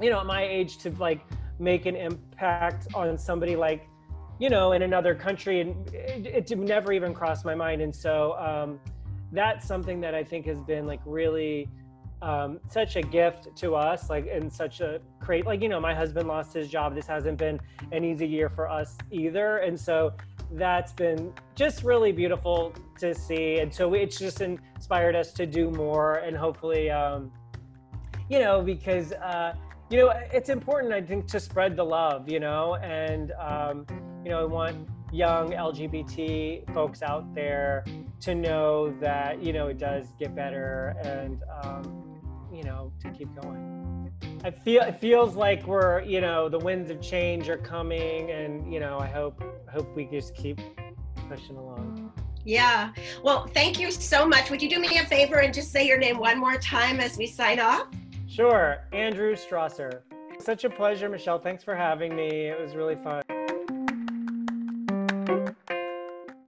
you 0.00 0.10
know 0.10 0.20
at 0.20 0.26
my 0.26 0.44
age 0.44 0.78
to 0.78 0.90
like 0.92 1.20
make 1.58 1.86
an 1.86 1.96
impact 1.96 2.86
on 2.94 3.18
somebody 3.18 3.56
like 3.56 3.88
you 4.38 4.50
know 4.50 4.72
in 4.72 4.82
another 4.82 5.14
country 5.14 5.60
and 5.60 5.94
it, 5.94 6.50
it 6.50 6.58
never 6.58 6.92
even 6.92 7.14
crossed 7.14 7.44
my 7.44 7.54
mind 7.54 7.80
and 7.80 7.94
so 7.94 8.36
um, 8.38 8.78
that's 9.32 9.66
something 9.66 10.00
that 10.00 10.14
i 10.14 10.22
think 10.22 10.46
has 10.46 10.60
been 10.60 10.86
like 10.86 11.00
really 11.04 11.68
um, 12.22 12.60
such 12.70 12.96
a 12.96 13.02
gift 13.02 13.54
to 13.56 13.74
us, 13.74 14.08
like 14.08 14.26
and 14.30 14.52
such 14.52 14.80
a 14.80 15.00
great, 15.20 15.46
like 15.46 15.60
you 15.60 15.68
know, 15.68 15.80
my 15.80 15.94
husband 15.94 16.28
lost 16.28 16.54
his 16.54 16.68
job. 16.68 16.94
This 16.94 17.06
hasn't 17.06 17.38
been 17.38 17.60
an 17.92 18.04
easy 18.04 18.26
year 18.26 18.48
for 18.48 18.68
us 18.68 18.96
either, 19.10 19.58
and 19.58 19.78
so 19.78 20.12
that's 20.52 20.92
been 20.92 21.32
just 21.54 21.82
really 21.82 22.12
beautiful 22.12 22.72
to 23.00 23.14
see. 23.14 23.58
And 23.58 23.72
so 23.72 23.92
it's 23.94 24.18
just 24.18 24.40
inspired 24.40 25.16
us 25.16 25.32
to 25.32 25.46
do 25.46 25.70
more, 25.70 26.16
and 26.16 26.36
hopefully, 26.36 26.90
um, 26.90 27.30
you 28.28 28.38
know, 28.38 28.62
because 28.62 29.12
uh, 29.12 29.54
you 29.90 29.98
know, 29.98 30.12
it's 30.32 30.48
important, 30.48 30.92
I 30.92 31.02
think, 31.02 31.26
to 31.28 31.38
spread 31.38 31.76
the 31.76 31.84
love, 31.84 32.28
you 32.28 32.40
know, 32.40 32.76
and 32.76 33.32
um, 33.38 33.86
you 34.24 34.30
know, 34.30 34.40
I 34.40 34.44
want 34.44 34.88
young 35.12 35.50
LGBT 35.50 36.72
folks 36.74 37.02
out 37.02 37.32
there 37.34 37.84
to 38.20 38.34
know 38.34 38.90
that 39.00 39.42
you 39.42 39.52
know 39.52 39.68
it 39.68 39.78
does 39.78 40.06
get 40.18 40.34
better 40.34 40.96
and 41.04 41.42
um, 41.62 42.05
you 42.56 42.64
know, 42.64 42.92
to 43.00 43.10
keep 43.10 43.28
going. 43.40 44.10
I 44.42 44.50
feel 44.50 44.82
it 44.82 45.00
feels 45.00 45.36
like 45.36 45.66
we're, 45.66 46.00
you 46.02 46.20
know, 46.20 46.48
the 46.48 46.58
winds 46.58 46.90
of 46.90 47.00
change 47.00 47.48
are 47.48 47.58
coming, 47.58 48.30
and 48.30 48.72
you 48.72 48.80
know, 48.80 48.98
I 48.98 49.06
hope 49.06 49.42
hope 49.70 49.94
we 49.94 50.06
just 50.06 50.34
keep 50.34 50.60
pushing 51.28 51.56
along. 51.56 52.12
Yeah. 52.44 52.92
Well, 53.22 53.48
thank 53.48 53.80
you 53.80 53.90
so 53.90 54.26
much. 54.26 54.50
Would 54.50 54.62
you 54.62 54.70
do 54.70 54.78
me 54.78 54.98
a 54.98 55.04
favor 55.04 55.40
and 55.40 55.52
just 55.52 55.72
say 55.72 55.86
your 55.86 55.98
name 55.98 56.18
one 56.18 56.38
more 56.38 56.56
time 56.56 57.00
as 57.00 57.18
we 57.18 57.26
sign 57.26 57.58
off? 57.58 57.88
Sure. 58.28 58.84
Andrew 58.92 59.34
Strasser. 59.34 60.02
Such 60.38 60.62
a 60.64 60.70
pleasure, 60.70 61.08
Michelle. 61.08 61.40
Thanks 61.40 61.64
for 61.64 61.74
having 61.74 62.14
me. 62.14 62.46
It 62.46 62.60
was 62.60 62.76
really 62.76 62.94
fun. 62.96 63.22